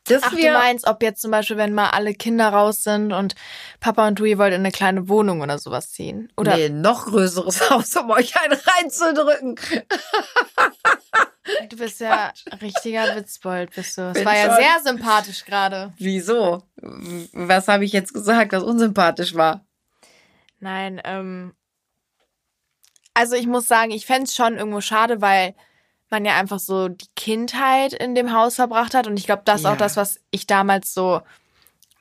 Dürfen 0.10 0.26
Ach, 0.28 0.32
du 0.32 0.38
wir? 0.38 0.54
meinst, 0.54 0.88
ob 0.88 1.04
jetzt 1.04 1.22
zum 1.22 1.30
Beispiel, 1.30 1.58
wenn 1.58 1.74
mal 1.74 1.90
alle 1.90 2.14
Kinder 2.14 2.50
raus 2.50 2.84
sind 2.84 3.14
und 3.14 3.36
Papa 3.80 4.08
und 4.08 4.20
du, 4.20 4.26
ihr 4.26 4.38
wollt 4.40 4.54
in 4.54 4.62
eine 4.62 4.72
kleine 4.72 5.08
Wohnung 5.08 5.42
oder 5.42 5.60
sowas 5.60 5.92
ziehen? 5.92 6.32
Oder 6.36 6.56
nee, 6.58 6.70
noch 6.70 7.06
größeres 7.06 7.70
Haus, 7.70 7.96
um 7.96 8.10
euch 8.10 8.36
einen 8.42 8.58
reinzudrücken. 8.60 9.56
du 11.70 11.78
bist 11.78 12.00
ja 12.00 12.32
richtiger 12.62 13.16
Witzbold, 13.16 13.74
bist 13.76 13.98
du. 13.98 14.02
Das 14.02 14.14
Bin 14.14 14.26
war 14.26 14.36
ja 14.36 14.56
sehr 14.56 14.80
sympathisch 14.84 15.46
gerade. 15.46 15.94
Wieso? 15.98 16.64
Was 17.34 17.68
habe 17.68 17.86
ich 17.86 17.92
jetzt 17.92 18.14
gesagt, 18.14 18.52
was 18.54 18.64
unsympathisch 18.64 19.36
war? 19.36 19.66
Nein, 20.60 21.02
ähm. 21.04 21.54
Also 23.14 23.36
ich 23.36 23.48
muss 23.48 23.68
sagen, 23.68 23.92
ich 23.92 24.06
fänd's 24.06 24.36
schon 24.36 24.58
irgendwo 24.58 24.82
schade, 24.82 25.22
weil 25.22 25.56
man 26.10 26.26
ja 26.26 26.38
einfach 26.38 26.60
so 26.60 26.88
die 26.88 27.08
Kindheit 27.16 27.94
in 27.94 28.16
dem 28.16 28.34
Haus 28.34 28.56
verbracht 28.56 28.94
hat. 28.94 29.08
Und 29.08 29.18
ich 29.18 29.26
glaube, 29.26 29.44
das 29.46 29.62
ist 29.62 29.66
Ja. 29.66 29.74
auch 29.74 29.78
das, 29.78 29.98
was 29.98 30.20
ich 30.32 30.48
damals 30.48 30.94
so 30.94 31.22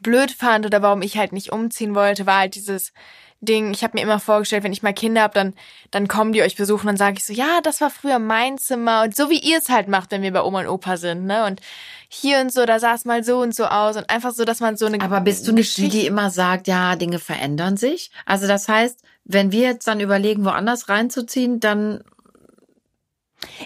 blöd 0.01 0.31
fand 0.31 0.65
oder 0.65 0.81
warum 0.81 1.03
ich 1.03 1.19
halt 1.19 1.33
nicht 1.33 1.51
umziehen 1.53 1.95
wollte, 1.95 2.25
war 2.27 2.39
halt 2.39 2.55
dieses 2.55 2.93
Ding, 3.41 3.73
ich 3.73 3.85
habe 3.85 3.97
mir 3.97 4.03
immer 4.03 4.19
vorgestellt, 4.19 4.65
wenn 4.65 4.73
ich 4.73 4.83
mal 4.83 4.93
Kinder 4.93 5.23
habe, 5.23 5.35
dann, 5.35 5.55
dann 5.93 6.09
kommen 6.09 6.33
die 6.33 6.43
euch 6.43 6.57
besuchen, 6.57 6.89
dann 6.89 6.97
sage 6.97 7.19
ich 7.19 7.25
so, 7.25 7.33
ja, 7.33 7.61
das 7.63 7.81
war 7.81 7.89
früher 7.91 8.19
mein 8.19 8.59
Zimmer 8.59 9.03
und 9.05 9.15
so 9.15 9.31
wie 9.31 9.39
ihr 9.39 9.59
es 9.59 9.69
halt 9.69 9.87
macht, 9.87 10.11
wenn 10.11 10.23
wir 10.23 10.33
bei 10.33 10.43
Oma 10.43 10.61
und 10.61 10.67
Opa 10.67 10.97
sind, 10.97 11.25
ne? 11.25 11.47
Und 11.47 11.61
hier 12.09 12.41
und 12.41 12.53
so, 12.53 12.67
da 12.67 12.81
sah 12.81 12.95
es 12.95 13.05
mal 13.05 13.23
so 13.23 13.39
und 13.39 13.55
so 13.55 13.67
aus 13.67 13.97
und 13.97 14.11
einfach 14.11 14.33
so, 14.33 14.45
dass 14.45 14.59
man 14.59 14.77
so 14.77 14.87
eine 14.87 15.01
Aber 15.01 15.21
bist 15.21 15.47
du 15.47 15.53
nicht 15.53 15.77
die, 15.77 15.83
Geschichte- 15.83 16.01
die 16.01 16.07
immer 16.07 16.31
sagt, 16.31 16.67
ja, 16.67 16.97
Dinge 16.97 17.21
verändern 17.21 17.77
sich? 17.77 18.11
Also 18.27 18.49
das 18.49 18.69
heißt, 18.69 19.03
wenn 19.25 19.53
wir 19.53 19.63
jetzt 19.63 19.87
dann 19.87 20.01
überlegen, 20.01 20.45
woanders 20.45 20.89
reinzuziehen, 20.89 21.61
dann 21.61 22.03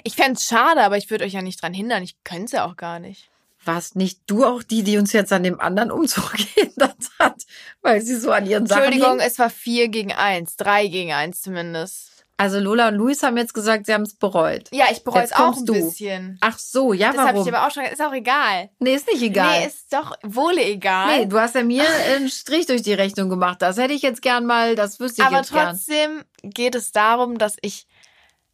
Ich 0.05 0.16
fänd's 0.16 0.47
schade, 0.47 0.83
aber 0.83 0.99
ich 0.99 1.09
würde 1.11 1.25
euch 1.25 1.33
ja 1.33 1.41
nicht 1.41 1.62
dran 1.62 1.73
hindern. 1.73 2.03
Ich 2.03 2.23
könnte 2.25 2.57
ja 2.57 2.66
auch 2.66 2.77
gar 2.77 2.99
nicht. 2.99 3.31
Warst 3.65 3.97
nicht 3.97 4.21
du 4.27 4.45
auch 4.45 4.63
die, 4.63 4.83
die 4.83 4.99
uns 4.99 5.13
jetzt 5.13 5.33
an 5.33 5.43
dem 5.43 5.61
anderen 5.61 5.91
Umzug 5.91 6.33
gehindert 6.55 6.97
hat, 7.19 7.43
weil 7.83 8.01
sie 8.03 8.17
so 8.17 8.31
an 8.33 8.47
ihren 8.47 8.67
Sachen 8.67 8.85
Entschuldigung, 8.85 9.19
hing? 9.21 9.27
es 9.29 9.39
war 9.39 9.51
vier 9.51 9.89
gegen 9.89 10.13
eins, 10.13 10.57
drei 10.57 10.87
gegen 10.89 11.13
eins 11.13 11.43
zumindest. 11.43 12.09
Also 12.39 12.59
Lola 12.59 12.89
und 12.89 12.95
Luis 12.97 13.23
haben 13.23 13.37
jetzt 13.37 13.55
gesagt, 13.55 13.87
sie 13.87 13.95
haben 13.95 14.03
es 14.03 14.15
bereut. 14.15 14.69
Ja, 14.73 14.87
ich 14.91 15.05
bereue 15.05 15.23
es 15.23 15.33
auch 15.33 15.57
ein 15.57 15.65
du. 15.65 15.75
bisschen. 15.75 16.39
Ach 16.41 16.59
so, 16.59 16.93
ja, 16.93 17.13
Das 17.13 17.19
habe 17.21 17.35
warum? 17.35 17.47
ich 17.47 17.55
aber 17.55 17.67
auch 17.67 17.71
schon. 17.71 17.85
Ist 17.85 18.03
auch 18.03 18.13
egal. 18.13 18.69
nee, 18.81 18.95
ist 18.97 19.07
nicht 19.07 19.23
egal. 19.23 19.61
Nee, 19.61 19.67
ist 19.67 19.93
doch 19.93 20.17
wohl 20.25 20.59
egal. 20.59 21.21
Nee, 21.21 21.27
du 21.27 21.39
hast 21.39 21.55
ja 21.55 21.63
mir 21.63 21.85
einen 22.17 22.29
Strich 22.31 22.67
durch 22.67 22.83
die 22.83 22.95
Rechnung 22.95 23.29
gemacht. 23.29 23.63
Das 23.63 23.77
hätte 23.77 23.93
ich 23.95 24.03
jetzt 24.03 24.23
gern 24.23 24.45
mal, 24.45 24.75
das 24.75 24.99
wüsste 24.99 25.23
ich 25.23 25.29
aber 25.29 25.37
jetzt 25.37 25.53
gern. 25.53 25.69
trotzdem 25.77 26.25
geht 26.43 26.75
es 26.75 26.91
darum, 26.91 27.39
dass 27.39 27.57
ich 27.61 27.87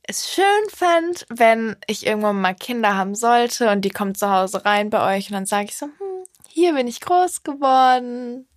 es 0.09 0.33
schön 0.33 0.45
fände, 0.75 1.21
wenn 1.29 1.77
ich 1.87 2.07
irgendwann 2.07 2.41
mal 2.41 2.55
Kinder 2.55 2.97
haben 2.97 3.15
sollte 3.15 3.71
und 3.71 3.83
die 3.83 3.91
kommen 3.91 4.15
zu 4.15 4.31
Hause 4.31 4.65
rein 4.65 4.91
bei 4.91 5.17
euch 5.17 5.29
und 5.29 5.35
dann 5.35 5.47
sage 5.47 5.67
ich 5.67 5.77
so, 5.77 5.87
hm, 5.87 6.25
hier 6.49 6.75
bin 6.75 6.89
ich 6.89 7.01
groß 7.01 7.43
geworden. 7.43 8.49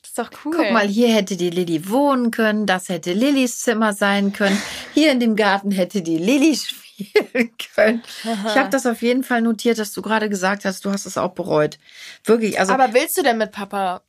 Das 0.00 0.10
ist 0.10 0.18
doch 0.18 0.30
cool. 0.44 0.54
Guck 0.56 0.72
mal, 0.72 0.86
hier 0.86 1.12
hätte 1.12 1.36
die 1.36 1.50
Lilly 1.50 1.88
wohnen 1.88 2.30
können, 2.30 2.66
das 2.66 2.88
hätte 2.88 3.12
Lillys 3.12 3.60
Zimmer 3.60 3.92
sein 3.92 4.32
können. 4.32 4.60
Hier 4.94 5.12
in 5.12 5.20
dem 5.20 5.36
Garten 5.36 5.70
hätte 5.70 6.02
die 6.02 6.18
Lilly 6.18 6.56
spielen 6.56 7.52
können. 7.74 8.02
Ich 8.22 8.56
habe 8.56 8.70
das 8.70 8.86
auf 8.86 9.02
jeden 9.02 9.24
Fall 9.24 9.42
notiert, 9.42 9.78
dass 9.78 9.92
du 9.92 10.02
gerade 10.02 10.28
gesagt 10.28 10.64
hast, 10.64 10.84
du 10.84 10.90
hast 10.90 11.06
es 11.06 11.18
auch 11.18 11.32
bereut. 11.32 11.78
Wirklich, 12.24 12.58
also 12.58 12.72
aber 12.72 12.94
willst 12.94 13.18
du 13.18 13.22
denn 13.22 13.38
mit 13.38 13.52
Papa 13.52 14.02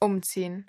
umziehen? 0.00 0.66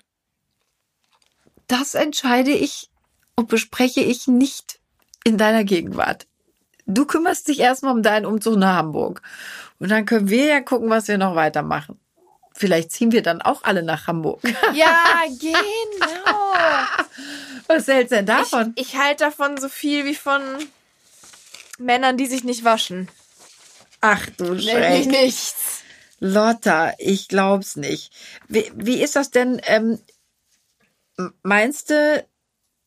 das 1.66 1.94
entscheide 1.94 2.52
ich 2.52 2.90
und 3.34 3.48
bespreche 3.48 4.00
ich 4.00 4.26
nicht 4.26 4.80
in 5.26 5.38
deiner 5.38 5.64
Gegenwart. 5.64 6.28
Du 6.86 7.04
kümmerst 7.04 7.48
dich 7.48 7.58
erstmal 7.58 7.92
um 7.92 8.04
deinen 8.04 8.26
Umzug 8.26 8.56
nach 8.56 8.76
Hamburg. 8.76 9.22
Und 9.80 9.90
dann 9.90 10.06
können 10.06 10.30
wir 10.30 10.46
ja 10.46 10.60
gucken, 10.60 10.88
was 10.88 11.08
wir 11.08 11.18
noch 11.18 11.34
weitermachen. 11.34 11.98
Vielleicht 12.52 12.92
ziehen 12.92 13.10
wir 13.10 13.22
dann 13.22 13.42
auch 13.42 13.64
alle 13.64 13.82
nach 13.82 14.06
Hamburg. 14.06 14.40
Ja, 14.72 15.24
genau. 15.40 16.54
Was 17.66 17.88
hältst 17.88 18.12
du 18.12 18.16
denn 18.16 18.26
davon? 18.26 18.72
Ich, 18.76 18.94
ich 18.94 18.96
halte 19.00 19.24
davon 19.24 19.58
so 19.58 19.68
viel 19.68 20.04
wie 20.04 20.14
von 20.14 20.40
Männern, 21.78 22.16
die 22.16 22.26
sich 22.26 22.44
nicht 22.44 22.62
waschen. 22.62 23.08
Ach 24.00 24.24
du 24.36 24.56
Schreck. 24.60 25.06
nichts. 25.06 25.82
Lotta, 26.20 26.94
ich 26.98 27.26
glaub's 27.26 27.74
nicht. 27.74 28.12
Wie, 28.46 28.70
wie 28.76 29.02
ist 29.02 29.16
das 29.16 29.32
denn? 29.32 29.60
Ähm, 29.66 29.98
meinst 31.42 31.90
du, 31.90 32.24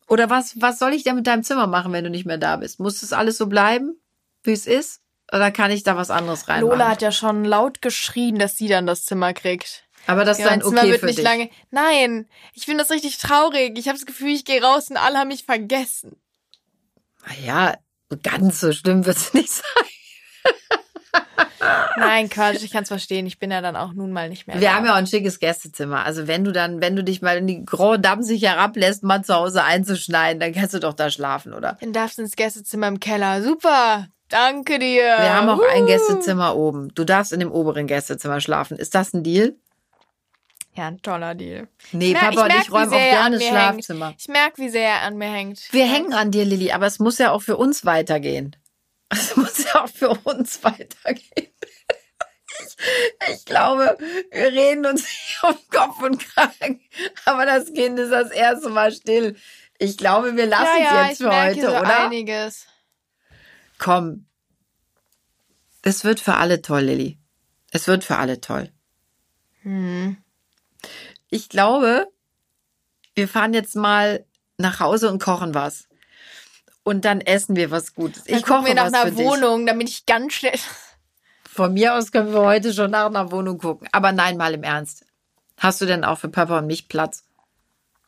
oder 0.09 0.29
was, 0.29 0.59
was 0.61 0.79
soll 0.79 0.93
ich 0.93 1.03
denn 1.03 1.15
mit 1.15 1.27
deinem 1.27 1.43
Zimmer 1.43 1.67
machen, 1.67 1.93
wenn 1.93 2.03
du 2.03 2.09
nicht 2.09 2.25
mehr 2.25 2.37
da 2.37 2.57
bist? 2.57 2.79
Muss 2.79 3.01
das 3.01 3.13
alles 3.13 3.37
so 3.37 3.47
bleiben, 3.47 3.95
wie 4.43 4.51
es 4.51 4.65
ist? 4.67 5.01
Oder 5.31 5.51
kann 5.51 5.69
ich 5.71 5.83
da 5.83 5.95
was 5.95 6.09
anderes 6.09 6.47
reinmachen? 6.47 6.69
Lola 6.79 6.89
hat 6.89 7.01
ja 7.01 7.11
schon 7.11 7.45
laut 7.45 7.81
geschrien, 7.81 8.39
dass 8.39 8.57
sie 8.57 8.67
dann 8.67 8.87
das 8.87 9.05
Zimmer 9.05 9.33
kriegt. 9.33 9.85
Aber 10.07 10.25
das 10.25 10.39
ist 10.39 10.43
Ja, 10.45 10.49
mein 10.49 10.61
Zimmer 10.61 10.81
okay 10.81 10.91
wird 10.91 10.99
für 11.01 11.05
nicht 11.05 11.19
dich. 11.19 11.25
lange. 11.25 11.49
Nein, 11.69 12.27
ich 12.53 12.65
finde 12.65 12.83
das 12.83 12.91
richtig 12.91 13.17
traurig. 13.19 13.77
Ich 13.77 13.87
habe 13.87 13.97
das 13.97 14.07
Gefühl, 14.07 14.29
ich 14.29 14.43
gehe 14.45 14.61
raus 14.63 14.89
und 14.89 14.97
alle 14.97 15.19
haben 15.19 15.27
mich 15.27 15.43
vergessen. 15.45 16.19
Na 17.27 17.33
Ja, 17.45 17.77
ganz 18.23 18.59
so 18.61 18.71
schlimm 18.71 19.05
wird's 19.05 19.33
nicht 19.33 19.49
sein. 19.51 19.63
Nein, 21.97 22.29
Quatsch, 22.29 22.63
ich 22.63 22.71
kann 22.71 22.83
es 22.83 22.89
verstehen. 22.89 23.25
Ich 23.25 23.37
bin 23.39 23.51
ja 23.51 23.61
dann 23.61 23.75
auch 23.75 23.93
nun 23.93 24.11
mal 24.11 24.29
nicht 24.29 24.47
mehr. 24.47 24.59
Wir 24.59 24.69
da. 24.69 24.75
haben 24.75 24.85
ja 24.85 24.93
auch 24.93 24.97
ein 24.97 25.07
schickes 25.07 25.39
Gästezimmer. 25.39 26.05
Also 26.05 26.27
wenn 26.27 26.43
du 26.45 26.51
dann, 26.51 26.81
wenn 26.81 26.95
du 26.95 27.03
dich 27.03 27.21
mal 27.21 27.37
in 27.37 27.47
die 27.47 27.65
Grand 27.65 28.05
Dame 28.05 28.23
sich 28.23 28.43
herablässt, 28.43 29.03
mal 29.03 29.23
zu 29.23 29.33
Hause 29.35 29.63
einzuschneiden, 29.63 30.39
dann 30.39 30.53
kannst 30.53 30.73
du 30.73 30.79
doch 30.79 30.93
da 30.93 31.09
schlafen, 31.09 31.53
oder? 31.53 31.77
Dann 31.81 31.91
darfst 31.93 32.17
du 32.17 32.21
ins 32.21 32.35
Gästezimmer 32.35 32.87
im 32.87 32.99
Keller. 32.99 33.41
Super. 33.43 34.07
Danke 34.29 34.79
dir. 34.79 35.01
Wir 35.03 35.33
haben 35.35 35.49
auch 35.49 35.61
ein 35.73 35.83
Uh. 35.83 35.87
Gästezimmer 35.87 36.55
oben. 36.55 36.93
Du 36.95 37.03
darfst 37.03 37.33
in 37.33 37.39
dem 37.39 37.51
oberen 37.51 37.87
Gästezimmer 37.87 38.39
schlafen. 38.39 38.77
Ist 38.77 38.95
das 38.95 39.13
ein 39.13 39.23
Deal? 39.23 39.55
Ja, 40.75 40.87
ein 40.87 41.01
toller 41.01 41.35
Deal. 41.35 41.67
Nee, 41.91 42.13
mer- 42.13 42.21
Papa 42.21 42.41
und 42.43 42.47
merk, 42.47 42.61
ich 42.63 42.71
räumen 42.71 42.93
auch 42.93 42.97
er 42.97 43.09
gerne 43.09 43.37
das 43.39 43.47
Schlafzimmer. 43.47 44.07
Hängt. 44.09 44.21
Ich 44.21 44.27
merke, 44.27 44.61
wie 44.61 44.69
sehr 44.69 44.87
er 44.87 45.01
an 45.01 45.17
mir 45.17 45.29
hängt. 45.31 45.67
Wir 45.73 45.85
hängen 45.85 46.13
an 46.13 46.31
dir, 46.31 46.45
Lilly, 46.45 46.71
aber 46.71 46.85
es 46.85 46.99
muss 46.99 47.17
ja 47.17 47.31
auch 47.31 47.41
für 47.41 47.57
uns 47.57 47.85
weitergehen. 47.85 48.55
Es 49.09 49.35
muss 49.35 49.63
ja 49.63 49.83
auch 49.83 49.89
für 49.89 50.09
uns 50.09 50.63
weitergehen. 50.63 51.51
Ich 53.31 53.45
glaube, 53.45 53.97
wir 54.31 54.51
reden 54.51 54.85
uns 54.85 55.07
hier 55.07 55.49
um 55.49 55.57
Kopf 55.71 56.01
und 56.01 56.19
Kragen. 56.19 56.81
Aber 57.25 57.45
das 57.45 57.73
Kind 57.73 57.99
ist 57.99 58.11
das 58.11 58.31
erste 58.31 58.69
Mal 58.69 58.91
still. 58.91 59.35
Ich 59.77 59.97
glaube, 59.97 60.35
wir 60.35 60.45
lassen 60.45 60.77
ja, 60.77 60.83
ja, 60.83 61.01
es 61.03 61.07
jetzt 61.07 61.21
ich 61.21 61.25
für 61.25 61.43
heute, 61.43 61.61
so 61.61 61.67
oder? 61.67 62.05
einiges. 62.05 62.67
Komm. 63.77 64.25
Es 65.81 66.03
wird 66.03 66.19
für 66.19 66.35
alle 66.35 66.61
toll, 66.61 66.81
Lilly. 66.81 67.17
Es 67.71 67.87
wird 67.87 68.03
für 68.03 68.17
alle 68.17 68.41
toll. 68.41 68.71
Hm. 69.61 70.17
Ich 71.29 71.49
glaube, 71.49 72.07
wir 73.15 73.27
fahren 73.27 73.53
jetzt 73.53 73.75
mal 73.75 74.25
nach 74.57 74.79
Hause 74.79 75.09
und 75.09 75.21
kochen 75.21 75.53
was. 75.53 75.88
Und 76.83 77.05
dann 77.05 77.21
essen 77.21 77.55
wir 77.55 77.71
was 77.71 77.93
Gutes. 77.93 78.23
Dann 78.23 78.37
Ich 78.37 78.43
koche 78.43 78.65
wir 78.65 78.73
nach 78.73 78.87
einer 78.87 79.07
für 79.07 79.11
dich. 79.11 79.25
Wohnung, 79.25 79.65
damit 79.65 79.89
ich 79.89 80.05
ganz 80.05 80.33
schnell. 80.33 80.57
Von 81.47 81.73
mir 81.73 81.95
aus 81.95 82.11
können 82.11 82.33
wir 82.33 82.41
heute 82.41 82.73
schon 82.73 82.91
nach 82.91 83.07
einer 83.07 83.31
Wohnung 83.31 83.57
gucken. 83.57 83.87
Aber 83.91 84.11
nein, 84.11 84.37
mal 84.37 84.53
im 84.53 84.63
Ernst. 84.63 85.05
Hast 85.57 85.81
du 85.81 85.85
denn 85.85 86.03
auch 86.03 86.17
für 86.17 86.29
Papa 86.29 86.59
und 86.59 86.67
mich 86.67 86.87
Platz? 86.87 87.25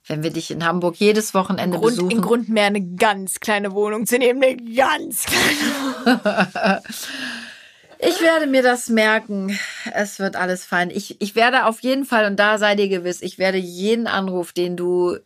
Wenn 0.08 0.24
wir 0.24 0.32
dich 0.32 0.50
in 0.52 0.66
Hamburg 0.66 0.96
jedes 0.98 1.34
Wochenende 1.34 1.78
Grund, 1.78 1.96
besuchen. 1.96 2.12
in 2.12 2.22
Grund 2.22 2.50
mehr 2.50 2.66
eine 2.66 2.82
ganz 2.96 3.40
kleine 3.40 3.74
Wohnung 3.74 4.06
zu 4.06 4.18
nehmen, 4.18 4.42
eine 4.44 4.58
ganz 4.58 5.26
kleine. 5.26 6.82
Ich 8.04 8.20
werde 8.20 8.48
mir 8.48 8.64
das 8.64 8.90
merken. 8.90 9.60
Es 9.94 10.18
wird 10.18 10.36
alles 10.36 10.66
fein. 10.66 10.90
Ich, 10.90 11.22
ich 11.22 11.36
werde 11.36 11.66
auf 11.66 11.82
jeden 11.82 12.04
Fall, 12.04 12.26
und 12.26 12.40
da 12.40 12.58
sei 12.58 12.74
dir 12.74 12.90
gewiss, 12.90 13.22
ich 13.22 13.38
werde 13.38 13.60
jeden 13.60 14.08
Anruf, 14.08 14.54
den 14.54 14.76
du 14.76 15.20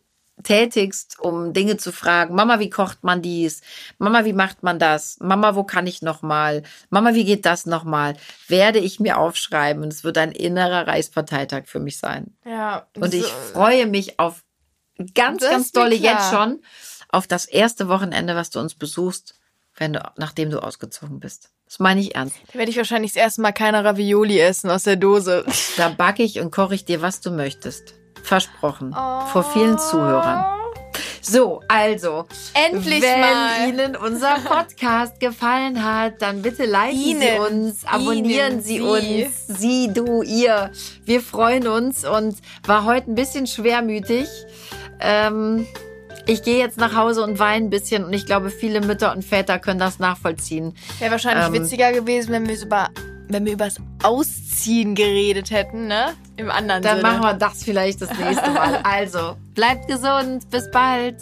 tätigst, 0.44 1.20
um 1.20 1.54
Dinge 1.54 1.78
zu 1.78 1.92
fragen. 1.92 2.36
Mama, 2.36 2.60
wie 2.60 2.70
kocht 2.70 3.04
man 3.04 3.22
dies? 3.22 3.62
Mama, 3.98 4.26
wie 4.26 4.34
macht 4.34 4.64
man 4.64 4.80
das? 4.80 5.18
Mama, 5.20 5.56
wo 5.56 5.64
kann 5.64 5.88
ich 5.88 6.02
noch 6.02 6.22
mal? 6.22 6.64
Mama, 6.90 7.14
wie 7.14 7.26
geht 7.26 7.46
das 7.46 7.66
noch 7.66 7.84
mal? 7.84 8.16
Werde 8.48 8.80
ich 8.80 9.00
mir 9.00 9.18
aufschreiben 9.18 9.84
und 9.84 9.92
es 9.94 10.04
wird 10.04 10.18
ein 10.18 10.32
innerer 10.32 10.88
Reichsparteitag 10.88 11.64
für 11.66 11.80
mich 11.80 11.98
sein. 11.98 12.36
Ja. 12.46 12.88
Und 12.98 13.14
ich 13.14 13.24
so- 13.24 13.30
freue 13.54 13.86
mich 13.88 14.20
auf 14.20 14.44
ganz, 15.14 15.42
ganz 15.42 15.72
dolle 15.72 15.96
jetzt 15.96 16.30
schon 16.32 16.62
auf 17.10 17.28
das 17.28 17.46
erste 17.46 17.88
Wochenende, 17.88 18.36
was 18.36 18.50
du 18.50 18.60
uns 18.60 18.76
besuchst, 18.76 19.36
wenn 19.78 19.94
du, 19.94 20.02
nachdem 20.18 20.50
du 20.50 20.60
ausgezogen 20.62 21.20
bist. 21.20 21.50
Das 21.66 21.80
meine 21.80 22.00
ich 22.02 22.14
ernst. 22.16 22.36
Da 22.52 22.60
werde 22.60 22.70
ich 22.70 22.78
wahrscheinlich 22.78 23.14
das 23.14 23.22
erste 23.22 23.42
Mal 23.42 23.52
keine 23.52 23.84
Ravioli 23.84 24.40
essen 24.40 24.70
aus 24.70 24.84
der 24.84 24.96
Dose. 24.98 25.44
Da 25.78 25.90
backe 25.90 26.24
ich 26.24 26.40
und 26.40 26.52
koche 26.52 26.76
ich 26.76 26.86
dir, 26.86 27.02
was 27.02 27.22
du 27.22 27.32
möchtest. 27.32 27.96
Versprochen. 28.26 28.91
Vor 29.32 29.43
vielen 29.53 29.78
Zuhörern. 29.78 30.45
So, 31.21 31.61
also. 31.67 32.26
Endlich 32.53 33.01
wenn 33.01 33.19
mal. 33.19 33.69
Ihnen 33.69 33.95
unser 33.95 34.36
Podcast 34.45 35.19
gefallen 35.19 35.84
hat, 35.84 36.21
dann 36.21 36.41
bitte 36.41 36.65
liken 36.65 36.97
Sie 36.97 37.11
Ihnen. 37.11 37.39
uns, 37.39 37.86
abonnieren 37.86 38.53
Ihnen, 38.53 38.61
Sie, 38.61 38.78
Sie. 38.78 38.82
uns. 38.82 39.47
Sie, 39.47 39.93
du, 39.93 40.21
ihr. 40.21 40.71
Wir 41.03 41.21
freuen 41.21 41.67
uns 41.67 42.05
und 42.07 42.38
war 42.65 42.86
heute 42.86 43.11
ein 43.11 43.15
bisschen 43.15 43.47
schwermütig. 43.47 44.28
Ähm, 44.99 45.67
ich 46.28 46.43
gehe 46.43 46.57
jetzt 46.57 46.78
nach 46.78 46.95
Hause 46.95 47.23
und 47.23 47.38
weine 47.39 47.67
ein 47.67 47.69
bisschen 47.69 48.03
und 48.03 48.13
ich 48.13 48.26
glaube, 48.26 48.49
viele 48.49 48.82
Mütter 48.82 49.11
und 49.11 49.23
Väter 49.23 49.59
können 49.59 49.80
das 49.80 49.99
nachvollziehen. 49.99 50.73
Wäre 50.99 51.11
wahrscheinlich 51.11 51.47
Ähm, 51.47 51.53
witziger 51.53 51.91
gewesen, 51.91 52.32
wenn 52.32 52.47
wir 52.47 52.59
über 52.59 52.89
wenn 53.28 53.45
wir 53.45 53.53
übers 53.53 53.78
Ausziehen 54.56 54.95
geredet 54.95 55.51
hätten, 55.51 55.88
ne? 55.88 56.14
Im 56.38 56.49
anderen 56.49 56.82
Dann 56.82 56.97
Sinne. 56.97 57.10
machen 57.10 57.24
wir 57.24 57.34
das 57.34 57.64
vielleicht 57.64 58.01
das 58.01 58.10
nächste 58.18 58.49
Mal. 58.51 58.80
Also, 58.84 59.36
bleibt 59.53 59.88
gesund. 59.88 60.49
Bis 60.49 60.70
bald. 60.72 61.18